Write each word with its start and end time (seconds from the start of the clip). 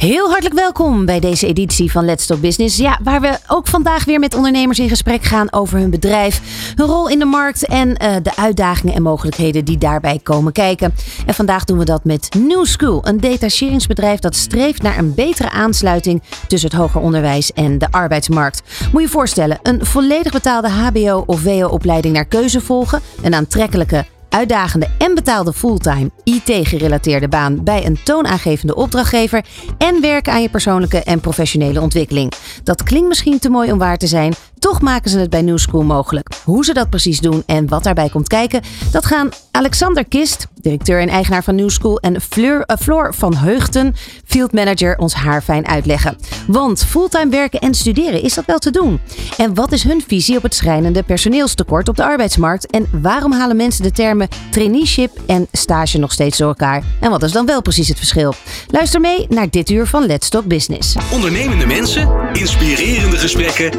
Heel 0.00 0.28
hartelijk 0.28 0.54
welkom 0.54 1.04
bij 1.04 1.20
deze 1.20 1.46
editie 1.46 1.90
van 1.90 2.04
Let's 2.04 2.26
Talk 2.26 2.40
Business. 2.40 2.76
Ja, 2.76 2.98
waar 3.02 3.20
we 3.20 3.38
ook 3.48 3.66
vandaag 3.66 4.04
weer 4.04 4.18
met 4.18 4.34
ondernemers 4.34 4.78
in 4.78 4.88
gesprek 4.88 5.22
gaan 5.22 5.52
over 5.52 5.78
hun 5.78 5.90
bedrijf, 5.90 6.40
hun 6.74 6.86
rol 6.86 7.08
in 7.08 7.18
de 7.18 7.24
markt 7.24 7.66
en 7.66 7.96
eh, 7.96 8.16
de 8.22 8.36
uitdagingen 8.36 8.94
en 8.94 9.02
mogelijkheden 9.02 9.64
die 9.64 9.78
daarbij 9.78 10.20
komen 10.22 10.52
kijken. 10.52 10.94
En 11.26 11.34
vandaag 11.34 11.64
doen 11.64 11.78
we 11.78 11.84
dat 11.84 12.04
met 12.04 12.28
New 12.38 12.64
School, 12.64 13.06
een 13.06 13.20
detacheringsbedrijf 13.20 14.18
dat 14.18 14.36
streeft 14.36 14.82
naar 14.82 14.98
een 14.98 15.14
betere 15.14 15.50
aansluiting 15.50 16.22
tussen 16.46 16.70
het 16.70 16.78
hoger 16.78 17.00
onderwijs 17.00 17.52
en 17.52 17.78
de 17.78 17.90
arbeidsmarkt. 17.90 18.62
Moet 18.80 19.00
je 19.00 19.06
je 19.06 19.12
voorstellen, 19.12 19.58
een 19.62 19.86
volledig 19.86 20.32
betaalde 20.32 20.68
HBO 20.68 21.22
of 21.26 21.42
WO-opleiding 21.42 22.14
naar 22.14 22.24
keuze 22.24 22.60
volgen, 22.60 23.00
een 23.22 23.34
aantrekkelijke 23.34 24.04
uitdagende 24.30 24.88
en 24.98 25.14
betaalde 25.14 25.52
fulltime 25.52 26.10
IT-gerelateerde 26.24 27.28
baan 27.28 27.64
bij 27.64 27.86
een 27.86 27.98
toonaangevende 28.04 28.74
opdrachtgever 28.74 29.44
en 29.78 30.00
werken 30.00 30.32
aan 30.32 30.42
je 30.42 30.48
persoonlijke 30.48 31.02
en 31.02 31.20
professionele 31.20 31.80
ontwikkeling. 31.80 32.32
Dat 32.62 32.82
klinkt 32.82 33.08
misschien 33.08 33.38
te 33.38 33.50
mooi 33.50 33.72
om 33.72 33.78
waar 33.78 33.98
te 33.98 34.06
zijn, 34.06 34.34
toch 34.60 34.80
maken 34.80 35.10
ze 35.10 35.18
het 35.18 35.30
bij 35.30 35.42
New 35.42 35.58
School 35.58 35.82
mogelijk. 35.82 36.28
Hoe 36.44 36.64
ze 36.64 36.72
dat 36.72 36.90
precies 36.90 37.20
doen 37.20 37.42
en 37.46 37.68
wat 37.68 37.82
daarbij 37.82 38.08
komt 38.08 38.28
kijken, 38.28 38.62
dat 38.90 39.06
gaan 39.06 39.28
Alexander 39.50 40.04
Kist, 40.04 40.46
directeur 40.54 41.00
en 41.00 41.08
eigenaar 41.08 41.44
van 41.44 41.54
New 41.54 41.70
School, 41.70 41.98
en 41.98 42.20
Fleur, 42.20 42.64
uh, 42.66 42.76
Floor 42.76 43.14
van 43.14 43.36
Heugten, 43.36 43.94
field 44.24 44.52
manager, 44.52 44.98
ons 44.98 45.14
haarfijn 45.14 45.66
uitleggen. 45.66 46.16
Want 46.46 46.84
fulltime 46.84 47.30
werken 47.30 47.60
en 47.60 47.74
studeren, 47.74 48.22
is 48.22 48.34
dat 48.34 48.44
wel 48.44 48.58
te 48.58 48.70
doen? 48.70 49.00
En 49.36 49.54
wat 49.54 49.72
is 49.72 49.82
hun 49.82 50.02
visie 50.06 50.36
op 50.36 50.42
het 50.42 50.54
schrijnende 50.54 51.02
personeelstekort 51.02 51.88
op 51.88 51.96
de 51.96 52.04
arbeidsmarkt? 52.04 52.66
En 52.66 52.86
waarom 53.02 53.32
halen 53.32 53.56
mensen 53.56 53.82
de 53.82 53.90
termen 53.90 54.28
traineeship 54.50 55.18
en 55.26 55.46
stage 55.52 55.98
nog 55.98 56.12
steeds 56.12 56.38
door 56.38 56.48
elkaar? 56.48 56.82
En 57.00 57.10
wat 57.10 57.22
is 57.22 57.32
dan 57.32 57.46
wel 57.46 57.62
precies 57.62 57.88
het 57.88 57.98
verschil? 57.98 58.34
Luister 58.66 59.00
mee 59.00 59.26
naar 59.28 59.50
dit 59.50 59.70
uur 59.70 59.86
van 59.86 60.06
Let's 60.06 60.28
Talk 60.28 60.44
Business. 60.44 60.96
Ondernemende 61.12 61.66
mensen, 61.66 62.08
inspirerende 62.32 63.16
gesprekken, 63.16 63.70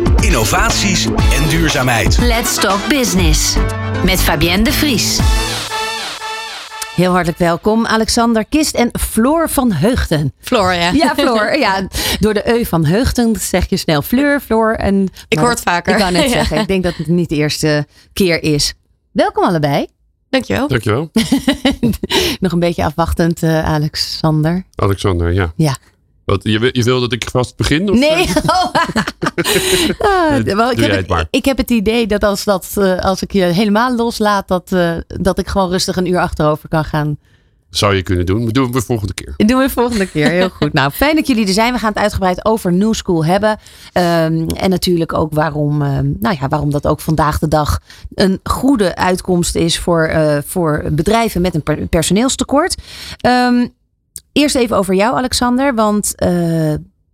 innovaties 0.72 1.06
en 1.06 1.50
duurzaamheid. 1.50 2.18
Let's 2.18 2.56
Talk 2.56 2.88
Business. 2.90 3.56
Met 4.06 4.22
Fabienne 4.22 4.64
de 4.64 4.72
Vries. 4.72 5.20
Heel 6.96 7.12
hartelijk 7.12 7.38
welkom, 7.38 7.86
Alexander 7.88 8.46
Kist 8.46 8.76
en 8.76 8.90
Floor 9.00 9.50
van 9.50 9.72
Heugten. 9.72 10.34
Floor, 10.40 10.74
ja. 10.74 10.92
Ja, 10.92 11.14
Floor. 11.16 11.58
Ja, 11.58 11.88
door 12.20 12.34
de 12.34 12.50
Eu 12.50 12.66
van 12.66 12.86
Heugten 12.86 13.36
zeg 13.40 13.70
je 13.70 13.78
snel 13.78 14.02
Fleur, 14.02 14.40
Floor. 14.40 14.74
En, 14.74 15.10
Ik 15.28 15.40
hoor 15.40 15.50
het 15.50 15.62
vaker. 15.62 15.94
Ik 15.94 16.00
kan 16.00 16.14
net 16.14 16.24
Ja. 16.30 16.30
zeggen, 16.30 16.58
ik 16.58 16.68
denk 16.68 16.84
dat 16.84 16.96
het 16.96 17.08
niet 17.08 17.30
de 17.30 17.36
eerste 17.36 17.86
keer 18.14 18.44
is. 18.44 18.74
Welkom 19.12 19.44
allebei. 19.44 19.88
Dankjewel. 20.30 20.68
Dankjewel. 20.68 21.12
Nog 22.40 22.52
een 22.52 22.60
beetje 22.60 22.86
afwachtend, 22.86 23.44
eh, 23.44 23.66
Alexander. 23.66 24.66
Alexander, 24.76 25.34
ja. 25.34 25.54
Ja. 25.56 25.78
Wat, 26.32 26.44
je, 26.44 26.60
wil- 26.60 26.70
je 26.74 26.84
wil 26.84 27.00
dat 27.00 27.12
ik 27.14 27.30
vast 27.32 27.56
begin? 27.56 27.90
Of, 27.90 28.00
Nee. 28.00 28.26
eh? 28.28 28.36
Oh. 28.46 28.74
Ah, 30.00 30.38
wel, 30.44 30.72
ik, 30.72 30.80
heb 30.80 31.08
het 31.10 31.28
ik 31.30 31.46
heb 31.46 31.58
het 31.58 31.70
idee 31.70 32.08
dat 32.08 32.24
als, 32.24 32.44
dat, 32.44 32.68
eh, 32.76 32.98
als 33.00 33.22
ik 33.22 33.32
je 33.34 33.44
helemaal 33.44 33.96
loslaat, 33.96 34.48
dat, 34.48 34.72
eh, 34.72 34.92
dat 35.08 35.40
ik 35.40 35.48
gewoon 35.48 35.70
rustig 35.70 35.96
een 35.96 36.06
uur 36.08 36.20
achterover 36.20 36.70
kan 36.70 36.86
gaan. 36.86 37.18
Zou 37.70 37.96
je 37.96 38.02
kunnen 38.02 38.26
doen. 38.26 38.46
We 38.46 38.52
doen 38.52 38.64
het 38.64 38.74
de 38.74 38.82
volgende 38.82 39.14
keer. 39.14 39.34
Dat 39.38 39.48
doen 39.48 39.60
we 39.60 39.70
volgende 39.70 40.06
keer. 40.10 40.30
Heel 40.30 40.50
goed. 40.60 40.74
Nou, 40.74 40.92
fijn 40.92 41.16
dat 41.16 41.28
jullie 41.28 41.48
er 41.48 41.54
zijn. 41.54 41.74
We 41.74 41.80
gaan 41.80 41.90
het 41.94 42.02
uitgebreid 42.02 42.46
over 42.46 42.74
New 42.74 42.94
School 42.94 43.26
hebben. 43.26 43.58
Ehm, 43.94 44.48
en 44.48 44.70
natuurlijk 44.70 45.14
ook 45.14 45.34
waarom, 45.34 45.82
ehm, 45.82 46.10
nou 46.20 46.36
ja, 46.40 46.48
waarom 46.48 46.72
dat 46.72 46.88
ook 46.88 47.00
vandaag 47.00 47.40
de 47.40 47.48
dag 47.48 47.80
een 48.14 48.40
goede 48.44 48.96
uitkomst 48.96 49.56
is 49.56 49.80
voor, 49.80 50.06
eh, 50.06 50.38
voor 50.46 50.84
bedrijven 50.92 51.42
met 51.42 51.56
een 51.56 51.64
per- 51.64 51.88
personeelstekort. 51.88 52.76
Ehm, 53.18 53.66
eerst 54.32 54.56
even 54.56 54.78
over 54.78 54.94
jou, 54.94 55.16
Alexander. 55.16 55.76
Want 55.76 56.16
eh, 56.16 56.74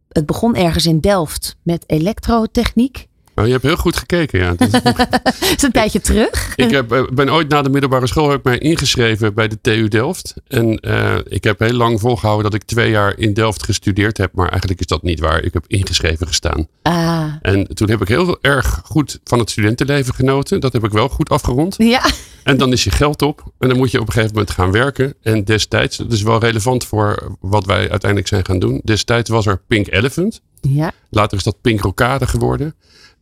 het 0.10 0.26
begon 0.26 0.56
ergens 0.56 0.86
in 0.86 1.00
Delft 1.00 1.58
met 1.64 1.84
elektrotechniek. 1.88 3.08
Nou, 3.38 3.50
je 3.50 3.56
hebt 3.56 3.66
heel 3.66 3.76
goed 3.78 3.96
gekeken, 3.98 4.40
ja. 4.40 4.54
Dat 4.54 4.74
is- 4.74 5.64
een 5.64 5.72
tijdje 5.72 6.02
terug. 6.02 6.54
ik 6.56 6.72
heb, 6.72 6.92
eh, 6.92 7.04
ben 7.14 7.30
ooit 7.34 7.50
na 7.50 7.62
de 7.62 7.70
middelbare 7.70 8.08
school 8.08 8.30
heb 8.30 8.38
ik 8.40 8.44
mij 8.46 8.58
ingeschreven 8.58 9.34
bij 9.34 9.48
de 9.48 9.58
TU 9.62 9.88
Delft. 9.88 10.34
En 10.48 10.80
eh, 10.80 11.16
ik 11.24 11.44
heb 11.44 11.60
heel 11.60 11.74
lang 11.74 12.00
volgehouden 12.00 12.52
dat 12.52 12.62
ik 12.62 12.68
twee 12.68 12.90
jaar 12.90 13.18
in 13.18 13.34
Delft 13.34 13.64
gestudeerd 13.64 14.18
heb. 14.18 14.32
Maar 14.34 14.50
eigenlijk 14.50 14.80
is 14.80 14.86
dat 14.88 15.04
niet 15.04 15.20
waar. 15.20 15.44
Ik 15.44 15.54
heb 15.54 15.64
ingeschreven 15.68 16.28
gestaan. 16.28 16.68
Ah, 16.82 17.34
En 17.42 17.68
toen 17.76 17.90
heb 17.90 18.02
ik 18.02 18.08
heel 18.08 18.38
erg 18.42 18.82
goed 18.86 19.20
van 19.24 19.40
het 19.40 19.50
studentenleven 19.50 20.14
genoten. 20.14 20.60
Dat 20.60 20.74
heb 20.74 20.84
ik 20.84 20.92
wel 20.92 21.10
goed 21.10 21.30
afgerond. 21.30 21.76
ja. 21.78 22.02
En 22.44 22.58
dan 22.58 22.72
is 22.72 22.84
je 22.84 22.92
geld 22.92 23.22
op. 23.22 23.44
En 23.60 23.68
dan 23.68 23.78
moet 23.78 23.92
je 23.92 24.00
op 24.00 24.08
een 24.08 24.14
gegeven 24.14 24.34
moment 24.36 24.52
gaan 24.54 24.72
werken. 24.72 25.14
En 25.22 25.44
destijds, 25.44 25.98
dat 25.98 26.12
is 26.12 26.22
wel 26.22 26.40
relevant 26.40 26.86
voor 26.86 27.36
wat 27.40 27.66
wij 27.66 27.90
uiteindelijk 27.90 28.28
zijn 28.28 28.46
gaan 28.46 28.60
doen. 28.60 28.82
Destijds 28.84 29.30
was 29.30 29.46
er 29.46 29.62
Pink 29.68 29.92
Elephant. 29.92 30.42
ja. 30.62 30.92
Later 31.10 31.38
is 31.38 31.44
dat 31.44 31.62
Pink 31.62 31.82
Rocade 31.82 32.28
geworden. 32.28 32.76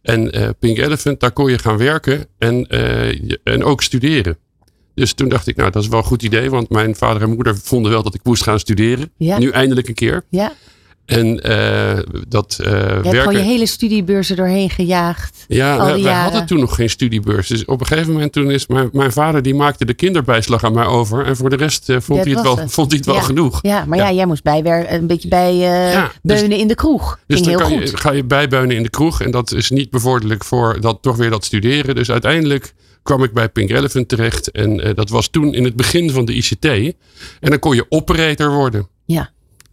En 0.06 0.32
eh, 0.32 0.50
Pink 0.60 0.78
Elephant, 0.78 1.20
daar 1.20 1.32
kon 1.32 1.50
je 1.52 1.58
gaan 1.60 1.78
werken 1.78 2.28
en, 2.38 2.68
eh, 2.68 3.12
je- 3.12 3.40
en 3.44 3.64
ook 3.64 3.82
studeren. 3.84 4.38
Dus 4.96 5.14
toen 5.14 5.30
dacht 5.30 5.48
ik, 5.48 5.56
nou 5.56 5.72
dat 5.72 5.82
is 5.84 5.88
wel 5.90 6.00
een 6.00 6.06
goed 6.06 6.24
idee. 6.24 6.50
Want 6.50 6.70
mijn 6.70 6.96
vader 6.96 7.22
en 7.22 7.30
moeder 7.34 7.58
vonden 7.58 7.92
wel 7.92 8.04
dat 8.04 8.14
ik 8.16 8.24
moest 8.24 8.44
gaan 8.44 8.60
studeren. 8.60 9.12
Ja. 9.18 9.38
Nu 9.38 9.50
eindelijk 9.50 9.88
een 9.88 9.94
keer. 9.94 10.24
ja. 10.30 10.54
En 11.06 11.42
eh, 11.44 12.00
dat 12.28 12.58
eh 12.64 12.72
Je 12.72 12.78
hebt 13.10 13.18
gewoon 13.18 13.34
je 13.34 13.40
hele 13.40 13.66
studiebeurs 13.66 14.28
doorheen 14.28 14.70
gejaagd. 14.70 15.46
Ja, 15.48 16.02
wij, 16.02 16.14
hadden 16.14 16.46
toen 16.46 16.60
nog 16.60 16.76
geen 16.76 16.90
studiebeurs. 16.90 17.48
Dus 17.48 17.66
op 17.66 17.80
een 17.80 17.86
gegeven 17.88 18.12
moment 18.12 18.32
toen 18.32 18.52
is 18.52 18.68
mijn, 18.68 18.90
mijn 18.92 19.12
vader 19.12 19.42
die 19.42 19.56
maakte 19.56 19.86
de 19.86 19.94
kinderbijslag 19.94 20.64
aan 20.64 20.74
mij 20.74 20.86
over. 20.86 21.26
En 21.26 21.36
voor 21.36 21.50
de 21.50 21.56
rest 21.56 21.90
eh, 21.90 21.96
vond, 22.00 22.18
Dat 22.18 22.26
hij 22.28 22.36
het 22.36 22.44
wel, 22.44 22.58
het. 22.58 22.72
vond 22.72 22.88
hij 22.90 22.98
het 22.98 23.06
wel 23.08 23.16
Ja. 23.16 23.22
genoeg. 23.22 23.60
Ja, 23.62 23.86
maar 23.86 23.98
ja, 23.98 24.12
jij 24.12 24.26
moest 24.26 24.44
bijwer 24.44 24.94
een 24.94 25.08
beetje 25.08 25.28
bij 25.28 25.56
Ja, 25.56 26.12
dus- 26.22 26.40
beunen 26.40 26.58
in 26.58 26.68
de 26.68 26.76
kroeg. 26.76 27.20
Dus 27.28 27.40
Ging 27.42 27.58
dan 27.58 27.68
heel 27.68 27.78
goed. 27.80 27.90
je, 27.90 27.98
ga 27.98 28.12
je 28.12 28.24
bijbeunen 28.24 28.76
in 28.76 28.84
de 28.84 28.90
kroeg. 28.90 29.22
En 29.22 29.32
dat 29.32 29.52
is 29.52 29.70
niet 29.70 29.90
bevorderlijk 29.90 30.44
voor 30.44 30.82
dat, 30.82 30.98
toch 31.02 31.16
weer 31.16 31.30
dat 31.30 31.46
studeren. 31.46 31.96
Dus 31.96 32.12
uiteindelijk 32.12 32.74
kwam 33.04 33.24
ik 33.24 33.34
bij 33.34 33.50
Pink 33.50 33.70
Elephant 33.70 34.08
terecht. 34.10 34.52
En 34.52 34.92
dat 34.96 35.10
was 35.10 35.28
toen 35.30 35.54
in 35.54 35.64
het 35.64 35.76
begin 35.76 36.10
van 36.12 36.26
de 36.26 36.34
ICT. 36.34 36.66
En 36.66 36.94
dan 37.50 37.60
kon 37.60 37.76
je 37.76 37.86
operator 37.90 38.52
worden. 38.52 38.88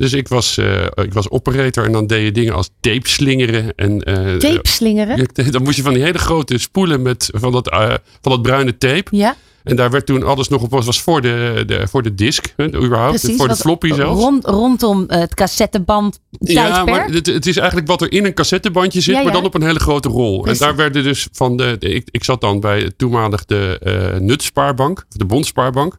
Ja. 0.02 0.08
Dus 0.08 0.12
ik 0.12 0.28
was, 0.28 0.58
eh, 0.58 0.82
ik 1.04 1.12
was 1.12 1.30
operator 1.30 1.84
en 1.84 1.92
dan 1.92 2.06
deed 2.06 2.24
je 2.24 2.32
dingen 2.32 2.54
als 2.54 2.70
tape 2.80 3.08
slingeren. 3.08 3.72
En, 3.76 4.00
eh, 4.02 4.36
Tape 4.36 4.68
slingeren? 4.68 5.28
Ja, 5.32 5.50
Dan 5.50 5.62
moest 5.62 5.76
je 5.76 5.82
van 5.82 5.94
die 5.94 6.02
hele 6.02 6.18
grote 6.18 6.58
spoelen 6.58 7.02
met, 7.02 7.30
van, 7.34 7.52
dat, 7.52 7.70
eh, 7.70 7.94
van 8.20 8.32
dat 8.32 8.42
bruine 8.42 8.78
tape. 8.78 9.16
Ja, 9.16 9.36
En 9.62 9.76
daar 9.76 9.91
werd 9.91 10.06
toen 10.06 10.22
alles 10.22 10.48
nog 10.48 10.62
op, 10.62 10.70
was, 10.70 11.02
voor 11.02 11.20
de, 11.20 11.62
de, 11.66 11.88
voor 11.88 12.02
de 12.02 12.14
disc, 12.14 12.52
hè, 12.56 12.64
überhaupt, 12.66 13.20
precies. 13.20 13.36
voor 13.36 13.48
de 13.48 13.56
floppy 13.56 13.92
zelfs. 13.92 14.20
Rond, 14.20 14.46
rondom 14.46 15.04
het 15.06 15.34
cassetteband 15.34 16.18
Ja, 16.30 16.64
tijdperk. 16.64 16.86
maar 16.86 17.14
het, 17.14 17.26
het 17.26 17.46
is 17.46 17.56
eigenlijk 17.56 17.88
wat 17.88 18.00
er 18.02 18.12
in 18.12 18.24
een 18.24 18.34
cassettebandje 18.34 19.00
zit, 19.00 19.12
Ja, 19.14 19.18
ja. 19.18 19.24
maar 19.24 19.34
dan 19.34 19.44
op 19.44 19.54
een 19.54 19.62
hele 19.62 19.80
grote 19.80 20.08
rol. 20.08 20.41
Precies. 20.41 20.60
En 20.60 20.66
daar 20.66 20.76
werden 20.76 21.02
dus 21.02 21.28
van 21.32 21.56
de, 21.56 21.76
ik, 21.78 22.08
ik 22.10 22.24
zat 22.24 22.41
dan 22.41 22.60
bij 22.60 22.92
toenmalig 22.96 23.44
de 23.44 24.16
Nutspaarbank, 24.20 25.04
de 25.08 25.24
Bondspaarbank. 25.24 25.98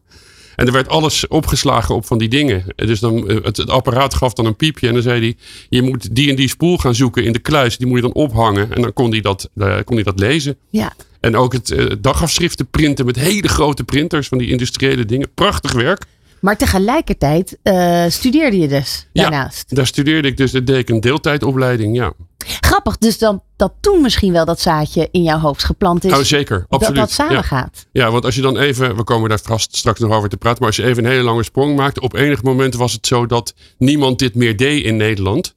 En 0.56 0.66
er 0.66 0.72
werd 0.72 0.88
alles 0.88 1.28
opgeslagen 1.28 1.94
op 1.94 2.06
van 2.06 2.18
die 2.18 2.28
dingen. 2.28 2.64
En 2.76 2.86
Dus 2.86 3.00
dan, 3.00 3.28
eh, 3.28 3.36
het, 3.42 3.56
het 3.56 3.70
apparaat 3.70 4.14
gaf 4.14 4.32
dan 4.32 4.46
een 4.46 4.56
piepje 4.56 4.88
en 4.88 4.92
dan 4.94 5.02
zei 5.02 5.20
hij, 5.20 5.36
je 5.68 5.82
moet 5.82 6.14
die 6.14 6.30
en 6.30 6.36
die 6.36 6.48
spoel 6.48 6.78
gaan 6.78 6.94
zoeken 6.94 7.24
in 7.24 7.32
de 7.32 7.38
kluis. 7.38 7.76
Die 7.76 7.86
moet 7.86 7.96
je 7.96 8.02
dan 8.02 8.14
ophangen 8.14 8.72
en 8.72 8.82
dan 8.82 8.92
kon 8.92 9.10
hij 9.10 9.20
dat, 9.20 9.50
eh, 9.56 9.76
kon 9.84 9.94
hij 9.94 10.04
dat 10.04 10.18
lezen. 10.18 10.56
Ja, 10.70 10.92
En 11.20 11.36
ook 11.36 11.52
het 11.52 11.70
eh, 11.70 11.86
dagafschriften 12.00 12.66
printen 12.66 13.06
met 13.06 13.16
hele 13.16 13.48
grote 13.48 13.84
printers 13.84 14.28
van 14.28 14.38
die 14.38 14.48
industriële 14.48 15.04
dingen. 15.04 15.28
Prachtig 15.34 15.72
werk. 15.72 16.04
Maar 16.44 16.56
tegelijkertijd 16.56 17.58
eh, 17.62 18.04
studeerde 18.08 18.58
je 18.58 18.68
dus 18.68 19.06
Ja. 19.12 19.22
daarnaast. 19.22 19.74
Daar 19.74 19.86
studeerde 19.86 20.28
ik 20.28 20.36
dus, 20.36 20.50
daar 20.52 20.64
deed 20.64 20.76
ik 20.76 20.88
een 20.88 21.00
deeltijdopleiding, 21.00 21.96
ja. 21.96 22.12
Grappig, 22.60 22.98
dus 22.98 23.18
dan, 23.18 23.42
dat 23.56 23.72
toen 23.80 24.02
misschien 24.02 24.32
wel 24.32 24.44
dat 24.44 24.60
zaadje 24.60 25.08
in 25.10 25.22
jouw 25.22 25.38
hoofd 25.38 25.64
geplant 25.64 26.04
is. 26.04 26.12
Oh, 26.12 26.18
zeker, 26.18 26.58
dat 26.58 26.66
absoluut. 26.68 27.00
dat 27.00 27.10
samen 27.10 27.34
ja. 27.34 27.42
gaat. 27.42 27.86
Ja, 27.92 28.10
want 28.10 28.24
als 28.24 28.34
je 28.34 28.40
dan 28.40 28.58
even, 28.58 28.96
we 28.96 29.04
komen 29.04 29.28
daar 29.28 29.38
vast 29.42 29.76
straks 29.76 30.00
nog 30.00 30.12
over 30.12 30.28
te 30.28 30.36
praten, 30.36 30.58
maar 30.58 30.68
als 30.68 30.76
je 30.76 30.84
even 30.84 31.04
een 31.04 31.10
hele 31.10 31.22
lange 31.22 31.42
sprong 31.42 31.76
maakt, 31.76 32.00
op 32.00 32.14
enig 32.14 32.42
moment 32.42 32.74
was 32.74 32.92
het 32.92 33.06
zo 33.06 33.26
dat 33.26 33.54
niemand 33.78 34.18
dit 34.18 34.34
meer 34.34 34.56
deed 34.56 34.84
in 34.84 34.96
Nederland. 34.96 35.54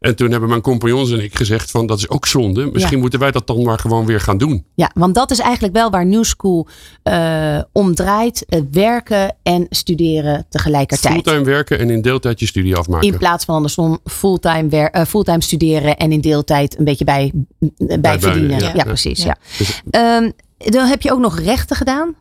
En 0.00 0.16
toen 0.16 0.30
hebben 0.30 0.48
mijn 0.48 0.60
compagnons 0.60 1.10
en 1.10 1.22
ik 1.22 1.36
gezegd 1.36 1.70
van 1.70 1.86
dat 1.86 1.98
is 1.98 2.08
ook 2.08 2.26
zonde. 2.26 2.66
Misschien 2.72 2.94
Ja. 2.96 3.00
moeten 3.02 3.18
wij 3.20 3.30
dat 3.30 3.46
dan 3.46 3.62
maar 3.62 3.78
gewoon 3.78 4.06
weer 4.06 4.20
gaan 4.20 4.38
doen. 4.38 4.64
Ja, 4.74 4.90
want 4.94 5.14
dat 5.14 5.30
is 5.30 5.38
eigenlijk 5.38 5.74
wel 5.74 5.90
waar 5.90 6.06
New 6.06 6.24
School 6.24 6.68
eh, 7.02 7.58
om 7.72 7.94
draait. 7.94 8.44
Het 8.48 8.64
werken 8.70 9.36
en 9.42 9.66
studeren 9.70 10.46
tegelijkertijd. 10.48 11.12
Fulltime 11.14 11.44
werken 11.44 11.78
en 11.78 11.90
in 11.90 12.02
deeltijd 12.02 12.40
je 12.40 12.46
studie 12.46 12.76
afmaken. 12.76 13.08
In 13.08 13.18
plaats 13.18 13.44
van 13.44 13.54
andersom 13.54 13.98
fulltime, 14.04 14.68
wer- 14.68 14.90
eh, 14.90 15.04
fulltime 15.04 15.42
studeren 15.42 15.96
en 15.96 16.12
in 16.12 16.20
deeltijd 16.20 16.78
een 16.78 16.84
beetje 16.84 17.04
bij, 17.04 17.32
bij, 18.00 18.20
verdienen. 18.20 18.58
Ja, 18.58 18.66
ja. 18.66 18.72
Ja. 18.74 18.84
precies. 18.84 19.22
Ja. 19.22 19.36
Dus- 19.58 19.82
Ehm, 19.90 20.30
dan 20.58 20.86
heb 20.86 21.02
je 21.02 21.12
ook 21.12 21.20
nog 21.20 21.38
rechten 21.38 21.76
gedaan. 21.76 22.14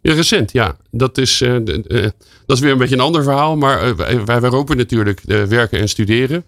Ja, 0.00 0.14
recent, 0.14 0.52
ja. 0.52 0.76
Dat 0.90 1.18
is, 1.18 1.40
eh, 1.40 1.56
de- 1.64 1.84
eh, 1.88 2.02
dat 2.46 2.56
is 2.56 2.62
weer 2.62 2.72
een 2.72 2.78
beetje 2.78 2.94
een 2.94 3.00
ander 3.00 3.22
verhaal. 3.22 3.56
Maar 3.56 3.82
eh, 3.82 4.22
wij, 4.24 4.40
wij 4.40 4.50
roepen 4.50 4.76
natuurlijk 4.76 5.20
eh, 5.26 5.42
werken 5.42 5.78
en 5.80 5.88
studeren. 5.88 6.44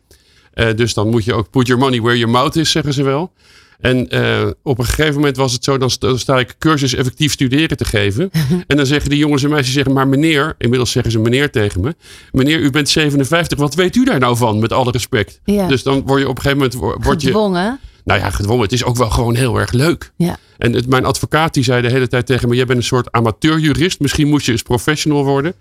Eh, 0.52 0.74
dus 0.76 0.94
dan 0.94 1.08
moet 1.08 1.24
je 1.24 1.34
ook 1.34 1.50
put 1.50 1.66
your 1.66 1.82
money 1.82 2.00
where 2.00 2.18
your 2.18 2.32
mouth 2.32 2.56
is, 2.56 2.70
zeggen 2.70 2.92
ze 2.92 3.02
wel. 3.02 3.32
En 3.78 4.16
uh, 4.16 4.50
op 4.62 4.78
een 4.78 4.84
gegeven 4.84 5.14
moment 5.14 5.36
was 5.36 5.52
het 5.52 5.64
zo, 5.64 5.78
dan 5.78 5.90
sta, 5.90 6.06
dan 6.06 6.18
sta 6.18 6.38
ik 6.38 6.54
cursus 6.58 6.94
effectief 6.94 7.32
studeren 7.32 7.76
te 7.76 7.84
geven. 7.84 8.30
en 8.66 8.76
dan 8.76 8.86
zeggen 8.86 9.10
die 9.10 9.18
jongens 9.18 9.42
en 9.42 9.50
meisjes, 9.50 9.74
zeggen, 9.74 9.92
maar 9.92 10.08
meneer, 10.08 10.54
inmiddels 10.58 10.90
zeggen 10.90 11.12
ze 11.12 11.18
meneer 11.18 11.50
tegen 11.50 11.80
me. 11.80 11.94
Meneer, 12.32 12.60
u 12.60 12.70
bent 12.70 12.88
57, 12.88 13.58
wat 13.58 13.74
weet 13.74 13.96
u 13.96 14.04
daar 14.04 14.18
nou 14.18 14.36
van, 14.36 14.58
met 14.58 14.72
alle 14.72 14.90
respect? 14.90 15.40
Ja. 15.44 15.68
Dus 15.68 15.82
dan 15.82 16.02
word 16.06 16.20
je 16.20 16.28
op 16.28 16.36
een 16.36 16.42
gegeven 16.42 16.70
moment... 16.78 17.04
Word 17.04 17.20
je, 17.20 17.26
Gedwongen. 17.26 17.80
nou 18.04 18.20
ja, 18.20 18.30
gedwongen. 18.30 18.62
Het 18.62 18.72
is 18.72 18.84
ook 18.84 18.96
wel 18.96 19.10
gewoon 19.10 19.34
heel 19.34 19.58
erg 19.58 19.72
leuk. 19.72 20.12
Ja. 20.16 20.36
En 20.58 20.72
het, 20.72 20.86
mijn 20.86 21.04
advocaat 21.04 21.54
die 21.54 21.64
zei 21.64 21.82
de 21.82 21.90
hele 21.90 22.08
tijd 22.08 22.26
tegen 22.26 22.48
me: 22.48 22.54
Jij 22.54 22.64
bent 22.66 22.78
een 22.78 22.84
soort 22.84 23.12
amateurjurist. 23.12 24.00
Misschien 24.00 24.28
moet 24.28 24.44
je 24.44 24.52
eens 24.52 24.62
professional 24.62 25.24
worden. 25.24 25.54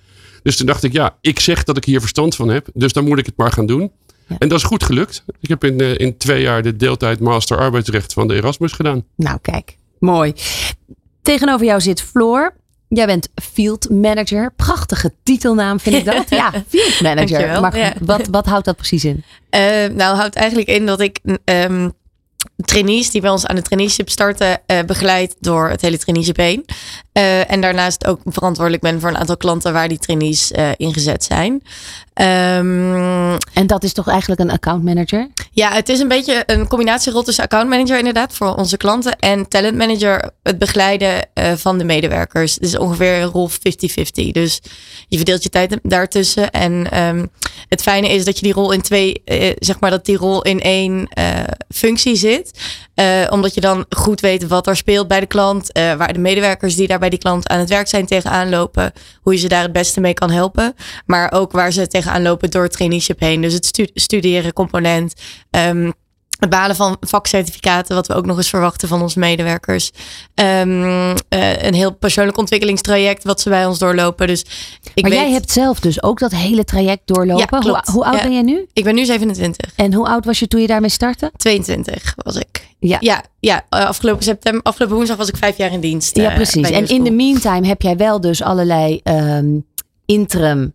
Dus 0.44 0.56
toen 0.58 0.66
dacht 0.66 0.84
ik: 0.84 0.92
Ja, 0.94 1.18
ik 1.22 1.40
zeg 1.40 1.64
dat 1.64 1.78
ik 1.78 1.86
hier 1.86 2.00
verstand 2.00 2.36
van 2.36 2.50
heb. 2.50 2.68
Dus 2.74 2.94
dan 2.94 3.04
moet 3.04 3.18
ik 3.18 3.26
het 3.26 3.38
maar 3.38 3.52
gaan 3.52 3.66
doen. 3.66 3.92
Ja. 4.28 4.36
En 4.40 4.48
dat 4.48 4.58
is 4.58 4.64
goed 4.64 4.84
gelukt. 4.84 5.24
Ik 5.40 5.50
heb 5.50 5.64
in, 5.64 5.80
eh, 5.80 5.98
in 5.98 6.18
twee 6.18 6.42
jaar 6.42 6.62
de 6.62 6.76
deeltijd 6.76 7.20
master 7.20 7.58
arbeidsrecht 7.58 8.14
van 8.14 8.28
de 8.28 8.36
Erasmus 8.36 8.72
gedaan. 8.72 9.04
Nou, 9.16 9.38
kijk. 9.42 9.78
Mooi. 10.00 10.34
Tegenover 11.22 11.66
jou 11.66 11.82
zit 11.82 12.02
Floor. 12.02 12.54
Jij 12.88 13.06
bent 13.06 13.30
field 13.36 13.90
manager. 13.90 14.54
Prachtige 14.56 15.14
titelnaam 15.24 15.80
vind 15.80 15.96
ik 15.96 16.06
dat. 16.06 16.30
Ja, 16.40 16.52
field 16.68 17.02
manager. 17.02 17.40
Dankjewel, 17.40 17.62
Maar 17.62 17.78
ja. 17.78 17.94
wat, 18.02 18.28
wat 18.28 18.46
houdt 18.46 18.66
dat 18.66 18.76
precies 18.76 19.06
in? 19.06 19.24
Eh, 19.50 19.62
nou, 19.94 20.16
houdt 20.18 20.36
eigenlijk 20.36 20.68
in 20.70 20.86
dat 20.86 21.00
ik 21.00 21.20
ehm, 21.44 21.90
trainees 22.56 23.12
die 23.12 23.22
bij 23.22 23.30
ons 23.30 23.46
aan 23.46 23.56
de 23.56 23.62
traineeship 23.62 24.10
starten, 24.10 24.60
eh, 24.66 24.80
begeleid 24.86 25.36
door 25.40 25.70
het 25.70 25.82
hele 25.82 25.98
traineeship 25.98 26.38
heen. 26.38 26.66
Eh, 27.12 27.52
en 27.52 27.62
daarnaast 27.62 28.06
ook 28.06 28.22
verantwoordelijk 28.26 28.84
ben 28.84 29.00
voor 29.00 29.10
een 29.10 29.18
aantal 29.18 29.38
klanten 29.38 29.74
waar 29.74 29.88
die 29.88 30.00
trainees 30.00 30.52
eh, 30.52 30.70
ingezet 30.78 31.24
zijn. 31.24 31.62
Ehm, 32.18 33.38
En 33.54 33.68
dat 33.68 33.84
is 33.84 33.94
toch 33.94 34.08
eigenlijk 34.08 34.42
een 34.42 34.52
account 34.52 34.84
manager? 34.84 35.28
ja, 35.58 35.72
het 35.72 35.90
is 35.90 36.00
een 36.00 36.08
beetje 36.08 36.44
een 36.46 36.68
combinatierol 36.68 37.24
tussen 37.24 37.44
account 37.44 37.70
manager 37.70 37.98
inderdaad 37.98 38.34
voor 38.34 38.56
onze 38.56 38.78
klanten 38.78 39.16
en 39.16 39.48
talent 39.48 39.78
manager 39.78 40.32
het 40.44 40.58
begeleiden 40.58 41.28
eh, 41.34 41.54
van 41.56 41.78
de 41.78 41.84
medewerkers. 41.84 42.54
Het 42.54 42.64
is 42.64 42.78
ongeveer 42.78 43.14
een 43.14 43.30
rol 43.30 43.50
50-50. 43.50 44.32
Dus 44.32 44.62
je 45.08 45.16
verdeelt 45.16 45.44
je 45.44 45.50
tijd 45.50 45.80
daartussen. 45.84 46.52
En 46.52 46.92
ehm, 46.92 47.26
het 47.70 47.82
fijne 47.82 48.10
is 48.10 48.26
dat 48.26 48.36
je 48.38 48.44
die 48.44 48.54
rol 48.54 48.72
in 48.72 48.82
twee, 48.82 49.22
eh, 49.26 49.56
zeg 49.60 49.80
maar 49.80 49.90
dat 49.90 50.06
die 50.06 50.18
rol 50.18 50.42
in 50.42 50.62
één 50.62 51.08
eh, 51.08 51.26
functie 51.70 52.16
zit. 52.16 52.60
Omdat 53.30 53.54
je 53.54 53.62
dan 53.62 53.86
goed 53.90 54.20
weet 54.20 54.48
wat 54.48 54.68
er 54.68 54.76
speelt 54.76 55.08
bij 55.08 55.20
de 55.20 55.26
klant, 55.26 55.70
waar 55.74 56.14
de 56.14 56.20
medewerkers 56.20 56.76
die 56.76 56.88
daar 56.88 57.00
bij 57.00 57.10
die 57.10 57.20
klant 57.20 57.48
aan 57.48 57.60
het 57.60 57.70
werk 57.70 57.88
zijn 57.88 58.06
tegenaan 58.06 58.50
lopen, 58.50 58.94
hoe 59.22 59.34
je 59.34 59.40
ze 59.40 59.48
daar 59.48 59.62
het 59.62 59.72
beste 59.72 60.00
mee 60.00 60.14
kan 60.14 60.32
helpen. 60.32 60.76
Maar 61.06 61.32
ook 61.32 61.52
waar 61.52 61.72
ze 61.72 61.88
tegenaan 62.08 62.30
lopen 62.32 62.52
door 62.52 62.64
het 62.64 62.72
traineeship 62.72 63.20
heen. 63.20 63.42
Dus 63.42 63.54
het 63.54 63.66
stu- 63.66 63.88
studeren 63.94 64.54
component. 64.54 65.14
ehm, 65.50 65.92
het 66.40 66.50
behalen 66.50 66.76
van 66.76 66.98
vakcertificaten, 67.00 67.96
wat 67.96 68.08
we 68.08 68.14
ook 68.14 68.26
nog 68.26 68.38
eens 68.38 68.50
verwachten 68.50 68.88
van 68.88 69.02
onze 69.02 69.20
medewerkers. 69.20 69.92
Ehm, 70.36 71.16
eh, 71.30 71.64
een 71.64 71.74
heel 71.74 71.94
persoonlijk 71.96 72.38
ontwikkelingstraject 72.38 73.24
wat 73.24 73.42
ze 73.42 73.50
bij 73.50 73.66
ons 73.66 73.80
doorlopen. 73.80 74.28
Dus 74.28 74.42
ik 74.94 75.02
maar 75.02 75.12
weet, 75.12 75.20
jij 75.20 75.32
hebt 75.32 75.52
zelf 75.52 75.80
dus 75.80 76.04
ook 76.04 76.20
dat 76.20 76.32
hele 76.32 76.64
traject 76.64 77.02
doorlopen. 77.06 77.64
Ja. 77.66 77.70
Hoe, 77.72 77.82
hoe 77.92 78.06
oud 78.06 78.16
Ja. 78.16 78.22
ben 78.22 78.34
je 78.34 78.44
nu? 78.44 78.68
ik 78.74 78.84
ben 78.84 78.96
nu 78.96 79.06
27, 79.06 79.72
En 79.76 79.94
hoe 79.94 80.08
oud 80.08 80.26
was 80.26 80.40
je 80.40 80.48
toen 80.48 80.62
je 80.62 80.68
daarmee 80.68 80.90
startte? 80.90 81.32
22 81.38 82.14
was 82.16 82.36
ik. 82.36 82.68
Ja. 82.80 82.98
Ja, 83.00 83.24
ja 83.40 83.66
afgelopen 83.70 84.24
september, 84.24 84.64
afgelopen 84.64 84.96
woensdag 84.96 85.18
was 85.18 85.28
ik 85.30 85.38
vijf 85.38 85.58
jaar 85.58 85.72
in 85.72 85.80
dienst. 85.80 86.16
Ja, 86.16 86.30
eh, 86.30 86.36
precies. 86.36 86.70
En 86.70 86.88
in 86.88 87.04
de 87.04 87.12
meantime 87.12 87.68
heb 87.68 87.82
jij 87.82 87.98
wel 87.98 88.22
dus 88.22 88.42
allerlei 88.42 89.00
ehm, 89.04 89.60
interim 90.06 90.74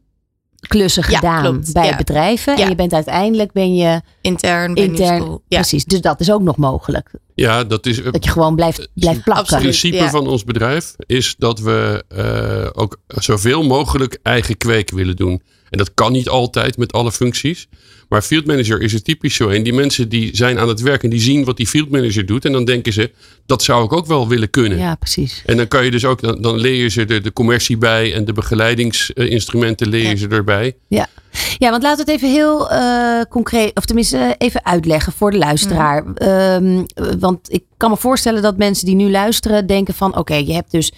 klussen 0.69 1.05
Ja, 1.09 1.17
gedaan 1.17 1.43
klopt. 1.43 1.73
bij 1.73 1.87
Ja. 1.87 1.97
bedrijven. 1.97 2.57
En 2.57 2.69
je 2.69 2.75
bent 2.75 2.93
uiteindelijk 2.93 3.53
ben 3.53 3.75
je 3.75 4.01
intern 4.21 4.75
intern. 4.75 5.41
Precies. 5.49 5.85
Dus 5.85 6.01
dat 6.01 6.21
is 6.21 6.31
ook 6.31 6.43
nog 6.43 6.57
mogelijk. 6.57 7.11
Ja, 7.35 7.65
dat 7.65 7.87
is. 7.87 8.03
Dat 8.03 8.25
je 8.25 8.31
gewoon 8.31 8.55
blijft, 8.55 8.89
blijft 8.95 9.23
plakken. 9.23 9.55
Het 9.55 9.63
principe 9.63 9.97
ja. 9.97 10.11
van 10.11 10.27
ons 10.27 10.45
bedrijf 10.45 10.95
is 11.07 11.35
dat 11.39 11.59
we 11.61 12.05
eh, 12.09 12.83
ook 12.83 13.01
zoveel 13.07 13.63
mogelijk 13.63 14.19
eigen 14.23 14.57
kweek 14.57 14.91
willen 14.91 15.17
doen. 15.17 15.43
En 15.71 15.79
dat 15.79 15.95
kan 15.95 16.13
niet 16.13 16.29
altijd 16.29 16.77
met 16.77 16.93
alle 16.93 17.13
functies. 17.13 17.69
Maar 18.13 18.23
field 18.23 18.47
manager 18.47 18.81
is 18.81 18.95
er 18.95 19.03
typisch 19.03 19.35
zo 19.35 19.49
een. 19.49 19.63
Die 19.63 19.73
mensen 19.73 20.09
die 20.09 20.37
zijn 20.37 20.59
aan 20.59 20.69
het 20.69 20.81
werk 20.81 21.03
en 21.03 21.11
die 21.11 21.21
zien 21.21 21.45
wat 21.45 21.57
die 21.57 21.67
field 21.67 21.91
manager 21.91 22.27
doet. 22.27 22.45
En 22.45 22.53
dan 22.53 22.65
denken 22.65 22.93
ze, 22.93 23.11
dat 23.47 23.63
zou 23.63 23.85
ik 23.85 23.93
ook 23.93 24.07
wel 24.07 24.29
willen 24.29 24.51
kunnen. 24.51 24.79
Ja, 24.79 24.95
precies. 24.95 25.43
En 25.47 25.57
dan 25.57 25.69
kan 25.69 25.85
je 25.85 25.91
dus 25.91 26.05
ook, 26.05 26.21
dan, 26.21 26.43
dan 26.43 26.59
leer 26.59 26.75
je 26.83 26.89
ze 26.89 27.05
de, 27.05 27.21
de 27.21 27.33
commercie 27.33 27.77
bij 27.77 28.15
en 28.15 28.25
de 28.25 28.33
begeleidingsinstrumenten 28.33 29.89
leer 29.89 30.03
je 30.03 30.09
Ja. 30.09 30.17
ze 30.17 30.29
erbij. 30.29 30.77
Ja. 30.89 31.07
ja, 31.59 31.71
want 31.71 31.83
laten 31.83 32.05
we 32.05 32.13
het 32.13 32.21
even 32.21 32.33
heel 32.35 32.71
eh, 32.71 33.21
concreet, 33.29 33.77
of 33.77 33.85
tenminste 33.85 34.17
eh, 34.17 34.31
even 34.39 34.65
uitleggen 34.65 35.13
voor 35.13 35.31
de 35.31 35.39
luisteraar. 35.39 36.05
Ehm, 36.15 36.83
want 37.19 37.53
ik 37.53 37.65
kan 37.77 37.91
me 37.91 37.97
voorstellen 37.97 38.43
dat 38.43 38.57
mensen 38.57 38.87
die 38.87 38.95
nu 38.95 39.11
luisteren 39.11 39.67
denken 39.67 39.95
van 39.95 40.17
oké, 40.17 40.35
je 40.35 40.53
hebt 40.53 40.71
dus. 40.71 40.93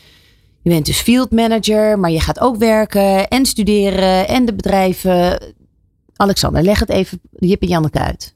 Je 0.62 0.70
bent 0.70 0.87
dus 0.87 1.00
field 1.00 1.31
manager, 1.31 1.99
maar 1.99 2.10
je 2.10 2.20
gaat 2.20 2.40
ook 2.40 2.56
werken 2.56 3.28
en 3.28 3.46
studeren 3.46 4.28
en 4.28 4.44
de 4.44 4.55
bedrijven. 4.55 5.38
Alexander, 6.16 6.62
leg 6.62 6.78
het 6.78 6.90
even 6.90 7.20
Jip 7.38 7.62
en 7.62 7.69
Janneke 7.69 7.99
uit. 7.99 8.34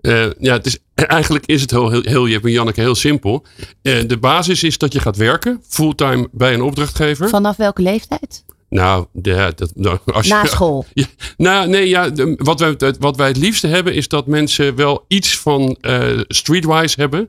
Eh, 0.00 0.26
ja, 0.38 0.52
het 0.52 0.66
is, 0.66 0.78
eigenlijk 0.94 1.46
is 1.46 1.60
het 1.60 1.70
heel, 1.70 1.90
heel, 1.90 2.02
heel 2.02 2.28
Jip 2.28 2.44
en 2.44 2.50
Janneke 2.50 2.80
heel 2.80 2.94
simpel. 2.94 3.44
Eh, 3.82 3.98
de 4.06 4.18
basis 4.18 4.62
is 4.62 4.78
dat 4.78 4.92
je 4.92 5.00
gaat 5.00 5.16
werken, 5.16 5.62
fulltime 5.68 6.28
bij 6.32 6.54
een 6.54 6.62
opdrachtgever. 6.62 7.28
Vanaf 7.28 7.56
welke 7.56 7.82
leeftijd? 7.82 8.44
Nou, 8.68 9.06
ja, 9.22 9.50
dat, 9.50 9.72
nou, 9.76 9.98
als 10.04 10.28
Na 10.28 10.42
je, 10.42 10.48
school. 10.48 10.84
Ja, 10.94 11.06
nou, 11.36 11.68
nee, 11.68 11.88
ja, 11.88 12.10
de- 12.10 12.34
wat, 12.38 12.60
wij, 12.60 12.74
het- 12.78 12.98
wat 12.98 13.16
wij 13.16 13.28
het 13.28 13.36
liefste 13.36 13.66
hebben 13.66 13.94
is 13.94 14.08
dat 14.08 14.26
mensen 14.26 14.74
wel 14.74 15.04
iets 15.08 15.38
van 15.38 15.76
eh, 15.80 16.20
streetwise 16.28 17.00
hebben. 17.00 17.28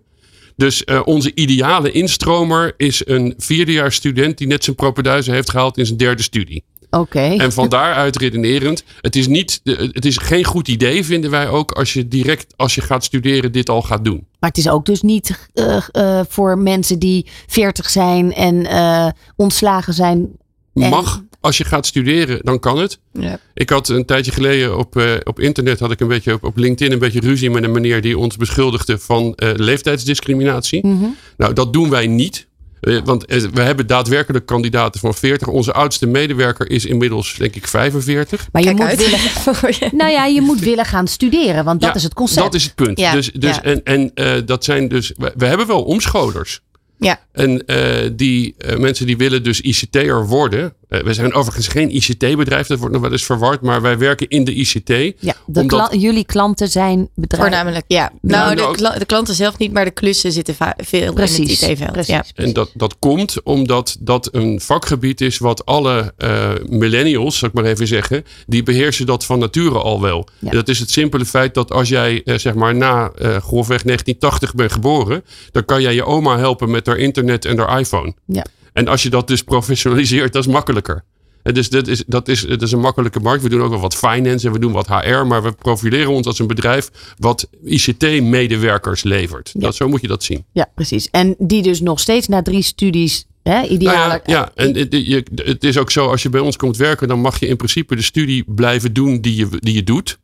Dus 0.57 0.83
onze 1.03 1.31
ideale 1.33 1.91
instromer 1.91 2.73
is 2.77 3.01
een 3.07 3.33
vierdejaars 3.37 3.95
student 3.95 4.37
die 4.37 4.47
net 4.47 4.63
zijn 4.63 4.75
propeduizen 4.75 5.33
heeft 5.33 5.49
gehaald 5.49 5.77
in 5.77 5.85
zijn 5.85 5.97
derde 5.97 6.23
studie. 6.23 6.63
Oké. 6.99 7.19
En 7.19 7.51
van 7.51 7.69
daaruit 7.69 8.17
redenerend, 8.17 8.83
het 9.01 9.15
is, 9.15 9.27
niet, 9.27 9.61
het 9.91 10.05
is 10.05 10.17
geen 10.17 10.43
goed 10.43 10.67
idee, 10.67 11.05
vinden 11.05 11.31
wij 11.31 11.47
ook, 11.49 11.71
als 11.71 11.93
je 11.93 12.07
direct 12.07 12.53
als 12.55 12.75
je 12.75 12.81
gaat 12.81 13.03
studeren 13.03 13.51
dit 13.51 13.69
al 13.69 13.81
gaat 13.81 14.03
doen. 14.05 14.25
Maar 14.39 14.49
het 14.49 14.57
is 14.57 14.69
ook 14.69 14.85
dus 14.85 15.01
niet 15.01 15.49
eh, 15.53 15.77
eh, 15.91 16.19
voor 16.29 16.57
mensen 16.57 16.99
die 16.99 17.25
40 17.47 17.89
zijn 17.89 18.33
en 18.33 18.65
eh, 18.65 19.07
ontslagen 19.35 19.93
zijn. 19.93 20.29
En- 20.73 20.89
Mag, 20.89 21.21
als 21.39 21.57
je 21.57 21.63
gaat 21.63 21.85
studeren, 21.85 22.39
dan 22.41 22.59
kan 22.59 22.77
het. 22.77 22.99
Ja. 23.11 23.39
Ik 23.53 23.69
had 23.69 23.87
een 23.89 24.05
tijdje 24.05 24.31
geleden 24.31 24.77
op, 24.77 24.95
eh, 24.97 25.11
op 25.23 25.39
internet, 25.39 25.79
had 25.79 25.91
ik 25.91 25.99
een 25.99 26.07
beetje 26.07 26.33
op, 26.33 26.43
op 26.43 26.57
LinkedIn 26.57 26.93
een 26.93 26.99
beetje 26.99 27.19
ruzie 27.19 27.49
met 27.49 27.63
een 27.63 27.71
meneer 27.71 28.01
die 28.01 28.17
ons 28.17 28.37
beschuldigde 28.37 28.97
van 28.97 29.33
eh, 29.35 29.49
leeftijdsdiscriminatie. 29.55 30.87
Mhm. 30.87 31.05
Nou, 31.37 31.53
dat 31.53 31.73
doen 31.73 31.89
wij 31.89 32.07
niet. 32.07 32.47
Eh, 32.85 32.97
want 33.03 33.25
eh, 33.25 33.41
we 33.41 33.61
hebben 33.61 33.87
daadwerkelijk 33.87 34.45
kandidaten 34.45 34.99
van 34.99 35.13
40. 35.13 35.47
Onze 35.47 35.73
oudste 35.73 36.05
medewerker 36.05 36.69
is 36.69 36.85
inmiddels, 36.85 37.35
denk 37.37 37.55
ik, 37.55 37.67
45. 37.67 38.47
Maar 38.51 38.61
je 38.61 38.67
Kijk 38.67 38.79
moet 38.79 38.87
uit. 38.87 38.97
willen, 38.97 39.19
Voor 39.19 39.69
je. 39.79 39.89
nou 39.91 40.11
ja, 40.11 40.25
je 40.25 40.41
moet 40.41 40.59
willen 40.59 40.85
gaan 40.85 41.07
studeren, 41.07 41.63
want 41.63 41.81
dat 41.81 41.89
Ja, 41.89 41.95
is 41.95 42.03
het 42.03 42.13
concept. 42.13 42.41
Dat 42.45 42.53
is 42.53 42.63
het 42.63 42.75
punt. 42.75 42.99
Ja, 42.99 43.11
dus, 43.11 43.31
dus, 43.31 43.55
ja. 43.55 43.63
En, 43.63 43.83
en 43.83 44.11
eh, 44.13 44.33
dat 44.45 44.63
zijn 44.63 44.87
dus. 44.87 45.13
We, 45.17 45.33
we 45.37 45.45
hebben 45.45 45.67
wel 45.67 45.83
omscholers. 45.83 46.59
Ja. 46.99 47.19
En 47.31 47.65
eh, 47.65 48.09
die 48.13 48.55
mensen 48.77 49.05
die 49.05 49.17
willen 49.17 49.43
dus 49.43 49.61
ICT'er 49.61 50.27
worden. 50.27 50.73
Eh, 50.89 51.01
we 51.03 51.13
zijn 51.13 51.33
overigens 51.33 51.67
geen 51.67 51.95
ICT-bedrijf, 51.95 52.67
dat 52.67 52.77
wordt 52.79 52.93
nog 52.93 53.01
wel 53.01 53.11
eens 53.11 53.25
verward. 53.25 53.61
Maar 53.61 53.81
wij 53.81 53.97
werken 53.97 54.27
in 54.29 54.43
de 54.43 54.53
ICT. 54.53 54.89
ja, 55.19 55.33
de 55.45 55.59
omdat- 55.59 55.89
kla- 55.89 55.97
jullie 55.99 56.25
klanten 56.25 56.67
zijn 56.67 57.09
bedrijven. 57.15 57.49
Voornamelijk, 57.51 57.85
ja. 57.87 58.11
Nou, 58.21 58.55
Nou, 58.55 58.71
de, 58.71 58.77
kla- 58.77 58.97
de 58.97 59.05
klanten 59.05 59.35
zelf 59.35 59.57
niet, 59.57 59.71
maar 59.73 59.85
de 59.85 59.91
klussen 59.91 60.31
zitten 60.31 60.55
veel 60.77 61.13
Precies. 61.13 61.37
in 61.61 61.67
het 61.69 61.79
IT-veld. 61.79 61.91
precies, 61.91 62.13
Ja. 62.13 62.23
En 62.35 62.53
dat, 62.53 62.69
dat 62.73 62.95
komt 62.99 63.43
omdat 63.43 63.97
dat 63.99 64.29
een 64.31 64.59
vakgebied 64.61 65.21
is 65.21 65.37
wat 65.37 65.65
alle 65.65 66.13
eh, 66.17 66.49
millennials, 66.67 67.37
zal 67.37 67.47
ik 67.49 67.53
maar 67.53 67.63
even 67.65 67.87
zeggen, 67.87 68.23
die 68.47 68.63
beheersen 68.63 69.05
dat 69.05 69.25
van 69.25 69.39
nature 69.39 69.79
al 69.79 70.01
wel. 70.01 70.27
Ja. 70.39 70.51
Dat 70.51 70.67
is 70.67 70.79
het 70.79 70.89
simpele 70.91 71.25
feit 71.25 71.53
dat 71.53 71.71
als 71.71 71.89
jij 71.89 72.21
eh, 72.23 72.37
zeg 72.37 72.53
maar 72.53 72.75
na 72.75 73.11
eh 73.15 73.27
grofweg 73.27 73.81
1980 73.83 74.53
bent 74.55 74.71
geboren, 74.71 75.23
dan 75.51 75.65
kan 75.65 75.81
jij 75.81 75.93
je 75.93 76.05
oma 76.05 76.37
helpen 76.37 76.71
met 76.71 76.85
haar 76.85 76.97
internet 76.97 77.45
en 77.45 77.57
haar 77.59 77.79
iPhone. 77.79 78.13
Ja. 78.25 78.45
En 78.75 78.87
als 78.87 79.03
je 79.03 79.09
dat 79.09 79.27
dus 79.27 79.41
professionaliseert, 79.41 80.33
dat 80.33 80.45
is 80.45 80.51
makkelijker. 80.51 81.03
En 81.43 81.53
dus 81.53 81.69
dat 81.69 81.87
is, 81.87 82.03
dat, 82.07 82.27
is, 82.27 82.41
dat 82.41 82.61
is 82.61 82.71
een 82.71 82.79
makkelijke 82.79 83.19
markt. 83.19 83.43
We 83.43 83.49
doen 83.49 83.61
ook 83.61 83.69
wel 83.69 83.79
wat 83.79 83.95
finance 83.95 84.47
en 84.47 84.53
we 84.53 84.59
doen 84.59 84.71
wat 84.71 84.87
HR. 84.87 85.25
Maar 85.25 85.43
we 85.43 85.51
profileren 85.51 86.11
ons 86.11 86.27
als 86.27 86.39
een 86.39 86.47
bedrijf 86.47 86.89
wat 87.17 87.49
ICT-medewerkers 87.63 89.03
levert. 89.03 89.49
Ja. 89.53 89.59
Dat, 89.59 89.75
zo 89.75 89.87
moet 89.87 90.01
je 90.01 90.07
dat 90.07 90.23
zien. 90.23 90.45
Ja, 90.51 90.71
precies. 90.75 91.09
En 91.09 91.35
die 91.37 91.61
dus 91.61 91.81
nog 91.81 91.99
steeds 91.99 92.27
na 92.27 92.41
drie 92.41 92.61
studies, 92.61 93.25
hè, 93.43 93.63
ideaal. 93.63 94.07
Nou 94.07 94.11
ja, 94.11 94.21
ja, 94.25 94.51
en 94.55 94.75
het, 94.75 94.91
je, 94.91 95.23
het 95.35 95.63
is 95.63 95.77
ook 95.77 95.91
zo, 95.91 96.07
als 96.07 96.23
je 96.23 96.29
bij 96.29 96.41
ons 96.41 96.55
komt 96.55 96.77
werken, 96.77 97.07
dan 97.07 97.19
mag 97.19 97.39
je 97.39 97.47
in 97.47 97.57
principe 97.57 97.95
de 97.95 98.01
studie 98.01 98.43
blijven 98.47 98.93
doen 98.93 99.21
die 99.21 99.35
je, 99.35 99.47
die 99.59 99.73
je 99.73 99.83
doet. 99.83 100.17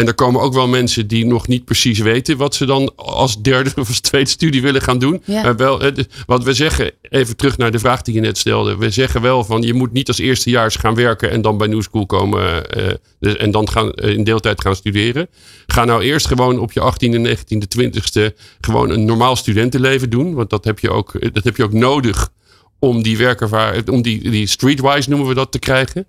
En 0.00 0.06
er 0.06 0.14
komen 0.14 0.40
ook 0.40 0.54
wel 0.54 0.68
mensen 0.68 1.06
die 1.06 1.26
nog 1.26 1.48
niet 1.48 1.64
precies 1.64 1.98
weten 1.98 2.36
wat 2.36 2.54
ze 2.54 2.66
dan 2.66 2.92
als 2.96 3.42
derde 3.42 3.70
of 3.80 3.88
als 3.88 4.00
tweede 4.00 4.30
studie 4.30 4.62
willen 4.62 4.82
gaan 4.82 4.98
doen. 4.98 5.22
Ja. 5.24 5.42
Maar 5.42 5.56
wel, 5.56 5.82
eh, 5.82 6.04
wat 6.26 6.44
we 6.44 6.52
zeggen, 6.52 6.92
even 7.02 7.36
terug 7.36 7.56
naar 7.56 7.70
de 7.70 7.78
vraag 7.78 8.02
die 8.02 8.14
je 8.14 8.20
net 8.20 8.38
stelde. 8.38 8.76
We 8.76 8.90
zeggen 8.90 9.22
wel 9.22 9.44
van 9.44 9.62
je 9.62 9.74
moet 9.74 9.92
niet 9.92 10.08
als 10.08 10.18
eerstejaars 10.18 10.76
gaan 10.76 10.94
werken 10.94 11.30
en 11.30 11.42
dan 11.42 11.58
bij 11.58 11.68
New 11.68 11.82
School 11.82 12.06
komen 12.06 12.70
eh, 12.70 12.94
dus- 13.18 13.36
en 13.36 13.50
dan 13.50 13.68
gaan, 13.68 13.92
eh, 13.92 14.14
in 14.14 14.24
deeltijd 14.24 14.60
gaan 14.60 14.76
studeren. 14.76 15.28
Ga 15.66 15.84
nou 15.84 16.02
eerst 16.02 16.26
gewoon 16.26 16.58
op 16.58 16.72
je 16.72 16.80
18e, 16.80 17.18
19e, 17.18 17.66
20e 17.68 18.34
gewoon 18.60 18.90
een 18.90 19.04
normaal 19.04 19.36
studentenleven 19.36 20.10
doen. 20.10 20.34
Want 20.34 20.50
dat 20.50 20.64
heb 20.64 20.78
je 20.78 20.90
ook, 20.90 21.14
eh, 21.14 21.28
dat 21.32 21.44
heb 21.44 21.56
je 21.56 21.64
ook 21.64 21.72
nodig 21.72 22.30
om 22.78 23.02
die 23.02 23.16
werkervaring, 23.16 23.88
om 23.88 24.02
die, 24.02 24.30
die 24.30 24.46
streetwise 24.46 25.10
noemen 25.10 25.28
we 25.28 25.34
dat 25.34 25.52
te 25.52 25.58
krijgen. 25.58 26.06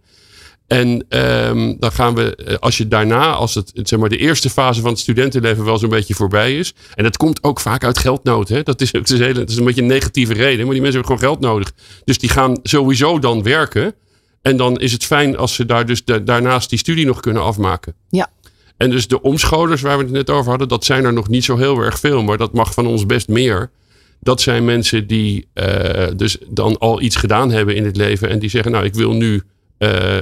En 0.72 1.06
ehm, 1.10 1.74
dan 1.80 1.92
gaan 1.92 2.16
we, 2.16 2.36
eh, 2.36 2.56
als 2.56 2.78
je 2.78 2.88
daarna, 2.88 3.32
als 3.34 3.56
het 3.56 3.72
zeg 3.74 4.00
maar, 4.00 4.10
de 4.10 4.18
eerste 4.18 4.50
fase 4.50 4.82
van 4.82 4.90
het 4.90 5.00
studentenleven 5.00 5.66
wel 5.66 5.78
zo'n 5.78 5.90
beetje 5.90 6.14
voorbij 6.14 6.58
is. 6.58 6.74
En 6.96 7.04
dat 7.04 7.18
komt 7.18 7.44
ook 7.44 7.60
vaak 7.60 7.84
uit 7.84 7.98
geldnood. 7.98 8.50
Hè? 8.50 8.64
Dat, 8.64 8.82
is, 8.82 8.92
het 8.92 9.10
is, 9.10 9.20
hele, 9.20 9.40
het 9.40 9.50
is 9.50 9.56
een 9.58 9.64
beetje 9.64 9.82
een 9.82 9.88
negatieve 9.88 10.34
reden, 10.34 10.66
maar 10.66 10.74
die 10.74 10.82
mensen 10.82 11.02
hebben 11.02 11.18
gewoon 11.18 11.34
geld 11.34 11.52
nodig. 11.52 11.72
Dus 12.04 12.18
die 12.18 12.30
gaan 12.30 12.60
sowieso 12.64 13.20
dan 13.20 13.44
werken. 13.44 13.94
En 14.42 14.58
dan 14.58 14.80
is 14.80 14.92
het 14.92 15.06
fijn 15.06 15.38
als 15.38 15.54
ze 15.56 15.66
daar 15.66 15.86
dus 15.86 16.04
da- 16.06 16.20
daarnaast 16.20 16.70
die 16.70 16.80
studie 16.80 17.06
nog 17.06 17.20
kunnen 17.20 17.44
afmaken. 17.44 17.94
Ja. 18.10 18.30
En 18.78 18.90
dus 18.90 19.08
de 19.08 19.22
omscholers 19.22 19.82
waar 19.82 19.98
we 19.98 20.04
het 20.04 20.14
net 20.14 20.30
over 20.30 20.50
hadden, 20.50 20.68
dat 20.68 20.86
zijn 20.86 21.06
er 21.06 21.14
nog 21.14 21.28
niet 21.30 21.44
zo 21.44 21.58
heel 21.58 21.78
erg 21.80 22.00
veel. 22.00 22.24
Maar 22.24 22.38
dat 22.38 22.54
mag 22.54 22.74
van 22.74 22.88
ons 22.88 23.06
best 23.06 23.28
meer. 23.28 23.72
Dat 24.20 24.42
zijn 24.42 24.66
mensen 24.66 25.08
die 25.08 25.48
eh, 25.54 26.08
dus 26.16 26.38
dan 26.48 26.78
al 26.78 27.02
iets 27.02 27.16
gedaan 27.16 27.52
hebben 27.52 27.76
in 27.76 27.86
het 27.86 27.98
leven. 27.98 28.30
En 28.30 28.40
die 28.40 28.50
zeggen, 28.50 28.72
nou 28.72 28.86
ik 28.86 28.94
wil 28.94 29.14
nu 29.14 29.44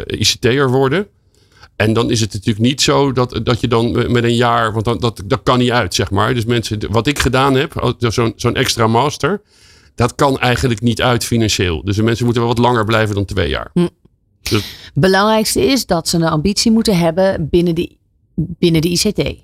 ICT'er 0.06 0.70
worden. 0.70 1.08
En 1.75 1.94
dan 1.94 2.12
is 2.12 2.20
het 2.22 2.34
natuurlijk 2.34 2.66
niet 2.66 2.82
zo 2.82 3.12
dat, 3.12 3.39
dat 3.44 3.60
je 3.60 3.68
dan 3.68 4.12
met 4.12 4.24
een 4.24 4.36
jaar, 4.36 4.74
want 4.74 4.86
dan, 4.86 4.98
dat, 5.00 5.22
dat 5.25 5.44
kan 5.44 5.60
niet 5.60 5.72
uit, 5.72 5.94
zeg 5.94 6.12
maar. 6.12 6.34
Dus 6.34 6.46
mensen, 6.46 6.80
wat 6.92 7.08
ik 7.08 7.20
gedaan 7.20 7.56
heb, 7.56 7.78
als- 7.80 7.96
zo'n 8.16 8.34
zo'n 8.36 8.56
extra 8.56 8.88
master, 8.88 9.42
dat 9.96 10.16
kan 10.16 10.39
eigenlijk 10.39 10.82
niet 10.82 11.01
uit 11.01 11.25
financieel. 11.25 11.84
Dus 11.84 11.96
de 11.96 12.04
mensen 12.04 12.25
moeten 12.25 12.44
wel 12.44 12.54
wat 12.54 12.63
langer 12.63 12.86
blijven 12.86 13.16
dan 13.16 13.25
twee 13.25 13.50
jaar. 13.50 13.72
Belangrijkste 14.94 15.62
is 15.66 15.86
dat 15.86 16.08
ze 16.08 16.16
een 16.16 16.24
ambitie 16.24 16.72
moeten 16.72 16.98
hebben 16.98 17.48
binnen 17.50 17.75
de, 17.75 17.96
binnen 18.36 18.82
de 18.82 18.89
ICT. 18.89 19.36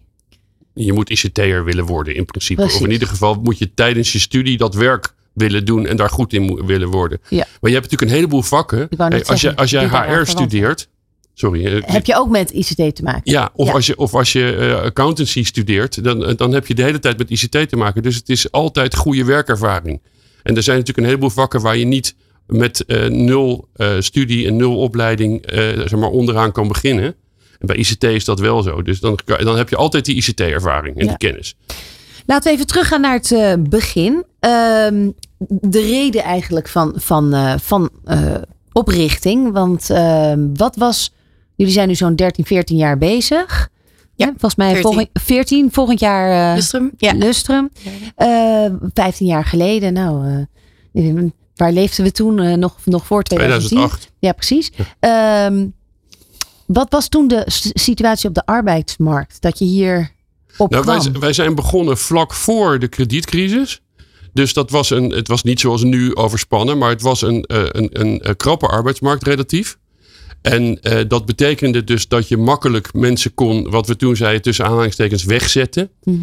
Je 0.74 0.94
moet 0.94 1.10
ICT'er 1.10 1.64
willen 1.64 1.86
worden 1.86 2.16
in 2.16 2.26
principe. 2.26 2.62
Precies. 2.62 2.80
Of 2.80 2.86
in 2.86 2.92
ieder 2.94 3.08
geval 3.08 3.34
moet 3.44 3.58
je 3.58 3.74
tijdens 3.74 4.12
je 4.12 4.20
studie 4.20 4.58
dat 4.58 4.74
werk 4.76 5.15
willen 5.36 5.66
doen 5.66 5.86
en 5.86 5.96
daar 5.96 6.10
goed 6.10 6.34
in 6.34 6.66
willen 6.66 6.88
worden. 6.90 7.20
Ja. 7.30 7.38
Maar 7.62 7.72
je 7.72 7.78
hebt 7.78 7.84
natuurlijk 7.92 8.02
een 8.12 8.18
heleboel 8.18 8.42
vakken. 8.42 8.88
Hey, 8.98 9.10
als, 9.10 9.28
zeggen, 9.28 9.50
je, 9.50 9.56
als 9.56 9.70
jij 9.70 9.88
HR 9.88 10.26
studeert. 10.26 10.88
Sorry. 11.34 11.66
eh, 11.66 11.82
Heb 11.86 12.06
je 12.06 12.16
ook 12.16 12.30
met 12.30 12.52
ICT 12.52 12.96
te 12.96 13.04
maken? 13.04 13.22
Ja, 13.24 13.50
of 13.54 13.68
Ja. 13.68 13.74
als 13.74 13.86
je, 13.86 13.98
of 13.98 14.14
als 14.14 14.32
je 14.32 14.56
eh, 14.56 14.82
accountancy 14.82 15.44
studeert, 15.44 16.04
dan, 16.04 16.34
dan 16.36 16.52
heb 16.52 16.68
je 16.68 16.74
de 16.76 16.84
hele 16.84 17.00
tijd 17.00 17.18
met 17.18 17.30
ICT 17.30 17.70
te 17.70 17.76
maken. 17.76 18.04
Dus 18.04 18.16
het 18.16 18.30
is 18.30 18.52
altijd 18.52 18.96
goede 18.96 19.24
werkervaring. 19.26 20.02
En 20.44 20.56
er 20.56 20.64
zijn 20.64 20.78
natuurlijk 20.78 20.98
een 20.98 21.12
heleboel 21.14 21.30
vakken 21.44 21.62
waar 21.62 21.78
je 21.78 21.86
niet 21.86 22.16
met 22.48 22.86
eh, 22.86 23.06
nul 23.08 23.68
eh, 23.76 23.90
studie 24.00 24.48
en 24.48 24.56
nul 24.56 24.78
opleiding 24.78 25.46
eh, 25.46 25.58
zeg 25.68 25.96
maar 25.96 26.10
onderaan 26.10 26.52
kan 26.52 26.68
beginnen. 26.68 27.16
En 27.60 27.68
bij 27.68 27.76
ICT 27.76 28.04
is 28.04 28.26
dat 28.26 28.40
wel 28.40 28.62
zo. 28.64 28.82
Dus 28.82 29.00
dan, 29.00 29.20
dan 29.26 29.58
heb 29.58 29.70
je 29.70 29.76
altijd 29.76 30.06
die 30.06 30.16
ICT-ervaring 30.16 30.96
en 30.98 31.04
Ja. 31.04 31.10
die 31.10 31.18
kennis. 31.30 31.56
Laten 32.26 32.48
we 32.50 32.54
even 32.56 32.68
teruggaan 32.68 33.02
naar 33.02 33.14
het 33.14 33.32
eh, 33.32 33.54
begin. 33.70 34.24
Ehm, 34.40 35.10
de 35.48 35.82
reden 35.82 36.24
eigenlijk 36.24 36.68
van, 36.68 36.94
van, 36.96 37.34
eh, 37.34 37.54
van 37.58 37.90
eh, 38.04 38.36
oprichting. 38.72 39.52
Want 39.52 39.90
ehm, 39.90 40.48
wat 40.54 40.76
was. 40.76 41.14
Jullie 41.56 41.74
zijn 41.74 41.88
nu 41.88 41.96
zo'n 41.96 42.16
13, 42.16 42.46
14 42.46 42.78
jaar 42.78 42.98
bezig. 42.98 43.70
Ja, 44.16 44.26
Hè? 44.26 44.32
volgens 44.32 44.56
mij 44.56 44.72
14. 44.72 44.92
volgend, 44.92 45.10
14, 45.14 45.72
volgend 45.72 46.00
jaar 46.00 46.50
eh, 46.50 46.56
Lustrum? 46.56 46.92
Ja. 46.98 47.14
Lustrum. 47.14 47.70
Eh, 48.16 48.66
15 48.94 49.26
jaar 49.28 49.46
geleden. 49.46 49.94
Nou, 49.94 50.46
eh, 50.94 51.24
waar 51.56 51.72
leefden 51.72 52.06
we 52.06 52.12
toen? 52.12 52.60
Nog, 52.60 52.78
nog 52.84 53.06
voor 53.06 53.24
2010? 53.24 53.78
2008. 53.78 54.12
Ja, 54.20 54.32
precies. 54.32 54.72
Ehm, 55.00 55.68
wat 56.66 56.88
was 56.90 57.08
toen 57.08 57.28
de 57.28 57.44
situatie 57.74 58.30
op 58.30 58.36
de 58.36 58.46
arbeidsmarkt? 58.46 59.42
Dat 59.42 59.60
je 59.60 59.66
hier 59.66 60.12
op 60.58 60.72
Nou, 60.72 60.86
wij, 60.86 61.12
wij 61.20 61.34
zijn 61.34 61.56
begonnen 61.56 61.98
vlak 61.98 62.34
voor 62.34 62.80
de 62.80 62.88
kredietcrisis. 62.88 63.82
Dus 64.36 64.54
dat 64.54 64.70
was 64.70 64.90
een, 64.90 65.10
het 65.10 65.28
was 65.28 65.44
niet 65.44 65.60
zoals 65.60 65.84
nu 65.84 66.16
overspannen, 66.16 66.78
maar 66.78 66.90
het 66.90 67.02
was 67.02 67.22
een, 67.22 67.44
eh, 67.44 67.64
een, 67.68 67.90
een, 67.92 68.22
eh, 68.22 68.34
krappe 68.38 68.68
arbeidsmarkt 68.68 69.24
relatief. 69.24 69.78
En 70.42 70.82
eh, 70.82 71.00
dat 71.08 71.26
betekende 71.26 71.84
dus 71.84 72.08
dat 72.08 72.28
je 72.28 72.38
makkelijk 72.38 72.94
mensen 72.94 73.34
kon, 73.34 73.70
wat 73.70 73.88
we 73.88 73.96
toen 73.96 74.16
zeiden, 74.16 74.42
tussen 74.42 74.66
aanhalingstekens 74.66 75.24
wegzetten. 75.24 75.90
Mhm. 76.04 76.18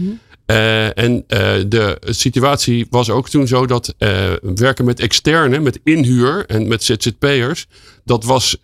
En 0.95 1.25
de 1.69 1.97
situatie 2.01 2.87
was 2.91 3.11
ook 3.11 3.29
toen 3.29 3.47
zo 3.47 3.67
dat 3.67 3.95
werken 4.43 4.85
met 4.85 5.01
externe, 5.01 5.59
met 5.59 5.81
inhuur 5.85 6.47
en 6.47 6.69
met 6.69 6.85
ZZP'ers, 6.85 7.67
dat 8.05 8.25
was 8.25 8.57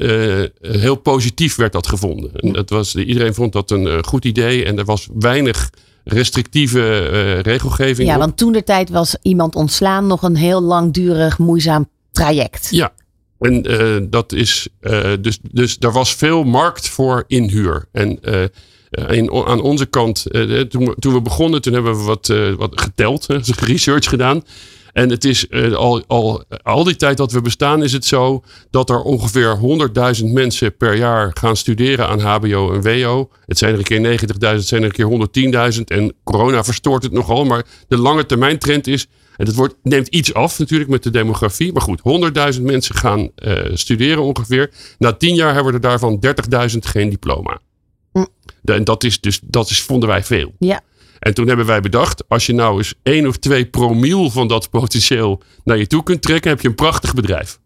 heel 0.60 0.96
positief 0.96 1.56
werd 1.56 1.72
dat 1.72 1.86
gevonden. 1.86 2.32
En 2.34 2.52
dat 2.52 2.70
was, 2.70 2.94
iedereen 2.94 3.34
vond 3.34 3.52
dat 3.52 3.70
een 3.70 4.04
goed 4.04 4.24
idee 4.24 4.64
en 4.64 4.78
er 4.78 4.84
was 4.84 5.08
weinig 5.18 5.70
restrictieve 6.08 7.08
eh, 7.08 7.40
regelgeving. 7.40 8.08
Ja, 8.08 8.14
op. 8.14 8.20
want 8.20 8.36
toen 8.36 8.52
de 8.52 8.62
tijd 8.64 8.90
was 8.90 9.16
iemand 9.22 9.54
ontslaan 9.54 10.06
nog 10.06 10.22
een 10.22 10.36
heel 10.36 10.62
langdurig, 10.62 11.38
moeizaam 11.38 11.88
traject. 12.12 12.68
Ja, 12.70 12.92
en 13.38 13.62
eh, 13.62 13.96
dat 14.10 14.32
is 14.32 14.68
eh, 14.80 15.12
dus, 15.20 15.38
dus 15.50 15.76
er 15.80 15.92
was 15.92 16.14
veel 16.14 16.44
markt 16.44 16.88
voor 16.88 17.24
inhuur. 17.26 17.88
En 17.92 18.18
in, 19.08 19.32
aan 19.32 19.60
onze 19.60 19.86
kant, 19.86 20.22
toen, 20.68 20.84
we- 20.84 20.94
toen 20.98 21.12
we 21.12 21.22
begonnen, 21.22 21.62
toen 21.62 21.72
hebben 21.72 21.96
we 21.98 22.02
wat, 22.04 22.26
wat 22.56 22.80
geteld, 22.80 23.26
dus 23.26 23.50
research 23.72 24.08
gedaan. 24.08 24.42
En 24.98 25.10
het 25.10 25.24
is 25.24 25.48
eh, 25.48 25.72
al, 25.72 26.02
al, 26.06 26.44
al 26.62 26.84
die 26.84 26.96
tijd 26.96 27.16
dat 27.16 27.32
we 27.32 27.40
bestaan, 27.40 27.82
is 27.82 27.92
het 27.92 28.04
zo 28.04 28.44
dat 28.70 28.90
er 28.90 29.02
ongeveer 29.02 29.58
100.000 30.20 30.24
mensen 30.24 30.76
per 30.76 30.96
jaar 30.96 31.30
gaan 31.34 31.56
studeren 31.56 32.08
aan 32.08 32.20
HBO 32.20 32.72
en 32.72 32.82
WO. 32.82 33.30
Het 33.46 33.58
zijn 33.58 33.72
er 33.72 33.78
een 33.78 33.84
keer 33.84 34.18
90.000, 34.18 34.38
het 34.38 34.66
zijn 34.66 34.82
er 34.82 34.98
een 34.98 35.28
keer 35.30 35.72
110.000. 35.76 35.82
En 35.84 36.14
corona 36.24 36.64
verstoort 36.64 37.02
het 37.02 37.12
nogal. 37.12 37.44
Maar 37.44 37.64
de 37.88 37.98
lange 37.98 38.26
termijn 38.26 38.58
trend 38.58 38.86
is. 38.86 39.06
En 39.36 39.46
het 39.46 39.54
wordt, 39.54 39.74
neemt 39.82 40.08
iets 40.08 40.34
af 40.34 40.58
natuurlijk 40.58 40.90
met 40.90 41.02
de 41.02 41.10
demografie. 41.10 41.72
Maar 41.72 41.82
goed, 41.82 42.00
100.000 42.54 42.62
mensen 42.62 42.94
gaan 42.94 43.30
eh, 43.34 43.54
studeren 43.74 44.22
ongeveer. 44.22 44.70
Na 44.98 45.12
10 45.12 45.34
jaar 45.34 45.54
hebben 45.54 45.72
er 45.72 45.80
daarvan 45.80 46.24
30.000 46.70 46.78
geen 46.78 47.08
diploma. 47.10 47.58
Hm. 48.12 48.24
En 48.64 48.84
dat 48.84 49.04
is 49.04 49.20
dus, 49.20 49.40
dat 49.42 49.70
is, 49.70 49.82
vonden 49.82 50.08
wij 50.08 50.24
veel. 50.24 50.52
Ja. 50.58 50.82
En 51.18 51.34
toen 51.34 51.48
hebben 51.48 51.66
wij 51.66 51.80
bedacht, 51.80 52.24
als 52.28 52.46
je 52.46 52.52
nou 52.52 52.76
eens 52.78 52.94
1 53.02 53.26
of 53.26 53.36
2 53.36 53.66
promiel 53.66 54.30
van 54.30 54.48
dat 54.48 54.70
potentieel 54.70 55.42
naar 55.64 55.78
je 55.78 55.86
toe 55.86 56.02
kunt 56.02 56.22
trekken, 56.22 56.50
heb 56.50 56.60
je 56.60 56.68
een 56.68 56.74
prachtig 56.74 57.14
bedrijf. 57.14 57.58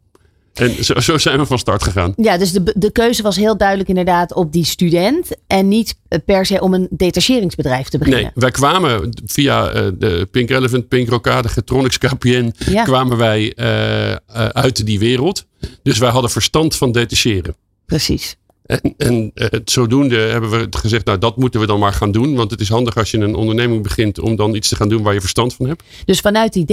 En 0.53 0.85
zo, 0.85 1.01
zo 1.01 1.19
zijn 1.19 1.39
we 1.39 1.47
van 1.47 1.59
start 1.59 1.83
gegaan. 1.83 2.13
Ja, 2.17 2.39
dus 2.39 2.53
de, 2.53 2.75
de 2.77 2.93
keuze 2.93 3.23
was 3.23 3.37
heel 3.37 3.57
duidelijk 3.57 3.89
inderdaad 3.89 4.35
op 4.35 4.53
die 4.53 4.65
student. 4.65 5.29
En 5.47 5.69
niet 5.69 5.95
eh, 6.09 6.19
per 6.25 6.47
se 6.47 6.61
om 6.61 6.75
een 6.75 6.87
detacheringsbedrijf 6.91 7.89
te 7.89 7.99
beginnen. 7.99 8.23
Nee, 8.23 8.31
wij 8.35 8.51
kwamen 8.51 9.11
via 9.27 9.69
eh, 9.71 9.87
de 9.95 10.29
Pink 10.31 10.51
Elephant, 10.51 10.89
Pink 10.89 11.09
Rocade, 11.09 11.49
Getronics, 11.49 11.99
KPN, 11.99 12.53
Ja. 12.71 12.83
kwamen 12.83 13.17
wij 13.17 13.53
eh, 13.55 14.15
uit 14.47 14.87
die 14.87 14.99
wereld. 14.99 15.47
Dus 15.83 15.99
wij 15.99 16.11
hadden 16.11 16.31
verstand 16.31 16.77
van 16.77 16.93
detacheren. 16.93 17.57
Precies. 17.87 18.37
En, 18.67 18.95
en 18.97 19.31
eh, 19.35 19.61
zodoende 19.65 20.17
hebben 20.17 20.51
we 20.51 20.67
gezegd, 20.71 21.05
nou 21.05 21.19
dat 21.19 21.37
moeten 21.37 21.61
we 21.61 21.67
dan 21.67 21.79
maar 21.79 21.93
gaan 21.93 22.13
doen. 22.13 22.35
Want 22.35 22.51
het 22.51 22.61
is 22.61 22.69
handig 22.69 22.97
als 22.97 23.11
je 23.11 23.19
een 23.19 23.35
onderneming 23.35 23.83
begint 23.83 24.21
om 24.21 24.37
dan 24.37 24.55
iets 24.55 24.69
te 24.69 24.77
gaan 24.77 24.89
doen 24.89 25.03
waar 25.03 25.15
je 25.15 25.21
verstand 25.21 25.55
van 25.55 25.67
hebt. 25.67 25.83
Dus 26.05 26.21
vanuit 26.21 26.53
die 26.53 26.67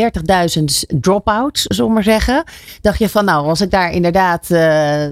30.000 0.58 0.63
drop-outs, 1.00 1.62
zullen 1.62 1.88
we 1.88 1.93
maar 1.93 2.03
zeggen, 2.03 2.43
dacht 2.81 3.00
je 3.00 3.10
van 3.10 3.25
nou, 3.25 3.48
als 3.48 3.62
ik 3.62 3.72
daar 3.72 3.91
inderdaad, 3.91 4.51
eh, 4.51 5.05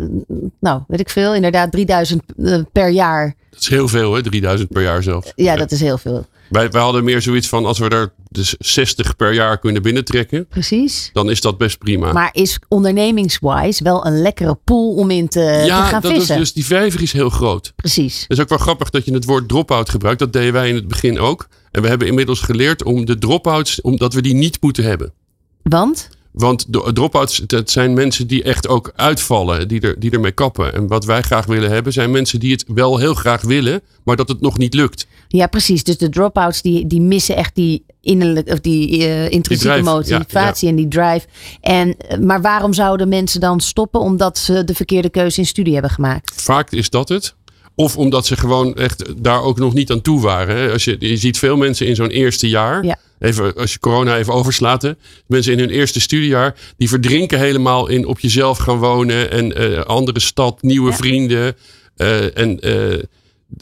nou 0.59 0.81
weet 0.87 0.99
ik 0.99 1.09
veel, 1.09 1.35
inderdaad 1.35 1.71
3000 1.71 2.23
eh, 2.37 2.59
per 2.71 2.89
jaar. 2.89 3.35
Dat 3.49 3.59
is 3.59 3.69
heel 3.69 3.87
veel, 3.87 4.13
hè? 4.13 4.23
3000 4.23 4.69
per 4.69 4.81
jaar 4.81 5.03
zelf. 5.03 5.31
Ja, 5.35 5.55
dat 5.55 5.71
is 5.71 5.79
heel 5.79 5.97
veel. 5.97 6.25
Wij, 6.49 6.69
wij 6.69 6.81
hadden 6.81 7.03
meer 7.03 7.21
zoiets 7.21 7.47
van, 7.47 7.65
als 7.65 7.79
we 7.79 7.89
er 7.89 8.13
dus 8.29 8.55
60 8.59 9.15
per 9.15 9.33
jaar 9.33 9.59
kunnen 9.59 9.81
binnentrekken, 9.81 10.47
Precies. 10.47 11.09
dan 11.13 11.29
is 11.29 11.41
dat 11.41 11.57
best 11.57 11.77
prima. 11.77 12.11
Maar 12.11 12.29
is 12.31 12.59
ondernemingswise 12.67 13.83
wel 13.83 14.05
een 14.05 14.21
lekkere 14.21 14.55
pool 14.63 14.93
om 14.93 15.11
in 15.11 15.27
te, 15.27 15.57
te 15.61 15.65
ja, 15.65 15.85
gaan 15.85 16.01
dat 16.01 16.11
is, 16.11 16.17
vissen? 16.17 16.37
dus 16.37 16.53
die 16.53 16.65
vijver 16.65 17.01
is 17.01 17.11
heel 17.11 17.29
groot. 17.29 17.73
Precies. 17.75 18.21
Het 18.21 18.31
is 18.31 18.39
ook 18.39 18.49
wel 18.49 18.57
grappig 18.57 18.89
dat 18.89 19.05
je 19.05 19.13
het 19.13 19.25
woord 19.25 19.47
drop-out 19.47 19.89
gebruikt. 19.89 20.19
Dat 20.19 20.33
deden 20.33 20.53
wij 20.53 20.69
in 20.69 20.75
het 20.75 20.87
begin 20.87 21.19
ook. 21.19 21.47
En 21.71 21.81
we 21.81 21.87
hebben 21.87 22.07
inmiddels 22.07 22.39
geleerd 22.39 22.83
om 22.83 23.05
de 23.05 23.17
drop-outs, 23.17 23.81
omdat 23.81 24.13
we 24.13 24.21
die 24.21 24.33
niet 24.33 24.61
moeten 24.61 24.83
hebben. 24.83 25.13
Want? 25.61 26.09
Want 26.37 26.73
de 26.73 26.93
drop-outs, 26.93 27.37
dat 27.37 27.69
zijn 27.69 27.93
mensen 27.93 28.27
die 28.27 28.43
echt 28.43 28.67
ook 28.67 28.91
uitvallen, 28.95 29.67
die, 29.67 29.81
er, 29.81 29.99
die 29.99 30.11
ermee 30.11 30.31
kappen. 30.31 30.73
En 30.73 30.87
wat 30.87 31.05
wij 31.05 31.21
graag 31.21 31.45
willen 31.45 31.69
hebben, 31.69 31.93
zijn 31.93 32.11
mensen 32.11 32.39
die 32.39 32.51
het 32.51 32.65
wel 32.67 32.97
heel 32.97 33.13
graag 33.13 33.41
willen, 33.41 33.81
maar 34.03 34.15
dat 34.15 34.29
het 34.29 34.41
nog 34.41 34.57
niet 34.57 34.73
lukt. 34.73 35.07
Ja, 35.27 35.47
precies. 35.47 35.83
Dus 35.83 35.97
de 35.97 36.09
drop-outs 36.09 36.61
die, 36.61 36.87
die 36.87 37.01
missen 37.01 37.35
echt 37.35 37.55
die 37.55 37.83
innerlijke 38.01 38.51
of 38.51 38.59
die 38.59 39.05
eh, 39.05 39.29
intrinsieke 39.29 39.73
drive, 39.73 39.89
motivatie 39.89 40.67
ja, 40.67 40.75
en 40.75 40.75
die 40.75 40.87
drive. 40.87 41.25
En, 41.61 41.97
eh, 41.97 42.17
maar 42.19 42.41
waarom 42.41 42.73
zouden 42.73 43.09
mensen 43.09 43.39
dan 43.39 43.59
stoppen? 43.59 43.99
Omdat 43.99 44.37
ze 44.37 44.63
de 44.63 44.75
verkeerde 44.75 45.09
keuze 45.09 45.39
in 45.39 45.45
studie 45.45 45.73
hebben 45.73 45.91
gemaakt. 45.91 46.41
Vaak 46.41 46.71
is 46.71 46.89
dat 46.89 47.09
het. 47.09 47.35
Of 47.79 47.97
omdat 47.97 48.25
ze 48.25 48.37
gewoon 48.37 48.75
echt 48.75 49.23
daar 49.23 49.41
ook 49.41 49.59
nog 49.59 49.73
niet 49.73 49.91
aan 49.91 50.01
toe 50.01 50.21
waren. 50.21 50.71
Als 50.71 50.83
je, 50.83 50.95
je 50.99 51.17
ziet 51.17 51.37
veel 51.37 51.57
mensen 51.57 51.87
in 51.87 51.95
zo'n 51.95 52.09
eerste 52.09 52.49
jaar. 52.49 52.85
Ja. 52.85 52.97
Even, 53.19 53.55
als 53.55 53.73
je 53.73 53.79
corona 53.79 54.17
even 54.17 54.33
overslaat. 54.33 54.93
Mensen 55.27 55.53
in 55.53 55.59
hun 55.59 55.69
eerste 55.69 55.99
studiejaar. 55.99 56.55
Die 56.77 56.89
verdrinken 56.89 57.39
helemaal 57.39 57.87
in 57.87 58.05
op 58.05 58.19
jezelf 58.19 58.57
gaan 58.57 58.77
wonen. 58.77 59.31
En 59.31 59.55
eh, 59.55 59.83
andere 59.83 60.19
stad, 60.19 60.61
nieuwe 60.61 60.93
vrienden. 60.93 61.55
Eh, 61.95 62.37
en 62.37 62.59
eh, 62.59 63.03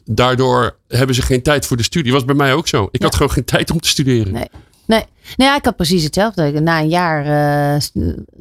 daardoor 0.05 0.77
hebben 0.87 1.15
ze 1.15 1.21
geen 1.21 1.41
tijd 1.41 1.65
voor 1.65 1.77
de 1.77 1.83
studie. 1.83 2.11
Was 2.11 2.25
bij 2.25 2.35
mij 2.35 2.53
ook 2.53 2.67
zo. 2.67 2.87
Ik 2.91 3.01
had 3.01 3.15
gewoon 3.15 3.31
geen 3.31 3.45
tijd 3.45 3.71
om 3.71 3.79
te 3.79 3.87
studeren. 3.89 4.33
Nee. 4.33 4.47
Nee. 4.87 5.03
nee, 5.35 5.47
ja, 5.47 5.55
ik 5.55 5.65
had 5.65 5.75
precies 5.75 6.03
hetzelfde. 6.03 6.59
Na 6.59 6.79
een 6.79 6.89
jaar 6.89 7.25
eh, 7.73 7.81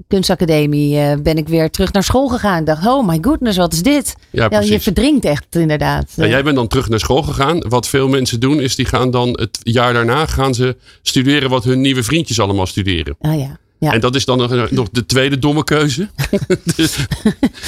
kunstacademie 0.08 0.98
eh, 0.98 1.18
ben 1.18 1.36
ik 1.36 1.48
weer 1.48 1.70
terug 1.70 1.92
naar 1.92 2.02
school 2.02 2.28
gegaan. 2.28 2.60
Ik 2.60 2.66
dacht, 2.66 2.86
oh 2.86 3.06
my 3.06 3.18
goodness, 3.20 3.56
wat 3.56 3.72
is 3.72 3.82
dit? 3.82 4.14
Ja, 4.30 4.46
Ja, 4.50 4.60
je 4.60 4.80
verdrinkt 4.80 5.24
echt 5.24 5.46
inderdaad. 5.56 6.12
Ja, 6.14 6.26
jij 6.26 6.42
bent 6.42 6.56
dan 6.56 6.68
terug 6.68 6.88
naar 6.88 7.00
school 7.00 7.22
gegaan. 7.22 7.68
Wat 7.68 7.88
veel 7.88 8.08
mensen 8.08 8.40
doen, 8.40 8.60
is 8.60 8.76
die 8.76 8.86
gaan 8.86 9.10
dan 9.10 9.28
het 9.28 9.58
jaar 9.62 9.92
daarna 9.92 10.26
gaan 10.26 10.54
ze 10.54 10.76
studeren 11.02 11.50
wat 11.50 11.64
hun 11.64 11.80
nieuwe 11.80 12.02
vriendjes 12.02 12.40
allemaal 12.40 12.66
studeren. 12.66 13.16
Ah 13.20 13.38
ja. 13.38 13.58
Ja. 13.85 13.93
En 13.93 14.00
dat 14.00 14.14
is 14.14 14.25
dan 14.25 14.38
nog, 14.38 14.71
nog 14.71 14.88
de 14.93 15.07
tweede 15.07 15.38
domme 15.38 15.64
keuze. 15.64 16.09
dus, 16.76 16.97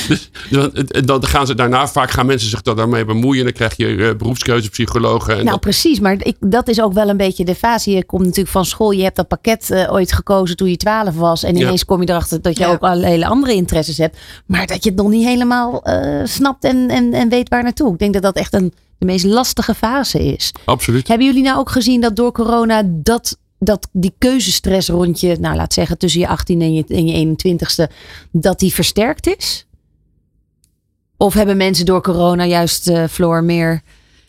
dus, 0.08 0.30
dan, 1.04 1.26
gaan 1.26 1.46
ze 1.46 1.54
daarna, 1.54 1.88
vaak 1.88 2.10
gaan 2.10 2.26
mensen 2.26 2.48
zich 2.48 2.62
dan 2.62 2.76
daarmee 2.76 3.04
bemoeien. 3.04 3.44
Dan 3.44 3.52
krijg 3.52 3.76
je 3.76 3.86
uh, 3.86 4.14
beroepskeuzepsychologen. 4.14 5.30
En 5.32 5.38
Nou, 5.38 5.50
dat- 5.50 5.60
precies. 5.60 6.00
Maar 6.00 6.16
ik, 6.18 6.36
dat 6.40 6.68
is 6.68 6.80
ook 6.80 6.92
wel 6.92 7.08
een 7.08 7.16
beetje 7.16 7.44
de 7.44 7.54
fase. 7.54 7.90
Je 7.90 8.04
komt 8.04 8.22
natuurlijk 8.22 8.48
van 8.48 8.64
school. 8.64 8.90
Je 8.90 9.02
hebt 9.02 9.16
dat 9.16 9.28
pakket 9.28 9.70
eh, 9.70 9.92
ooit 9.92 10.12
gekozen 10.12 10.56
toen 10.56 10.68
je 10.70 10.76
12 10.76 11.14
was. 11.14 11.42
En 11.42 11.56
Ja. 11.56 11.60
ineens 11.66 11.84
kom 11.84 12.00
je 12.02 12.08
erachter 12.08 12.42
dat 12.42 12.56
je 12.58 12.64
Ja. 12.64 12.70
ook 12.70 12.80
al 12.80 13.00
hele 13.00 13.26
andere 13.26 13.52
interesses 13.54 13.98
hebt. 13.98 14.18
Maar 14.46 14.66
dat 14.66 14.84
je 14.84 14.90
het 14.90 14.98
nog 14.98 15.08
niet 15.08 15.24
helemaal 15.26 15.82
eh, 15.82 16.20
snapt 16.24 16.64
en, 16.64 16.88
en, 16.88 17.12
en 17.12 17.28
weet 17.28 17.48
waar 17.48 17.62
naartoe. 17.62 17.92
Ik 17.92 17.98
denk 17.98 18.12
dat 18.12 18.22
dat 18.22 18.36
echt 18.36 18.54
een, 18.54 18.72
de 18.98 19.06
meest 19.06 19.24
lastige 19.24 19.74
fase 19.74 20.18
is. 20.32 20.52
absoluut. 20.64 21.08
Hebben 21.08 21.26
jullie 21.26 21.42
nou 21.42 21.58
ook 21.58 21.70
gezien 21.70 22.00
dat 22.00 22.16
door 22.16 22.32
corona 22.32 22.82
dat, 22.86 23.36
dat 23.58 23.88
die 23.92 24.14
keuzestress 24.18 24.88
rond 24.88 25.20
je, 25.20 25.36
nou 25.40 25.56
laat 25.56 25.72
zeggen 25.72 25.98
tussen 25.98 26.20
je 26.20 26.28
18 26.28 26.60
en 26.60 26.74
je, 26.74 26.84
en 26.88 27.06
je 27.06 27.36
21ste, 27.36 27.92
dat 28.30 28.58
die 28.58 28.74
versterkt 28.74 29.36
is? 29.36 29.66
Of 31.16 31.34
hebben 31.34 31.56
mensen 31.56 31.86
door 31.86 32.02
corona 32.02 32.44
juist, 32.44 32.88
eh 32.88 33.04
Floor, 33.10 33.44
meer, 33.44 33.82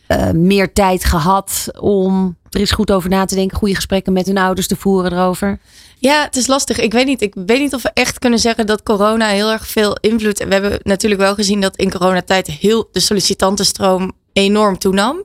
eh, 0.08 0.32
meer 0.32 0.74
tijd 0.74 1.06
gehad 1.06 1.68
om 1.80 2.38
er 2.50 2.60
eens 2.60 2.72
goed 2.72 2.92
over 2.92 3.10
na 3.10 3.26
te 3.26 3.36
denken, 3.36 3.58
goede 3.58 3.76
gesprekken 3.76 4.14
met 4.14 4.26
hun 4.26 4.38
ouders 4.38 4.68
te 4.68 4.76
voeren 4.76 5.14
erover? 5.14 5.60
Ja, 6.00 6.24
het 6.24 6.36
is 6.36 6.48
lastig. 6.48 6.80
Ik 6.80 6.92
weet 6.92 7.06
niet. 7.06 7.22
Ik 7.22 7.34
weet 7.46 7.60
niet 7.60 7.74
of 7.74 7.82
we 7.82 7.92
echt 7.94 8.20
kunnen 8.20 8.40
zeggen 8.40 8.66
dat 8.66 8.84
corona 8.84 9.28
heel 9.28 9.52
erg 9.52 9.68
veel 9.68 9.98
invloed. 10.02 10.38
We 10.38 10.54
hebben 10.54 10.80
natuurlijk 10.84 11.22
wel 11.22 11.36
gezien 11.36 11.62
dat 11.62 11.76
in 11.76 11.92
coronatijd 11.92 12.48
heel 12.48 12.90
de 12.92 13.00
sollicitantenstroom 13.00 14.12
enorm 14.34 14.78
toenam. 14.78 15.24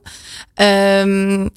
Ehm, 0.53 1.47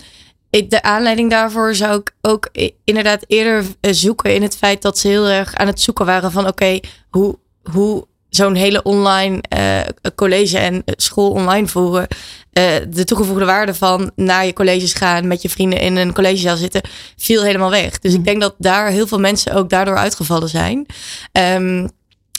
de 0.50 0.82
aanleiding 0.82 1.30
daarvoor 1.30 1.74
zou 1.74 2.00
ik 2.00 2.14
ook 2.20 2.48
inderdaad 2.84 3.24
eerder 3.26 3.64
eh, 3.80 3.92
zoeken 3.92 4.34
in 4.34 4.42
het 4.42 4.56
feit 4.56 4.82
dat 4.82 4.98
ze 4.98 5.08
heel 5.08 5.28
erg 5.28 5.54
aan 5.54 5.66
het 5.66 5.80
zoeken 5.80 6.06
waren 6.06 6.32
van 6.32 6.46
oké, 6.46 6.80
hoe, 7.10 7.38
hoe 7.72 8.06
zo'n 8.28 8.54
hele 8.54 8.82
online 8.82 9.42
eh, 9.48 9.80
college 10.14 10.58
en 10.58 10.82
school 10.86 11.30
online 11.30 11.66
voeren. 11.66 12.06
eh, 12.52 12.64
de 12.88 13.04
toegevoegde 13.04 13.44
waarde 13.44 13.74
van 13.74 14.10
naar 14.14 14.46
je 14.46 14.52
colleges 14.52 14.92
gaan, 14.92 15.26
met 15.26 15.42
je 15.42 15.48
vrienden 15.48 15.80
in 15.80 15.96
een 15.96 16.12
collegezaal 16.12 16.56
zitten, 16.56 16.82
viel 17.16 17.42
helemaal 17.42 17.70
weg. 17.70 17.98
Dus 17.98 18.14
ik 18.14 18.24
denk 18.24 18.40
dat 18.40 18.54
daar 18.58 18.88
heel 18.88 19.06
veel 19.06 19.20
mensen 19.20 19.54
ook 19.54 19.70
daardoor 19.70 19.96
uitgevallen 19.96 20.48
zijn. 20.48 20.86
Ehm, 21.32 21.88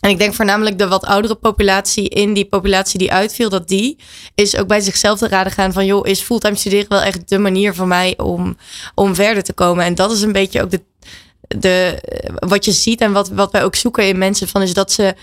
en 0.07 0.13
ik 0.13 0.19
denk 0.19 0.33
voornamelijk 0.33 0.77
de 0.77 0.87
wat 0.87 1.05
oudere 1.05 1.35
populatie 1.35 2.09
in 2.09 2.33
die 2.33 2.45
populatie 2.45 2.99
die 2.99 3.11
uitviel, 3.11 3.49
dat 3.49 3.67
die 3.67 3.97
is 4.35 4.57
ook 4.57 4.67
bij 4.67 4.79
zichzelf 4.79 5.17
te 5.19 5.27
raden 5.27 5.51
gaan 5.51 5.73
van 5.73 5.85
joh, 5.85 6.07
is 6.07 6.21
fulltime 6.21 6.55
studeren 6.55 6.89
wel 6.89 7.01
echt 7.01 7.29
de 7.29 7.37
manier 7.37 7.75
voor 7.75 7.87
mij 7.87 8.17
om, 8.17 8.57
om 8.95 9.15
verder 9.15 9.43
te 9.43 9.53
komen. 9.53 9.85
En 9.85 9.95
dat 9.95 10.11
is 10.11 10.21
een 10.21 10.31
beetje 10.31 10.61
ook 10.61 10.71
de, 10.71 10.81
de, 11.47 12.01
wat 12.39 12.65
je 12.65 12.71
ziet 12.71 13.01
en 13.01 13.11
wat, 13.11 13.29
wat 13.29 13.51
wij 13.51 13.63
ook 13.63 13.75
zoeken 13.75 14.07
in 14.07 14.17
mensen 14.17 14.47
van 14.47 14.61
is 14.61 14.73
dat 14.73 14.91
ze 14.91 15.15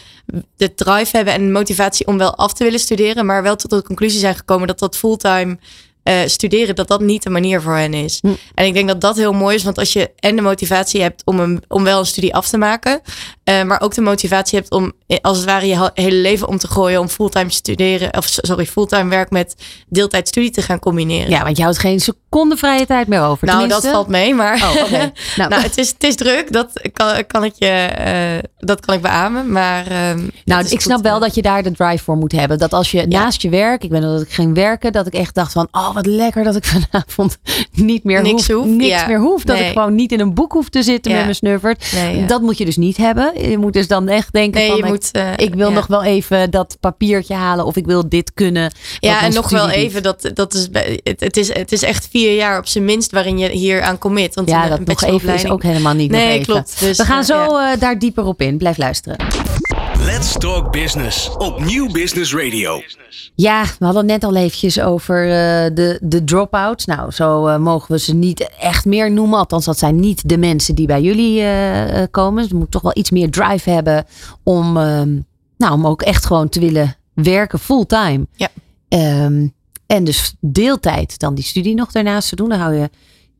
de 0.56 0.74
drive 0.74 1.16
hebben 1.16 1.34
en 1.34 1.52
motivatie 1.52 2.06
om 2.06 2.18
wel 2.18 2.34
af 2.34 2.52
te 2.52 2.64
willen 2.64 2.80
studeren, 2.80 3.26
maar 3.26 3.42
wel 3.42 3.56
tot 3.56 3.70
de 3.70 3.82
conclusie 3.82 4.20
zijn 4.20 4.36
gekomen 4.36 4.66
dat 4.66 4.78
dat 4.78 4.96
fulltime 4.96 5.58
eh, 6.04 6.14
studeren, 6.26 6.74
dat 6.74 6.88
dat 6.88 7.00
niet 7.00 7.22
de 7.22 7.30
manier 7.30 7.62
voor 7.62 7.76
hen 7.76 7.94
is. 7.94 8.18
Hm. 8.20 8.28
En 8.54 8.66
ik 8.66 8.74
denk 8.74 8.88
dat 8.88 9.00
dat 9.00 9.16
heel 9.16 9.32
mooi 9.32 9.54
is, 9.56 9.64
want 9.64 9.78
als 9.78 9.92
je 9.92 10.10
en 10.16 10.36
de 10.36 10.42
motivatie 10.42 11.02
hebt 11.02 11.22
om, 11.24 11.40
een, 11.40 11.62
om 11.68 11.84
wel 11.84 11.98
een 11.98 12.06
studie 12.06 12.34
af 12.34 12.48
te 12.48 12.58
maken, 12.58 13.00
eh, 13.44 13.62
maar 13.62 13.80
ook 13.80 13.94
de 13.94 14.00
motivatie 14.00 14.58
hebt 14.58 14.70
om 14.70 14.92
eh, 15.06 15.18
als 15.22 15.36
het 15.36 15.46
ware 15.46 15.66
je 15.66 15.76
he- 15.78 15.90
hele 16.02 16.16
leven 16.16 16.48
om 16.48 16.58
te 16.58 16.68
gooien 16.68 17.00
om 17.00 17.08
fulltime 17.08 17.50
studeren, 17.50 18.16
of 18.16 18.24
sorry, 18.26 18.66
fulltime 18.66 19.10
werk 19.10 19.30
met 19.30 19.54
deeltijd 19.88 20.28
studie 20.28 20.50
te 20.50 20.62
gaan 20.62 20.78
combineren. 20.78 21.30
Ja, 21.30 21.42
want 21.42 21.56
je 21.56 21.62
houdt 21.62 21.78
geen 21.78 22.00
seconde 22.00 22.56
vrije 22.56 22.86
tijd 22.86 23.08
meer 23.08 23.22
over. 23.22 23.46
nou, 23.46 23.68
dat 23.68 23.86
valt 23.88 24.08
mee, 24.08 24.34
maar 24.34 24.52
Oh. 24.54 24.90
Nou, 25.36 25.50
nou, 25.50 25.62
het, 25.62 25.78
is, 25.78 25.88
het 25.88 26.04
is 26.04 26.14
druk, 26.16 26.52
dat 26.52 26.70
kan, 26.92 27.26
kan 27.26 27.44
ik 27.44 27.52
je, 27.56 28.42
dat 28.58 28.80
kan 28.80 28.94
ik 28.94 29.00
beamen, 29.02 29.52
maar 29.52 29.86
ehm, 29.86 30.28
Nou, 30.44 30.66
ik 30.68 30.80
snap 30.80 31.02
wel 31.02 31.18
dat 31.20 31.34
je 31.34 31.42
daar 31.42 31.62
de 31.62 31.70
drive 31.72 32.04
voor 32.04 32.16
moet 32.16 32.32
hebben. 32.32 32.58
Dat 32.58 32.72
als 32.72 32.90
je 32.90 33.06
naast 33.06 33.42
je 33.42 33.48
werk, 33.48 33.82
ik 33.84 33.90
ben 33.90 34.00
dat 34.00 34.20
ik 34.20 34.30
ging 34.30 34.54
werken, 34.54 34.92
dat 34.92 35.06
ik 35.06 35.12
echt 35.14 35.34
dacht 35.34 35.52
van, 35.52 35.68
oh 35.70 35.93
wat 35.94 36.06
lekker 36.06 36.44
dat 36.44 36.56
ik 36.56 36.64
vanavond 36.74 37.38
niet 37.72 38.04
meer 38.04 38.22
Niks 38.22 38.48
hoef, 38.48 38.56
hoef, 38.64 38.74
niks 38.76 39.00
ja. 39.00 39.06
meer 39.06 39.18
hoef. 39.20 39.44
Dat 39.44 39.56
Nee. 39.56 39.66
ik 39.66 39.72
gewoon 39.72 39.94
niet 39.94 40.12
in 40.12 40.20
een 40.20 40.34
boek 40.34 40.52
hoef 40.52 40.68
te 40.68 40.82
zitten 40.82 41.10
Ja. 41.10 41.16
met 41.16 41.24
mijn 41.26 41.36
snuffert. 41.36 41.92
Nee, 41.94 42.18
ja. 42.18 42.26
Dat 42.26 42.40
moet 42.42 42.58
je 42.58 42.64
dus 42.64 42.76
niet 42.76 42.96
hebben. 42.96 43.48
Je 43.50 43.58
moet 43.58 43.72
dus 43.72 43.88
dan 43.88 44.08
echt 44.08 44.32
denken 44.32 44.60
Nee, 44.60 44.68
van, 44.68 44.76
je 44.78 44.82
ik, 44.84 44.88
moet, 44.88 45.10
eh, 45.10 45.28
ik 45.36 45.54
wil 45.54 45.70
nog 45.70 45.86
wel 45.86 46.02
even 46.04 46.50
dat 46.50 46.76
papiertje 46.80 47.34
halen 47.34 47.64
of 47.64 47.76
ik 47.76 47.86
wil 47.86 48.08
dit 48.08 48.34
kunnen. 48.34 48.72
Ja, 49.00 49.22
en 49.22 49.32
nog 49.32 49.50
wel 49.50 49.70
even, 49.70 50.02
dat, 50.02 50.30
dat 50.34 50.54
is, 50.54 50.68
het, 51.02 51.20
het, 51.20 51.36
is, 51.36 51.54
het 51.54 51.72
is 51.72 51.82
echt 51.82 52.08
vier 52.10 52.34
jaar 52.34 52.58
op 52.58 52.66
zijn 52.66 52.84
minst 52.84 53.10
waarin 53.12 53.38
je 53.38 53.48
hier 53.48 53.82
aan 53.82 53.98
commit. 53.98 54.34
Want 54.34 54.48
Ja, 54.48 54.68
dat 54.68 54.84
nog 54.84 55.02
even 55.02 55.34
is 55.34 55.48
ook 55.48 55.62
helemaal 55.62 55.94
niet 55.94 56.10
Nee, 56.10 56.40
klopt. 56.40 56.80
Dus, 56.80 56.96
We 56.98 57.04
gaan 57.04 57.20
eh, 57.20 57.26
zo 57.26 57.56
eh, 57.56 57.80
daar 57.80 57.98
dieper 57.98 58.24
op 58.24 58.40
in. 58.40 58.58
Blijf 58.58 58.76
luisteren. 58.76 59.16
Let's 60.14 60.38
Talk 60.38 60.72
Business 60.72 61.36
op 61.36 61.64
Nieuw 61.64 61.92
Business 61.92 62.34
Radio. 62.34 62.82
Ja, 63.34 63.62
we 63.78 63.84
hadden 63.84 64.02
het 64.02 64.10
net 64.10 64.24
al 64.24 64.36
eventjes 64.36 64.80
over 64.80 65.22
eh, 65.22 65.74
de, 65.74 65.98
de 66.02 66.24
drop-outs. 66.24 66.84
Nou, 66.84 67.10
zo 67.10 67.46
eh, 67.46 67.58
mogen 67.58 67.92
we 67.92 67.98
ze 67.98 68.14
niet 68.14 68.50
echt 68.60 68.84
meer 68.84 69.10
noemen. 69.10 69.38
Althans, 69.38 69.64
dat 69.64 69.78
zijn 69.78 70.00
niet 70.00 70.28
de 70.28 70.38
mensen 70.38 70.74
die 70.74 70.86
bij 70.86 71.02
jullie 71.02 71.40
eh, 71.40 72.02
eh, 72.02 72.08
komen. 72.10 72.48
Ze 72.48 72.54
moeten 72.54 72.70
toch 72.70 72.82
wel 72.82 72.92
iets 72.94 73.10
meer 73.10 73.30
drive 73.30 73.70
hebben 73.70 74.04
om, 74.42 74.76
ehm, 74.76 75.18
nou, 75.56 75.72
om 75.72 75.86
ook 75.86 76.02
echt 76.02 76.26
gewoon 76.26 76.48
te 76.48 76.60
willen 76.60 76.96
werken 77.14 77.58
fulltime. 77.58 78.26
Ja. 78.32 78.48
Ehm, 78.88 79.46
en 79.86 80.04
dus 80.04 80.34
deeltijd 80.40 81.18
dan 81.18 81.34
die 81.34 81.44
studie 81.44 81.74
nog 81.74 81.92
daarnaast 81.92 82.28
te 82.28 82.36
doen. 82.36 82.48
Dan 82.48 82.58
hou 82.58 82.74
je. 82.74 82.90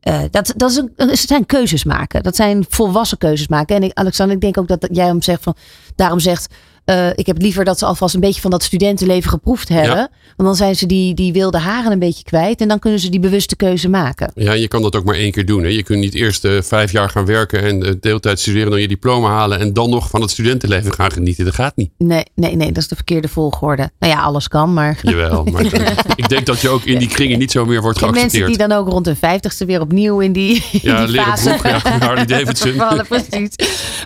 Eh, 0.05 0.21
dat, 0.31 0.53
dat, 0.55 0.69
is 0.69 0.75
een, 0.77 0.93
dat 0.95 1.17
zijn 1.17 1.45
keuzes 1.45 1.83
maken. 1.83 2.23
Dat 2.23 2.35
zijn 2.35 2.65
volwassen 2.69 3.17
keuzes 3.17 3.47
maken. 3.47 3.75
En 3.75 3.83
ik, 3.83 3.91
Alexander, 3.93 4.35
ik 4.35 4.41
denk 4.41 4.57
ook 4.57 4.67
dat 4.67 4.87
jij 4.91 5.05
hem 5.05 5.21
zegt 5.21 5.43
van, 5.43 5.55
daarom 5.95 6.19
zegt. 6.19 6.53
Eh, 6.85 7.09
ik 7.15 7.25
heb 7.25 7.41
liever 7.41 7.65
dat 7.65 7.79
ze 7.79 7.85
alvast 7.85 8.13
een 8.13 8.19
beetje 8.19 8.41
van 8.41 8.51
dat 8.51 8.63
studentenleven 8.63 9.29
geproefd 9.29 9.69
hebben. 9.69 9.95
Ja. 9.97 10.09
Want 10.35 10.49
dan 10.49 10.55
zijn 10.55 10.75
ze 10.75 10.85
die, 10.85 11.13
die 11.13 11.33
wilde 11.33 11.57
haren 11.57 11.91
een 11.91 11.99
beetje 11.99 12.23
kwijt. 12.23 12.61
En 12.61 12.67
dan 12.67 12.79
kunnen 12.79 12.99
ze 12.99 13.09
die 13.09 13.19
bewuste 13.19 13.55
keuze 13.55 13.89
maken. 13.89 14.31
Ja, 14.35 14.53
je 14.53 14.67
kan 14.67 14.81
dat 14.81 14.95
ook 14.95 15.03
maar 15.05 15.15
één 15.15 15.31
keer 15.31 15.45
doen. 15.45 15.63
Hè. 15.63 15.69
Je 15.69 15.83
kunt 15.83 15.99
niet 15.99 16.13
eerst 16.13 16.45
eh, 16.45 16.61
vijf 16.61 16.91
jaar 16.91 17.09
gaan 17.09 17.25
werken 17.25 17.61
en 17.61 17.83
eh, 17.83 17.93
deeltijd 17.99 18.39
studeren, 18.39 18.71
dan 18.71 18.81
je 18.81 18.87
diploma 18.87 19.29
halen 19.29 19.59
en 19.59 19.73
dan 19.73 19.89
nog 19.89 20.09
van 20.09 20.21
het 20.21 20.29
studentenleven 20.29 20.93
gaan 20.93 21.11
genieten. 21.11 21.45
Dat 21.45 21.53
gaat 21.53 21.75
niet. 21.75 21.91
Nee, 21.97 22.23
nee, 22.35 22.55
nee, 22.55 22.67
dat 22.71 22.83
is 22.83 22.87
de 22.87 22.95
verkeerde 22.95 23.27
volgorde. 23.27 23.89
Nou 23.99 24.13
ja, 24.13 24.21
alles 24.21 24.47
kan, 24.47 24.73
maar. 24.73 24.99
Jawel, 25.01 25.43
maar 25.43 25.65
ik 26.15 26.29
denk 26.29 26.45
dat 26.45 26.61
je 26.61 26.69
ook 26.69 26.83
in 26.83 26.99
die 26.99 27.07
kringen 27.07 27.39
niet 27.39 27.51
zo 27.51 27.65
meer 27.65 27.81
wordt 27.81 27.97
ken 27.97 28.05
mensen 28.11 28.29
geaccepteerd. 28.29 28.59
die 28.59 28.67
dan 28.67 28.77
ook 28.77 28.89
rond 28.89 29.05
hun 29.05 29.15
vijftigste 29.15 29.65
weer 29.65 29.81
opnieuw 29.81 30.19
in 30.19 30.31
die, 30.33 30.63
in 30.71 30.79
Ja, 30.81 31.05
die 31.05 31.21
fase 31.21 31.49
broek, 31.49 31.63
ja, 31.63 31.79
Harley 32.05 32.25
Davidson. 32.25 32.73
vallen. 32.73 33.07
Precies. 33.07 33.55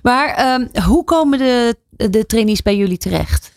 Maar 0.04 0.36
ehm, 0.36 0.84
hoe 0.84 1.04
komen 1.04 1.40
de, 1.40 1.76
de 2.08 2.26
trainees 2.26 2.62
bij 2.62 2.76
jullie 2.76 2.98
terecht? 2.98 3.52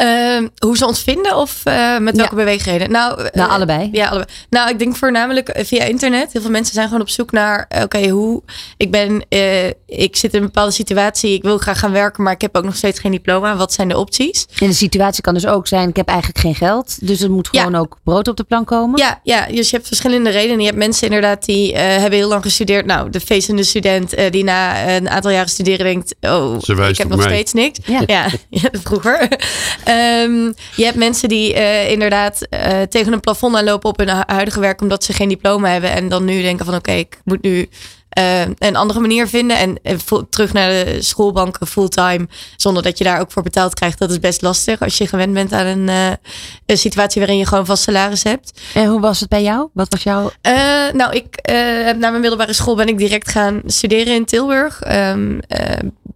Ehm, 0.00 0.48
hoe 0.58 0.76
ze 0.76 0.86
ons 0.86 1.02
vinden 1.02 1.36
of 1.36 1.60
eh, 1.64 1.98
met 1.98 2.16
welke 2.16 2.30
Ja. 2.30 2.36
beweegredenen? 2.36 2.90
Nou, 2.90 3.20
eh, 3.22 3.26
Nou, 3.32 3.50
allebei. 3.50 3.88
Ja, 3.92 4.06
allebei. 4.06 4.28
Nou, 4.50 4.70
ik 4.70 4.78
denk 4.78 4.96
voornamelijk 4.96 5.48
eh, 5.48 5.64
via 5.64 5.82
internet. 5.84 6.32
Heel 6.32 6.42
veel 6.42 6.50
mensen 6.50 6.74
zijn 6.74 6.86
gewoon 6.86 7.00
op 7.02 7.08
zoek 7.08 7.32
naar, 7.32 7.68
oké, 7.82 8.08
hoe... 8.08 8.42
Ik 8.76 8.90
ben, 8.90 9.24
eh, 9.28 9.66
ik 9.86 10.16
zit 10.16 10.32
in 10.34 10.40
een 10.40 10.44
bepaalde 10.46 10.70
situatie. 10.72 11.32
Ik 11.34 11.42
wil 11.42 11.58
graag 11.58 11.78
gaan 11.78 11.92
werken, 11.92 12.22
maar 12.22 12.32
ik 12.32 12.40
heb 12.40 12.56
ook 12.56 12.64
nog 12.64 12.76
steeds 12.76 13.00
geen 13.00 13.10
diploma. 13.12 13.56
Wat 13.56 13.72
zijn 13.72 13.88
de 13.88 13.96
opties? 13.96 14.46
En 14.58 14.66
de 14.68 14.72
situatie 14.74 15.22
kan 15.22 15.34
dus 15.34 15.46
ook 15.46 15.66
zijn, 15.66 15.88
ik 15.88 15.96
heb 15.96 16.08
eigenlijk 16.08 16.38
geen 16.38 16.54
geld. 16.54 17.06
Dus 17.06 17.20
er 17.20 17.30
moet 17.30 17.48
Ja. 17.50 17.62
gewoon 17.62 17.80
ook 17.80 17.98
brood 18.04 18.28
op 18.28 18.36
de 18.36 18.44
plank 18.44 18.66
komen. 18.66 18.98
Ja, 18.98 19.20
ja, 19.22 19.46
dus 19.46 19.70
je 19.70 19.76
hebt 19.76 19.88
verschillende 19.88 20.30
redenen. 20.30 20.58
Je 20.60 20.66
hebt 20.66 20.78
mensen 20.78 21.06
inderdaad 21.06 21.44
die 21.44 21.72
eh, 21.72 21.82
hebben 21.96 22.18
heel 22.18 22.28
lang 22.28 22.42
gestudeerd. 22.42 22.86
Nou, 22.86 23.10
de 23.10 23.20
feestende 23.20 23.62
student 23.62 24.14
eh, 24.14 24.30
die 24.30 24.44
na 24.44 24.88
een 24.96 25.08
aantal 25.08 25.30
jaren 25.30 25.48
studeren 25.48 25.84
denkt... 25.86 26.14
Oh, 26.20 26.56
ik 26.88 26.96
heb 26.98 27.08
nog 27.08 27.18
mij. 27.18 27.28
steeds 27.28 27.52
niks. 27.52 27.78
Ja. 27.84 28.02
Ja, 28.06 28.26
ja, 28.62 28.68
vroeger. 28.72 29.28
Ehm, 29.90 30.52
je 30.76 30.84
hebt 30.84 30.96
mensen 30.96 31.28
die 31.28 31.54
eh, 31.54 31.90
inderdaad 31.90 32.42
eh, 32.42 32.82
tegen 32.82 33.12
een 33.12 33.20
plafond 33.20 33.56
aanlopen 33.56 33.90
op 33.90 33.98
hun 33.98 34.10
hu- 34.10 34.22
huidige 34.26 34.60
werk... 34.60 34.80
omdat 34.80 35.04
ze 35.04 35.12
geen 35.12 35.28
diploma 35.28 35.68
hebben. 35.68 35.90
En 35.90 36.08
dan 36.08 36.24
nu 36.24 36.42
denken 36.42 36.64
van 36.64 36.74
oké, 36.74 36.92
ik 36.92 37.18
moet 37.24 37.42
nu 37.42 37.68
eh, 38.10 38.40
een 38.40 38.76
andere 38.76 39.00
manier 39.00 39.28
vinden. 39.28 39.58
En 39.58 39.78
eh, 39.82 39.94
vo- 40.04 40.28
terug 40.30 40.52
naar 40.52 40.68
de 40.84 41.02
schoolbanken 41.02 41.66
fulltime, 41.66 42.28
zonder 42.56 42.82
dat 42.82 42.98
je 42.98 43.04
daar 43.04 43.20
ook 43.20 43.32
voor 43.32 43.42
betaald 43.42 43.74
krijgt. 43.74 43.98
Dat 43.98 44.10
is 44.10 44.18
best 44.20 44.42
lastig 44.42 44.80
als 44.80 44.98
je 44.98 45.06
gewend 45.06 45.32
bent 45.34 45.52
aan 45.52 45.66
een, 45.66 45.88
eh, 45.88 46.10
een 46.66 46.78
situatie 46.78 47.20
waarin 47.20 47.38
je 47.38 47.46
gewoon 47.46 47.66
vast 47.66 47.82
salaris 47.82 48.22
hebt. 48.22 48.60
En 48.74 48.86
hoe 48.86 49.00
was 49.00 49.20
het 49.20 49.28
bij 49.28 49.42
jou? 49.42 49.68
Wat 49.72 49.86
was 49.90 50.02
jouw... 50.02 50.30
Nou, 50.92 51.12
ik 51.14 51.38
na 51.98 52.10
mijn 52.10 52.20
middelbare 52.20 52.52
school 52.52 52.74
ben 52.76 52.88
ik 52.88 52.98
direct 52.98 53.28
gaan 53.30 53.62
studeren 53.66 54.14
in 54.14 54.24
Tilburg. 54.24 54.80
ehm, 54.80 55.38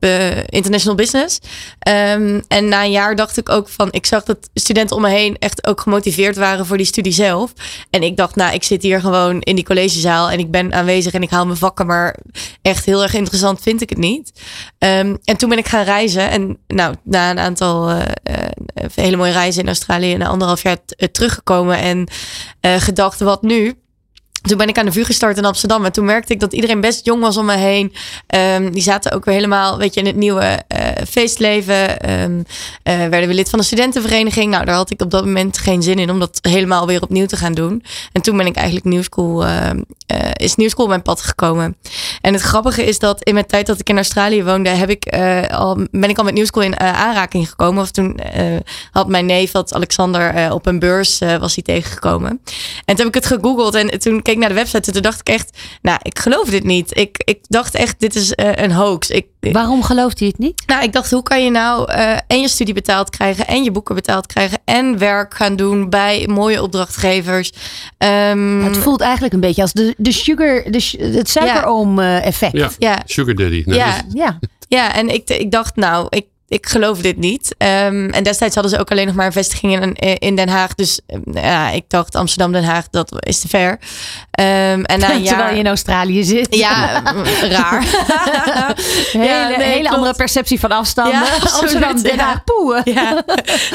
eh, 0.00 0.38
international 0.48 0.96
business. 0.96 1.38
Ehm, 1.78 2.40
en 2.48 2.68
na 2.68 2.84
een 2.84 2.90
jaar 2.90 3.16
dacht 3.16 3.36
ik 3.36 3.48
ook 3.48 3.68
van, 3.68 3.88
ik 3.92 4.06
zag 4.06 4.24
dat 4.24 4.38
studenten 4.54 4.96
om 4.96 5.02
me 5.02 5.08
heen 5.08 5.36
echt 5.38 5.66
ook 5.66 5.80
gemotiveerd 5.80 6.36
waren 6.36 6.66
voor 6.66 6.76
die 6.76 6.86
studie 6.86 7.12
zelf. 7.12 7.52
En 7.90 8.02
ik 8.02 8.16
dacht, 8.16 8.36
nou, 8.36 8.54
ik 8.54 8.64
zit 8.64 8.82
hier 8.82 9.00
gewoon 9.00 9.40
in 9.40 9.54
die 9.54 9.64
collegezaal 9.64 10.30
en 10.30 10.38
ik 10.38 10.50
ben 10.50 10.72
aanwezig 10.72 11.12
en 11.12 11.22
ik 11.22 11.30
haal 11.30 11.46
mijn 11.46 11.58
maar 11.84 12.16
echt 12.62 12.84
heel 12.84 13.02
erg 13.02 13.14
interessant 13.14 13.60
vind 13.60 13.80
ik 13.80 13.88
het 13.88 13.98
niet. 13.98 14.32
Ehm, 14.78 15.16
en 15.24 15.36
toen 15.36 15.48
ben 15.48 15.58
ik 15.58 15.68
gaan 15.68 15.84
reizen. 15.84 16.30
En 16.30 16.58
nou, 16.66 16.94
na 17.02 17.30
een 17.30 17.38
aantal 17.38 17.90
eh, 17.90 18.02
eh, 18.22 18.90
hele 18.94 19.16
mooie 19.16 19.32
reizen 19.32 19.62
in 19.62 19.68
Australië, 19.68 20.16
na 20.16 20.26
anderhalf 20.26 20.62
jaar 20.62 20.78
eh, 20.86 21.08
teruggekomen 21.08 21.78
en 21.78 22.08
gedacht, 22.80 23.20
wat 23.20 23.42
nu? 23.42 23.74
Toen 24.48 24.58
ben 24.58 24.68
ik 24.68 24.78
aan 24.78 24.84
de 24.84 24.92
VU 24.92 25.04
gestart 25.04 25.36
in 25.36 25.44
Amsterdam. 25.44 25.84
En 25.84 25.92
toen 25.92 26.04
merkte 26.04 26.32
ik 26.32 26.40
dat 26.40 26.52
iedereen 26.52 26.80
best 26.80 27.04
jong 27.04 27.20
was 27.20 27.36
om 27.36 27.46
me 27.46 27.56
heen. 27.56 27.92
Ehm, 28.26 28.70
die 28.70 28.82
zaten 28.82 29.12
ook 29.12 29.24
weer 29.24 29.34
helemaal 29.34 29.78
weet 29.78 29.94
je, 29.94 30.00
in 30.00 30.06
het 30.06 30.16
nieuwe 30.16 30.62
eh, 30.68 31.02
feestleven. 31.08 32.00
Ehm, 32.00 32.42
eh, 32.82 32.96
werden 32.96 33.28
we 33.28 33.34
lid 33.34 33.50
van 33.50 33.58
de 33.58 33.64
studentenvereniging. 33.64 34.50
Nou, 34.50 34.64
daar 34.64 34.74
had 34.74 34.90
ik 34.90 35.02
op 35.02 35.10
dat 35.10 35.24
moment 35.24 35.58
geen 35.58 35.82
zin 35.82 35.98
in 35.98 36.10
om 36.10 36.18
dat 36.18 36.38
helemaal 36.42 36.86
weer 36.86 37.02
opnieuw 37.02 37.26
te 37.26 37.36
gaan 37.36 37.52
doen. 37.52 37.82
En 38.12 38.22
toen 38.22 38.36
ben 38.36 38.46
ik 38.46 38.56
eigenlijk 38.56 38.86
New 38.86 39.02
School, 39.02 39.44
eh, 39.44 39.70
eh, 39.70 39.76
is 40.34 40.54
New 40.54 40.68
School 40.68 40.86
mijn 40.86 41.02
pad 41.02 41.20
gekomen. 41.20 41.76
En 42.20 42.32
het 42.32 42.42
grappige 42.42 42.84
is 42.84 42.98
dat 42.98 43.22
in 43.22 43.34
mijn 43.34 43.46
tijd 43.46 43.66
dat 43.66 43.80
ik 43.80 43.88
in 43.88 43.96
Australië 43.96 44.44
woonde, 44.44 44.68
heb 44.68 44.90
ik, 44.90 45.16
al, 45.50 45.78
ben 45.90 46.10
ik 46.10 46.18
al 46.18 46.24
met 46.24 46.34
New 46.34 46.46
School 46.46 46.62
in 46.62 46.80
aanraking 46.80 47.48
gekomen. 47.48 47.82
Of 47.82 47.90
toen 47.90 48.20
had 48.90 49.08
mijn 49.08 49.26
neef, 49.26 49.50
dat 49.50 49.74
Alexander, 49.74 50.52
op 50.52 50.66
een 50.66 50.78
beurs 50.78 51.18
was 51.18 51.54
hij 51.54 51.64
tegengekomen. 51.64 52.40
En 52.84 52.96
toen 52.96 53.06
heb 53.06 53.06
ik 53.06 53.14
het 53.14 53.26
gegoogeld 53.26 53.74
en 53.74 53.98
toen 53.98 54.22
keek 54.22 54.33
ik 54.34 54.40
naar 54.40 54.48
de 54.48 54.54
website. 54.54 54.86
En 54.86 54.92
toen 54.92 55.02
dacht 55.02 55.20
ik 55.20 55.28
echt, 55.28 55.58
nou, 55.82 55.98
ik 56.02 56.18
geloof 56.18 56.48
dit 56.48 56.64
niet. 56.64 56.96
Ik, 56.98 57.22
ik 57.24 57.38
dacht 57.48 57.74
echt, 57.74 58.00
dit 58.00 58.14
is 58.14 58.32
eh, 58.34 58.50
een 58.64 58.72
hoax. 58.72 59.10
Ik, 59.10 59.26
Waarom 59.40 59.82
gelooft 59.82 60.18
hij 60.18 60.28
het 60.28 60.38
niet? 60.38 60.62
nou, 60.66 60.82
ik 60.82 60.92
dacht, 60.92 61.10
hoe 61.10 61.22
kan 61.22 61.44
je 61.44 61.50
nou 61.50 61.92
eh, 61.92 62.16
en 62.26 62.40
je 62.40 62.48
studie 62.48 62.74
betaald 62.74 63.10
krijgen 63.10 63.46
en 63.46 63.64
je 63.64 63.70
boeken 63.70 63.94
betaald 63.94 64.26
krijgen 64.26 64.58
en 64.64 64.98
werk 64.98 65.34
gaan 65.34 65.56
doen 65.56 65.90
bij 65.90 66.26
mooie 66.30 66.62
opdrachtgevers? 66.62 67.52
Ehm, 67.98 68.62
Het 68.64 68.76
voelt 68.76 69.00
eigenlijk 69.00 69.34
een 69.34 69.40
beetje 69.40 69.62
als 69.62 69.72
de, 69.72 69.94
de 69.96 70.12
sugar, 70.12 70.62
de, 70.70 71.10
het 71.16 71.28
suikeroom 71.30 71.98
eh, 71.98 72.26
effect. 72.26 72.52
Ja, 72.56 72.70
ja, 72.78 73.02
sugar 73.04 73.34
daddy. 73.34 73.62
Nou, 73.66 73.78
ja, 73.78 73.92
dus- 74.02 74.12
Ja. 74.12 74.38
ja, 74.68 74.94
en 74.94 75.08
ik, 75.08 75.30
ik 75.30 75.50
dacht, 75.50 75.76
nou, 75.76 76.06
ik, 76.10 76.26
ik 76.48 76.66
geloof 76.66 76.98
dit 76.98 77.16
niet. 77.16 77.54
Ehm, 77.58 78.08
en 78.08 78.22
destijds 78.22 78.54
hadden 78.54 78.72
ze 78.72 78.78
ook 78.78 78.90
alleen 78.90 79.06
nog 79.06 79.14
maar 79.14 79.26
een 79.26 79.32
vestiging 79.32 79.96
in, 79.96 80.18
in 80.18 80.36
Den 80.36 80.48
Haag. 80.48 80.74
Dus 80.74 81.00
eh, 81.06 81.18
ja, 81.32 81.70
ik 81.70 81.84
dacht 81.88 82.14
Amsterdam, 82.14 82.52
Den 82.52 82.64
Haag, 82.64 82.88
dat 82.90 83.26
is 83.26 83.40
te 83.40 83.48
ver. 83.48 83.78
Ehm, 84.30 84.82
en 84.82 84.98
na 84.98 85.12
een 85.12 85.22
jaar... 85.22 85.34
Terwijl 85.34 85.54
je 85.54 85.60
in 85.60 85.66
Australië 85.66 86.24
zit. 86.24 86.54
Ja, 86.54 87.02
raar. 87.56 87.84
Hele, 89.12 89.24
Ja, 89.24 89.48
nee, 89.48 89.68
hele 89.68 89.90
andere 89.90 90.14
perceptie 90.14 90.60
van 90.60 90.70
afstanden. 90.70 91.14
Ja, 91.14 91.20
absoluut, 91.20 91.62
Amsterdam, 91.62 92.02
Den 92.02 92.16
ja. 92.16 92.24
Haag, 92.24 92.44
poeh. 92.44 92.80
Ja, 92.84 93.22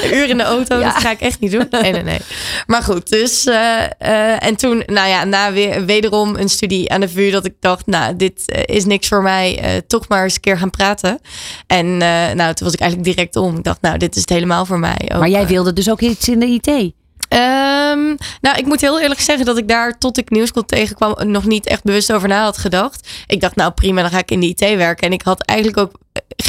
een 0.02 0.16
uur 0.16 0.30
in 0.30 0.38
de 0.38 0.44
auto, 0.44 0.78
Ja. 0.78 0.94
dat 0.94 1.02
ga 1.02 1.12
ik 1.12 1.20
echt 1.20 1.40
niet 1.40 1.52
doen. 1.52 1.68
Nee, 1.70 1.92
nee, 1.92 2.04
nee. 2.04 2.20
Maar 2.68 2.84
goed, 2.84 3.10
dus 3.10 3.46
eh, 3.46 3.84
eh, 4.00 4.44
en 4.44 4.56
toen, 4.56 4.84
nou 4.86 5.08
ja, 5.08 5.24
na 5.24 5.52
weer 5.52 5.86
wederom 5.86 6.36
een 6.36 6.50
studie 6.50 6.92
aan 6.92 7.02
de 7.02 7.10
VU, 7.10 7.32
dat 7.32 7.46
ik 7.46 7.54
dacht, 7.60 7.86
nou, 7.86 8.16
dit 8.16 8.44
eh, 8.46 8.76
is 8.76 8.86
niks 8.86 9.08
voor 9.08 9.22
mij, 9.22 9.82
toch 9.88 10.08
maar 10.08 10.24
eens 10.24 10.36
een 10.36 10.42
keer 10.42 10.58
gaan 10.58 10.70
praten. 10.70 11.20
En 11.68 11.98
nou, 11.98 12.54
toen 12.60 12.67
was 12.67 12.76
ik 12.76 12.82
eigenlijk 12.82 13.15
direct 13.15 13.36
om. 13.36 13.58
Ik 13.58 13.63
dacht, 13.63 13.82
nou, 13.82 13.98
dit 13.98 14.15
is 14.15 14.22
het 14.22 14.30
helemaal 14.30 14.65
voor 14.65 14.80
mij. 14.80 15.10
Ook, 15.13 15.19
Maar 15.19 15.30
jij 15.30 15.48
wilde 15.48 15.74
dus 15.74 15.89
ook 15.89 16.02
iets 16.02 16.30
in 16.30 16.39
de 16.39 16.45
IT. 16.45 16.93
Ehm, 17.30 18.15
nou, 18.41 18.58
ik 18.58 18.65
moet 18.65 18.82
heel 18.82 19.00
eerlijk 19.00 19.19
zeggen 19.19 19.45
dat 19.45 19.58
ik 19.58 19.67
daar 19.67 19.98
tot 19.98 20.17
ik 20.17 20.30
Nieuwschool 20.30 20.65
tegenkwam 20.65 21.32
nog 21.32 21.45
niet 21.45 21.65
echt 21.65 21.84
bewust 21.84 22.13
over 22.13 22.28
na 22.28 22.43
had 22.43 22.58
gedacht. 22.58 23.10
Ik 23.28 23.41
dacht, 23.41 23.56
nou 23.56 23.72
prima, 23.72 24.02
dan 24.02 24.12
ga 24.12 24.17
ik 24.17 24.32
in 24.32 24.39
de 24.39 24.48
IT 24.48 24.60
werken. 24.60 25.08
En 25.08 25.13
ik 25.13 25.22
had 25.22 25.41
eigenlijk 25.41 25.80
ook 25.80 25.91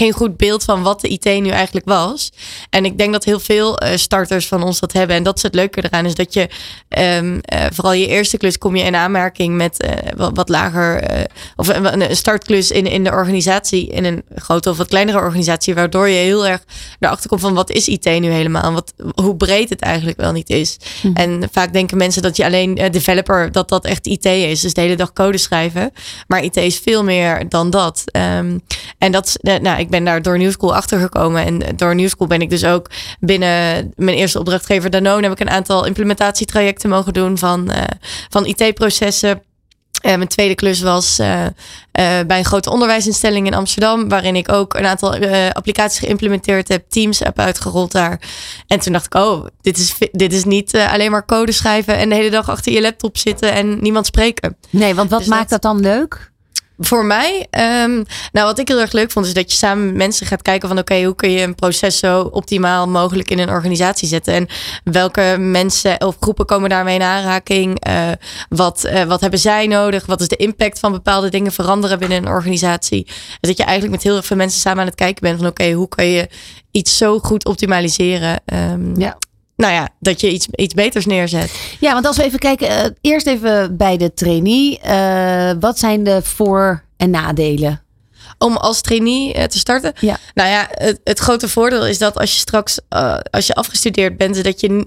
geen 0.00 0.12
goed 0.12 0.36
beeld 0.36 0.64
van 0.64 0.82
wat 0.82 1.00
de 1.00 1.08
IT 1.08 1.24
nu 1.24 1.48
eigenlijk 1.48 1.86
was. 1.88 2.30
En 2.70 2.84
ik 2.84 2.98
denk 2.98 3.12
dat 3.12 3.24
heel 3.24 3.40
veel 3.40 3.78
eh, 3.78 3.96
starters 3.96 4.46
van 4.46 4.62
ons 4.62 4.80
dat 4.80 4.92
hebben. 4.92 5.16
En 5.16 5.22
dat 5.22 5.36
is 5.36 5.42
het 5.42 5.54
leuke 5.54 5.84
eraan, 5.84 6.06
is 6.06 6.14
dat 6.14 6.34
je 6.34 6.48
ehm, 6.88 7.38
eh, 7.42 7.64
vooral 7.72 7.92
je 7.92 8.06
eerste 8.06 8.36
klus 8.36 8.58
kom 8.58 8.76
je 8.76 8.84
in 8.84 8.94
aanmerking 8.96 9.54
met 9.56 9.80
eh, 9.82 9.92
wat, 10.16 10.30
wat 10.34 10.48
lager, 10.48 11.02
of 11.56 11.68
een, 11.68 12.10
een 12.10 12.16
startklus 12.16 12.70
in, 12.70 12.86
in 12.86 13.04
de 13.04 13.10
organisatie, 13.10 13.86
in 13.88 14.04
een 14.04 14.22
grote 14.34 14.70
of 14.70 14.76
wat 14.76 14.88
kleinere 14.88 15.18
organisatie, 15.18 15.74
waardoor 15.74 16.08
je 16.08 16.16
heel 16.16 16.46
erg 16.46 16.64
erachter 17.00 17.28
komt 17.28 17.40
van 17.40 17.54
wat 17.54 17.70
is 17.70 17.88
IT 17.88 18.04
nu 18.04 18.30
helemaal 18.30 18.62
en 18.62 18.72
wat, 18.72 18.92
hoe 19.14 19.36
breed 19.36 19.68
het 19.68 19.80
eigenlijk 19.80 20.16
wel 20.20 20.32
niet 20.32 20.50
is. 20.50 20.76
En 21.14 21.48
vaak 21.52 21.72
denken 21.72 21.96
mensen 21.96 22.22
dat 22.22 22.36
je 22.36 22.44
alleen 22.44 22.74
developer, 22.74 23.52
dat 23.52 23.68
dat 23.68 23.84
echt 23.84 24.06
IT 24.06 24.24
is. 24.24 24.60
Dus 24.60 24.74
de 24.74 24.80
hele 24.80 24.96
dag 24.96 25.12
code 25.12 25.38
schrijven. 25.38 25.92
Maar 26.26 26.42
IT 26.44 26.56
is 26.56 26.78
veel 26.78 27.04
meer 27.04 27.48
dan 27.48 27.70
dat. 27.70 28.02
Ehm, 28.06 28.58
en 28.98 29.12
dat, 29.12 29.26
is- 29.26 29.58
nou, 29.60 29.78
ik 29.80 29.89
ben 29.90 30.04
daar 30.04 30.22
door 30.22 30.38
New 30.38 30.50
School 30.50 30.74
achtergekomen. 30.74 31.44
En 31.44 31.76
door 31.76 31.94
New 31.94 32.08
School 32.08 32.26
ben 32.26 32.40
ik 32.40 32.50
dus 32.50 32.64
ook 32.64 32.90
binnen 33.20 33.92
mijn 33.96 34.16
eerste 34.16 34.38
opdrachtgever 34.38 34.90
Danone 34.90 35.22
heb 35.22 35.32
ik 35.32 35.40
een 35.40 35.50
aantal 35.50 35.86
implementatietrajecten 35.86 36.90
mogen 36.90 37.12
doen 37.12 37.38
van, 37.38 37.70
eh, 37.70 37.82
van 38.28 38.46
IT-processen. 38.46 39.42
Eh, 40.02 40.16
mijn 40.16 40.28
tweede 40.28 40.54
klus 40.54 40.80
was 40.80 41.18
eh, 41.18 41.46
bij 42.26 42.38
een 42.38 42.44
grote 42.44 42.70
onderwijsinstelling 42.70 43.46
in 43.46 43.54
Amsterdam, 43.54 44.08
waarin 44.08 44.36
ik 44.36 44.52
ook 44.52 44.74
een 44.74 44.86
aantal 44.86 45.14
applicaties 45.52 45.98
geïmplementeerd 45.98 46.68
heb, 46.68 46.84
Teams 46.88 47.18
heb 47.18 47.38
uitgerold 47.38 47.92
daar. 47.92 48.20
En 48.66 48.80
toen 48.80 48.92
dacht 48.92 49.06
ik, 49.06 49.14
oh, 49.14 49.46
dit 49.60 49.78
is, 49.78 49.94
dit 50.12 50.32
is 50.32 50.44
niet 50.44 50.76
alleen 50.76 51.10
maar 51.10 51.24
code 51.24 51.52
schrijven 51.52 51.96
en 51.96 52.08
de 52.08 52.14
hele 52.14 52.30
dag 52.30 52.50
achter 52.50 52.72
je 52.72 52.80
laptop 52.80 53.18
zitten 53.18 53.52
en 53.52 53.82
niemand 53.82 54.06
spreken. 54.06 54.56
Nee, 54.70 54.94
want 54.94 55.10
wat 55.10 55.18
Dus 55.18 55.28
maakt 55.28 55.50
dat 55.50 55.62
dan 55.62 55.80
leuk? 55.80 56.29
Voor 56.82 57.04
mij, 57.04 57.46
ehm, 57.50 58.02
nou 58.32 58.46
wat 58.46 58.58
ik 58.58 58.68
heel 58.68 58.80
erg 58.80 58.92
leuk 58.92 59.10
vond, 59.10 59.26
is 59.26 59.34
dat 59.34 59.50
je 59.50 59.56
samen 59.56 59.86
met 59.86 59.94
mensen 59.94 60.26
gaat 60.26 60.42
kijken 60.42 60.68
van 60.68 60.78
oké, 60.78 61.02
hoe 61.02 61.14
kun 61.14 61.30
je 61.30 61.42
een 61.42 61.54
proces 61.54 61.98
zo 61.98 62.20
optimaal 62.22 62.88
mogelijk 62.88 63.30
in 63.30 63.38
een 63.38 63.48
organisatie 63.48 64.08
zetten? 64.08 64.34
En 64.34 64.46
welke 64.84 65.36
mensen 65.38 66.06
of 66.06 66.16
groepen 66.20 66.46
komen 66.46 66.70
daarmee 66.70 66.94
in 66.94 67.02
aanraking? 67.02 67.80
Eh, 67.80 68.08
wat, 68.48 68.84
eh, 68.84 69.04
wat 69.04 69.20
hebben 69.20 69.38
zij 69.38 69.66
nodig? 69.66 70.06
Wat 70.06 70.20
is 70.20 70.28
de 70.28 70.36
impact 70.36 70.78
van 70.78 70.92
bepaalde 70.92 71.28
dingen 71.28 71.52
veranderen 71.52 71.98
binnen 71.98 72.18
een 72.18 72.28
organisatie? 72.28 73.04
Dus 73.04 73.38
dat 73.40 73.56
je 73.56 73.64
eigenlijk 73.64 73.92
met 73.92 74.02
heel 74.02 74.22
veel 74.22 74.36
mensen 74.36 74.60
samen 74.60 74.80
aan 74.80 74.86
het 74.86 74.94
kijken 74.94 75.22
bent 75.22 75.38
van 75.38 75.48
oké, 75.48 75.70
hoe 75.70 75.88
kun 75.88 76.06
je 76.06 76.28
iets 76.70 76.96
zo 76.96 77.18
goed 77.18 77.44
optimaliseren? 77.44 78.40
Ehm, 78.44 79.00
Ja. 79.00 79.16
Nou 79.60 79.72
ja, 79.72 79.88
dat 79.98 80.20
je 80.20 80.30
iets, 80.32 80.46
iets 80.50 80.74
beters 80.74 81.06
neerzet. 81.06 81.52
Ja, 81.80 81.92
want 81.92 82.06
als 82.06 82.16
we 82.16 82.24
even 82.24 82.38
kijken, 82.38 82.68
eh, 82.68 82.90
eerst 83.00 83.26
even 83.26 83.76
bij 83.76 83.96
de 83.96 84.14
trainee. 84.14 84.78
Eh, 84.78 85.50
wat 85.60 85.78
zijn 85.78 86.04
de 86.04 86.22
voor- 86.22 86.84
en 86.96 87.10
nadelen? 87.10 87.82
om 88.38 88.56
als 88.56 88.80
trainee 88.80 89.32
eh, 89.32 89.44
te 89.44 89.58
starten. 89.58 89.92
Ja. 89.98 90.18
Nou 90.34 90.48
ja, 90.50 90.66
het, 90.70 91.00
het 91.04 91.18
grote 91.18 91.48
voordeel 91.48 91.86
is 91.86 91.98
dat 91.98 92.18
als 92.18 92.32
je 92.32 92.38
straks, 92.38 92.78
als 93.30 93.46
je 93.46 93.54
afgestudeerd 93.54 94.16
bent, 94.16 94.44
dat 94.44 94.60
je, 94.60 94.86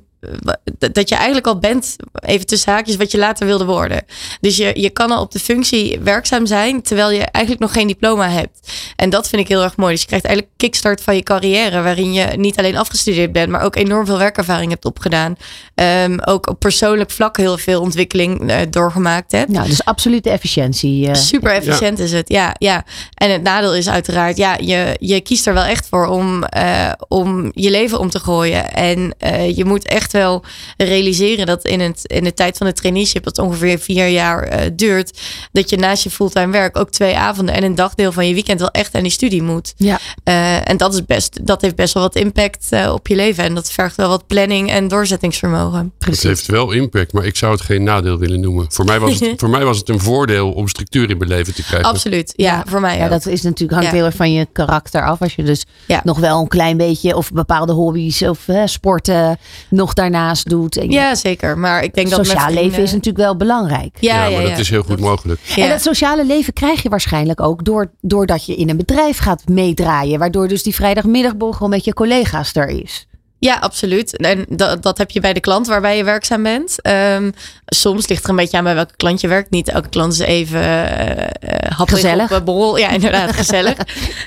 dat 0.92 1.10
je 1.10 1.16
eigenlijk 1.16 1.48
al 1.48 1.60
bent, 1.60 1.96
even 2.26 2.46
tussen 2.46 2.72
haakjes, 2.72 2.96
wat 2.96 3.12
je 3.12 3.18
later 3.18 3.46
wilde 3.46 3.66
worden. 3.66 4.02
Dus 4.42 4.58
je, 4.58 4.72
je 4.76 4.90
kan 4.90 5.12
al 5.12 5.22
op 5.22 5.32
de 5.32 5.40
functie 5.40 6.00
werkzaam 6.00 6.46
zijn, 6.46 6.82
terwijl 6.82 7.12
je 7.12 7.22
eigenlijk 7.24 7.60
nog 7.60 7.74
geen 7.74 7.88
diploma 7.88 8.30
hebt. 8.30 8.72
En 8.96 9.10
dat 9.10 9.30
vind 9.30 9.42
ik 9.42 9.48
heel 9.48 9.64
erg 9.64 9.78
mooi. 9.78 9.92
Dus 9.92 10.02
je 10.02 10.08
krijgt 10.08 10.26
eigenlijk 10.26 10.56
een 10.58 10.68
kickstart 10.70 11.02
van 11.02 11.16
je 11.16 11.24
carrière, 11.24 11.82
waarin 11.82 12.14
je 12.14 12.26
niet 12.26 12.58
alleen 12.58 12.78
afgestudeerd 12.78 13.32
bent, 13.32 13.50
maar 13.50 13.62
ook 13.62 13.76
enorm 13.76 14.06
veel 14.06 14.18
werkervaring 14.18 14.72
hebt 14.72 14.86
opgedaan. 14.86 15.36
Ehm, 15.76 16.18
ook 16.26 16.50
op 16.50 16.60
persoonlijk 16.60 17.12
vlak 17.12 17.38
heel 17.38 17.58
veel 17.58 17.82
ontwikkeling 17.82 18.50
eh, 18.50 18.58
doorgemaakt 18.70 19.32
hebt. 19.32 19.50
Nou, 19.50 19.68
dus 19.68 19.86
absolute 19.86 20.30
efficiëntie. 20.30 21.08
eh. 21.08 21.14
Super 21.16 21.52
efficiënt 21.52 22.00
is 22.00 22.12
het, 22.12 22.30
ja, 22.30 22.56
ja. 22.58 22.86
En 23.14 23.32
het 23.32 23.42
nadeel 23.44 23.76
is 23.76 23.90
uiteraard, 23.90 24.38
ja, 24.38 24.58
je, 24.62 24.96
je 25.00 25.22
kiest 25.22 25.48
er 25.48 25.54
wel 25.54 25.64
echt 25.64 25.88
voor 25.88 26.06
om, 26.08 26.44
eh, 26.44 26.92
om 27.08 27.52
je 27.54 27.70
leven 27.72 28.00
om 28.00 28.10
te 28.10 28.20
gooien. 28.20 28.74
En 28.74 29.16
eh, 29.18 29.56
je 29.56 29.66
moet 29.66 29.86
echt 29.88 30.13
wel 30.14 30.44
realiseren 30.78 31.46
dat 31.46 31.66
in, 31.66 31.80
het, 31.80 32.02
in 32.04 32.24
de 32.24 32.34
tijd 32.34 32.58
van 32.58 32.68
de 32.68 32.74
traineeship, 32.74 33.24
dat 33.24 33.38
ongeveer 33.38 33.80
vier 33.80 34.08
jaar 34.08 34.44
eh, 34.44 34.70
duurt, 34.74 35.20
dat 35.52 35.70
je 35.70 35.78
naast 35.78 36.04
je 36.04 36.10
fulltime 36.10 36.52
werk 36.52 36.78
ook 36.78 36.90
twee 36.90 37.18
avonden 37.18 37.56
en 37.56 37.64
een 37.64 37.76
dagdeel 37.76 38.12
van 38.12 38.28
je 38.28 38.34
weekend 38.34 38.60
wel 38.60 38.70
echt 38.72 38.96
aan 38.96 39.02
die 39.04 39.12
studie 39.12 39.42
moet. 39.42 39.74
Ja. 39.78 40.00
Eh, 40.24 40.70
en 40.70 40.78
dat, 40.78 40.94
is 40.94 41.06
best, 41.06 41.46
dat 41.46 41.62
heeft 41.62 41.76
best 41.76 41.94
wel 41.94 42.04
wat 42.04 42.16
impact 42.16 42.68
eh, 42.70 42.92
op 42.94 43.08
je 43.08 43.16
leven. 43.16 43.44
En 43.44 43.56
dat 43.56 43.72
vergt 43.72 43.96
wel 43.96 44.10
wat 44.10 44.28
planning 44.28 44.70
en 44.72 44.88
doorzettingsvermogen. 44.88 45.94
Het 46.00 46.24
heeft 46.24 46.46
wel 46.46 46.72
impact, 46.72 47.14
maar 47.14 47.26
ik 47.26 47.36
zou 47.36 47.52
het 47.52 47.62
geen 47.62 47.84
nadeel 47.84 48.18
willen 48.18 48.40
noemen. 48.40 48.66
Voor 48.70 48.86
mij 48.86 49.00
was 49.00 49.20
het, 49.20 49.34
voor 49.40 49.50
mij 49.50 49.66
was 49.66 49.78
het 49.78 49.90
een 49.90 50.00
voordeel 50.00 50.52
om 50.52 50.68
structuur 50.68 51.10
in 51.10 51.18
mijn 51.18 51.30
leven 51.30 51.54
te 51.54 51.64
krijgen. 51.64 51.90
Absoluut, 51.90 52.34
ja, 52.36 52.64
voor 52.68 52.82
mij 52.82 52.98
Ja, 52.98 53.04
ook. 53.04 53.10
dat 53.10 53.26
is 53.26 53.42
natuurlijk 53.42 53.72
hangt 53.72 53.88
Ja. 53.88 53.94
heel 53.96 54.06
erg 54.06 54.16
van 54.16 54.34
je 54.34 54.48
karakter 54.52 55.06
af. 55.06 55.22
Als 55.22 55.36
je 55.36 55.44
dus 55.44 55.66
Ja. 55.88 56.02
nog 56.04 56.20
wel 56.20 56.42
een 56.42 56.48
klein 56.48 56.78
beetje 56.78 57.16
of 57.16 57.32
bepaalde 57.32 57.74
hobby's 57.74 58.22
of 58.22 58.46
hè, 58.46 58.68
sporten 58.68 59.38
nog 59.70 59.94
daarnaast 60.12 60.50
doet. 60.50 60.78
En 60.78 60.92
Ja, 60.92 61.16
zeker. 61.16 61.58
Maar 61.58 61.84
ik 61.84 61.94
denk 61.94 62.10
dat 62.10 62.26
sociaal 62.26 62.48
leven 62.48 62.62
vrienden- 62.62 62.84
is 62.84 62.92
natuurlijk 62.92 63.24
wel 63.24 63.36
belangrijk. 63.38 63.98
Ja, 64.00 64.16
Ja, 64.16 64.26
ja, 64.26 64.32
maar 64.36 64.42
ja. 64.44 64.50
dat 64.50 64.60
is 64.60 64.70
heel 64.70 64.84
goed 64.84 65.00
mogelijk. 65.00 65.40
Ja. 65.56 65.64
En 65.64 65.70
dat 65.70 65.82
sociale 65.82 66.26
leven 66.26 66.54
krijg 66.54 66.84
je 66.84 66.90
waarschijnlijk 66.90 67.42
ook 67.42 67.66
door, 67.66 67.92
doordat 68.02 68.46
je 68.46 68.56
in 68.56 68.70
een 68.70 68.78
bedrijf 68.78 69.18
gaat 69.18 69.48
meedraaien. 69.48 70.20
Waardoor 70.20 70.48
dus 70.48 70.64
die 70.64 70.76
vrijdagmiddagborrel 70.76 71.68
met 71.68 71.86
je 71.86 71.94
collega's 71.94 72.56
er 72.56 72.68
is. 72.68 73.08
Ja, 73.44 73.56
absoluut. 73.56 74.18
En 74.18 74.46
dat, 74.50 74.84
dat 74.84 74.98
heb 74.98 75.12
je 75.12 75.20
bij 75.20 75.34
de 75.34 75.40
klant 75.40 75.68
waarbij 75.68 75.98
je 75.98 76.04
werkzaam 76.04 76.44
bent. 76.44 76.82
Ehm, 76.82 77.32
soms 77.66 78.08
ligt 78.08 78.24
er 78.24 78.30
een 78.30 78.36
beetje 78.36 78.58
aan 78.58 78.64
bij 78.64 78.76
welke 78.76 78.96
klant 78.96 79.22
je 79.22 79.28
werkt. 79.28 79.50
Niet 79.50 79.70
elke 79.70 79.90
klant 79.90 80.14
is 80.14 80.20
even 80.20 80.60
eh 80.62 81.22
eh, 81.24 81.80
Gezellig. 81.86 82.32
op 82.32 82.46
borrel. 82.46 82.78
Ja, 82.78 82.90
inderdaad, 82.90 83.34
gezellig. 83.42 83.76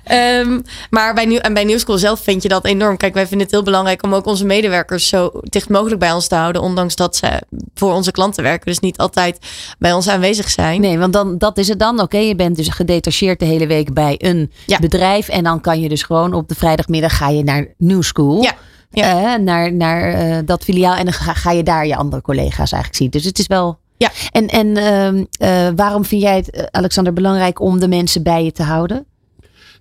Ehm, 0.04 0.60
maar 0.90 1.14
bij, 1.14 1.24
nieuw, 1.24 1.38
en 1.38 1.54
bij 1.54 1.64
New 1.64 1.78
School 1.78 1.98
zelf 1.98 2.20
vind 2.20 2.42
je 2.42 2.48
dat 2.48 2.64
enorm. 2.64 2.96
Kijk, 2.96 3.14
wij 3.14 3.26
vinden 3.26 3.46
het 3.46 3.54
heel 3.54 3.64
belangrijk 3.64 4.02
om 4.02 4.14
ook 4.14 4.26
onze 4.26 4.44
medewerkers 4.44 5.08
zo 5.08 5.30
dicht 5.42 5.68
mogelijk 5.68 6.00
bij 6.00 6.12
ons 6.12 6.26
te 6.28 6.34
houden. 6.34 6.62
Ondanks 6.62 6.96
dat 6.96 7.16
ze 7.16 7.42
voor 7.74 7.92
onze 7.92 8.10
klanten 8.10 8.42
werken. 8.42 8.66
Dus 8.66 8.78
niet 8.78 8.96
altijd 8.96 9.38
bij 9.78 9.92
ons 9.92 10.08
aanwezig 10.08 10.50
zijn. 10.50 10.80
Nee, 10.80 10.98
want 10.98 11.12
dan, 11.12 11.38
dat 11.38 11.58
is 11.58 11.68
het 11.68 11.78
dan. 11.78 12.00
Oké, 12.00 12.18
je 12.18 12.34
bent 12.36 12.56
dus 12.56 12.68
gedetacheerd 12.68 13.38
de 13.38 13.44
hele 13.44 13.66
week 13.66 13.94
bij 13.94 14.14
een 14.18 14.52
Ja. 14.66 14.78
bedrijf. 14.78 15.28
En 15.28 15.44
dan 15.44 15.60
kan 15.60 15.80
je 15.80 15.88
dus 15.88 16.02
gewoon 16.02 16.32
op 16.32 16.48
de 16.48 16.54
vrijdagmiddag 16.54 17.16
ga 17.16 17.28
je 17.28 17.44
naar 17.44 17.66
New 17.78 18.02
School. 18.02 18.42
Ja, 18.42 18.54
ja. 19.00 19.34
Eh, 19.34 19.40
naar 19.40 19.72
naar 19.72 20.12
eh, 20.12 20.38
dat 20.44 20.64
filiaal. 20.64 20.96
En 20.96 21.04
dan 21.04 21.12
ga, 21.12 21.34
ga 21.34 21.50
je 21.50 21.62
daar 21.62 21.86
je 21.86 21.96
andere 21.96 22.22
collega's 22.22 22.72
eigenlijk 22.72 22.94
zien. 22.94 23.10
Dus 23.10 23.24
het 23.24 23.38
is 23.38 23.46
wel... 23.46 23.78
Ja. 23.96 24.10
En, 24.30 24.46
en 24.46 24.76
ehm, 24.76 25.24
eh, 25.38 25.68
waarom 25.76 26.04
vind 26.04 26.22
jij 26.22 26.36
het, 26.36 26.68
Alexander, 26.70 27.12
belangrijk 27.12 27.60
om 27.60 27.80
de 27.80 27.88
mensen 27.88 28.22
bij 28.22 28.44
je 28.44 28.52
te 28.52 28.62
houden? 28.62 29.06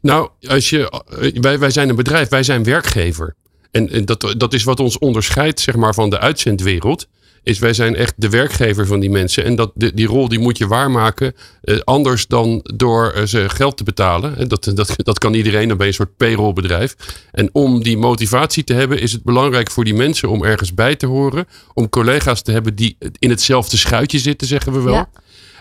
Nou, 0.01 0.29
als 0.47 0.69
je, 0.69 1.01
wij, 1.41 1.59
wij 1.59 1.69
zijn 1.69 1.89
een 1.89 1.95
bedrijf, 1.95 2.29
wij 2.29 2.43
zijn 2.43 2.63
werkgever. 2.63 3.35
En, 3.71 3.89
en 3.89 4.05
dat, 4.05 4.33
dat 4.37 4.53
is 4.53 4.63
wat 4.63 4.79
ons 4.79 4.97
onderscheidt 4.97 5.59
zeg 5.59 5.75
maar, 5.75 5.93
van 5.93 6.09
de 6.09 6.19
uitzendwereld. 6.19 7.07
Is 7.45 7.59
wij 7.59 7.73
zijn 7.73 7.95
echt 7.95 8.13
de 8.15 8.29
werkgever 8.29 8.87
van 8.87 8.99
die 8.99 9.09
mensen. 9.09 9.43
En 9.43 9.55
dat, 9.55 9.71
die, 9.75 9.93
die 9.93 10.07
rol 10.07 10.27
die 10.27 10.39
moet 10.39 10.57
je 10.57 10.67
waarmaken. 10.67 11.35
eh, 11.61 11.79
anders 11.79 12.27
dan 12.27 12.59
door 12.75 13.11
eh, 13.11 13.23
ze 13.23 13.49
geld 13.49 13.77
te 13.77 13.83
betalen. 13.83 14.37
En 14.37 14.47
dat, 14.47 14.71
dat, 14.73 14.93
dat 14.97 15.17
kan 15.19 15.33
iedereen. 15.33 15.67
Dan 15.67 15.77
ben 15.77 15.85
je 15.85 15.91
een 15.91 15.97
soort 15.97 16.17
payrollbedrijf. 16.17 16.95
En 17.31 17.49
om 17.51 17.83
die 17.83 17.97
motivatie 17.97 18.63
te 18.63 18.73
hebben, 18.73 18.99
is 18.99 19.11
het 19.11 19.23
belangrijk 19.23 19.71
voor 19.71 19.83
die 19.83 19.93
mensen 19.93 20.29
om 20.29 20.43
ergens 20.43 20.73
bij 20.73 20.95
te 20.95 21.05
horen. 21.05 21.47
Om 21.73 21.89
collega's 21.89 22.41
te 22.41 22.51
hebben 22.51 22.75
die 22.75 22.97
in 23.19 23.29
hetzelfde 23.29 23.77
schuitje 23.77 24.19
zitten, 24.19 24.47
zeggen 24.47 24.73
we 24.73 24.81
wel. 24.81 24.93
Ja. 24.93 25.09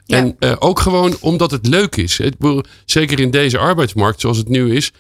Ja. 0.07 0.17
En 0.17 0.37
eh, 0.39 0.57
ook 0.59 0.81
gewoon 0.81 1.17
omdat 1.21 1.51
het 1.51 1.67
leuk 1.67 1.97
is. 1.97 2.21
Zeker 2.85 3.21
in 3.21 3.31
deze 3.31 3.59
arbeidsmarkt 3.59 4.21
zoals 4.21 4.37
het 4.37 4.49
nu 4.49 4.75
is. 4.75 4.93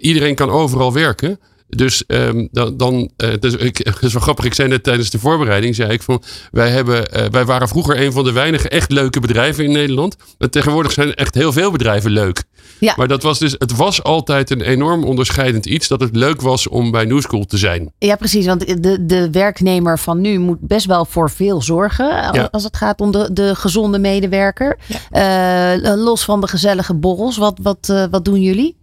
iedereen 0.00 0.34
kan 0.34 0.50
overal 0.50 0.92
werken. 0.92 1.38
Dus 1.68 2.06
ehm, 2.06 2.46
dan, 2.50 2.76
dan 2.76 3.10
eh, 3.16 3.30
dus 3.40 3.54
ik, 3.54 3.76
het 3.76 4.02
is 4.02 4.12
wel 4.12 4.22
grappig. 4.22 4.44
Ik 4.44 4.54
zei 4.54 4.68
net 4.68 4.82
tijdens 4.82 5.10
de 5.10 5.18
voorbereiding, 5.18 5.74
zei 5.74 5.92
ik 5.92 6.02
van, 6.02 6.22
wij, 6.50 6.70
hebben, 6.70 7.12
eh, 7.12 7.24
wij 7.30 7.44
waren 7.44 7.68
vroeger 7.68 8.00
een 8.00 8.12
van 8.12 8.24
de 8.24 8.32
weinige 8.32 8.68
echt 8.68 8.90
leuke 8.90 9.20
bedrijven 9.20 9.64
in 9.64 9.72
Nederland. 9.72 10.16
Maar 10.38 10.48
tegenwoordig 10.48 10.92
zijn 10.92 11.14
echt 11.14 11.34
heel 11.34 11.52
veel 11.52 11.70
bedrijven 11.70 12.10
leuk. 12.10 12.44
Ja. 12.78 12.94
Maar 12.96 13.08
dat 13.08 13.22
was 13.22 13.38
dus, 13.38 13.54
het 13.58 13.76
was 13.76 14.02
altijd 14.02 14.50
een 14.50 14.60
enorm 14.60 15.04
onderscheidend 15.04 15.66
iets 15.66 15.88
dat 15.88 16.00
het 16.00 16.16
leuk 16.16 16.40
was 16.40 16.68
om 16.68 16.90
bij 16.90 17.04
New 17.04 17.20
School 17.20 17.44
te 17.44 17.56
zijn. 17.56 17.92
Ja, 17.98 18.16
precies. 18.16 18.46
Want 18.46 18.82
de, 18.82 19.06
de 19.06 19.30
werknemer 19.30 19.98
van 19.98 20.20
nu 20.20 20.38
moet 20.38 20.60
best 20.60 20.86
wel 20.86 21.04
voor 21.04 21.30
veel 21.30 21.62
zorgen. 21.62 22.06
Ja. 22.06 22.48
Als 22.50 22.64
het 22.64 22.76
gaat 22.76 23.00
om 23.00 23.10
de, 23.10 23.32
de 23.32 23.54
gezonde 23.54 23.98
medewerker. 23.98 24.78
Eh, 25.10 25.72
los 25.82 26.24
van 26.24 26.40
de 26.40 26.48
gezellige 26.48 26.94
borrels. 26.94 27.36
Wat, 27.36 27.58
wat, 27.62 27.88
eh, 27.88 28.04
wat 28.10 28.24
doen 28.24 28.42
jullie? 28.42 28.76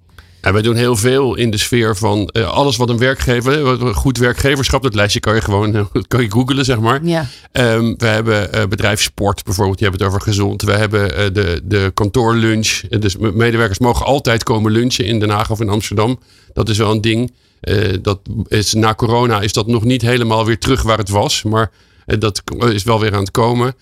En 0.46 0.54
wij 0.54 0.62
doen 0.62 0.76
heel 0.76 0.96
veel 0.96 1.36
in 1.36 1.50
de 1.50 1.58
sfeer 1.58 1.96
van 1.96 2.28
eh, 2.28 2.48
alles 2.52 2.78
wat 2.78 2.90
een 2.90 2.98
werkgever, 2.98 3.66
een 3.82 3.94
goed 3.94 4.18
werkgeverschap, 4.18 4.84
dat 4.84 4.96
lijstje 4.96 5.20
kan 5.20 5.36
je 5.36 5.42
gewoon 5.42 5.76
eh, 5.76 5.86
kan 6.08 6.22
je 6.22 6.32
googlen, 6.32 6.66
zeg 6.66 6.80
maar. 6.80 7.04
Ja. 7.04 7.26
Ehm, 7.52 7.94
we 7.98 8.06
hebben 8.06 8.54
eh, 8.54 8.66
bedrijf 8.68 9.02
sport 9.02 9.44
bijvoorbeeld, 9.44 9.80
je 9.80 9.86
hebt 9.86 9.98
het 10.00 10.08
over 10.08 10.22
gezond. 10.22 10.62
We 10.62 10.72
hebben 10.72 11.16
eh, 11.18 11.26
de, 11.34 11.62
de 11.64 11.92
kantoorlunch. 11.94 12.82
Eh, 12.90 13.00
Dus 13.02 13.18
me- 13.18 13.32
medewerkers 13.32 13.80
mogen 13.80 14.06
altijd 14.06 14.44
komen 14.44 14.72
lunchen 14.72 15.06
in 15.06 15.20
Den 15.20 15.30
Haag 15.30 15.52
of 15.52 15.60
in 15.62 15.70
Amsterdam. 15.70 16.20
Dat 16.54 16.70
is 16.70 16.78
wel 16.78 16.92
een 16.92 17.02
ding. 17.02 17.32
Eh, 17.62 17.94
dat 18.02 18.20
is, 18.48 18.74
na 18.74 18.96
corona 18.96 19.42
is 19.42 19.54
dat 19.54 19.68
nog 19.68 19.84
niet 19.84 20.02
helemaal 20.02 20.46
weer 20.46 20.60
terug 20.60 20.82
waar 20.82 20.98
het 20.98 21.10
was. 21.10 21.44
Maar 21.44 21.72
eh, 22.06 22.20
dat 22.20 22.42
is 22.72 22.84
wel 22.84 23.00
weer 23.00 23.14
aan 23.14 23.20
het 23.20 23.32
komen. 23.32 23.76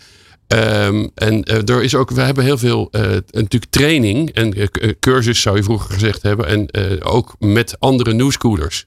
Ehm, 0.54 1.08
en 1.16 1.44
eh, 1.44 1.70
er 1.76 1.84
is 1.84 1.96
ook, 1.96 2.12
we 2.12 2.22
hebben 2.22 2.44
heel 2.44 2.58
veel 2.58 2.88
eh, 2.92 3.02
natuurlijk 3.32 3.72
training 3.72 4.30
en 4.30 4.54
eh, 4.54 4.68
cursus 5.00 5.42
zou 5.42 5.56
je 5.56 5.64
vroeger 5.64 5.94
gezegd 5.94 6.22
hebben. 6.22 6.48
En 6.48 7.04
ook 7.04 7.36
met 7.40 7.76
andere 7.80 8.14
newscoolers. 8.14 8.86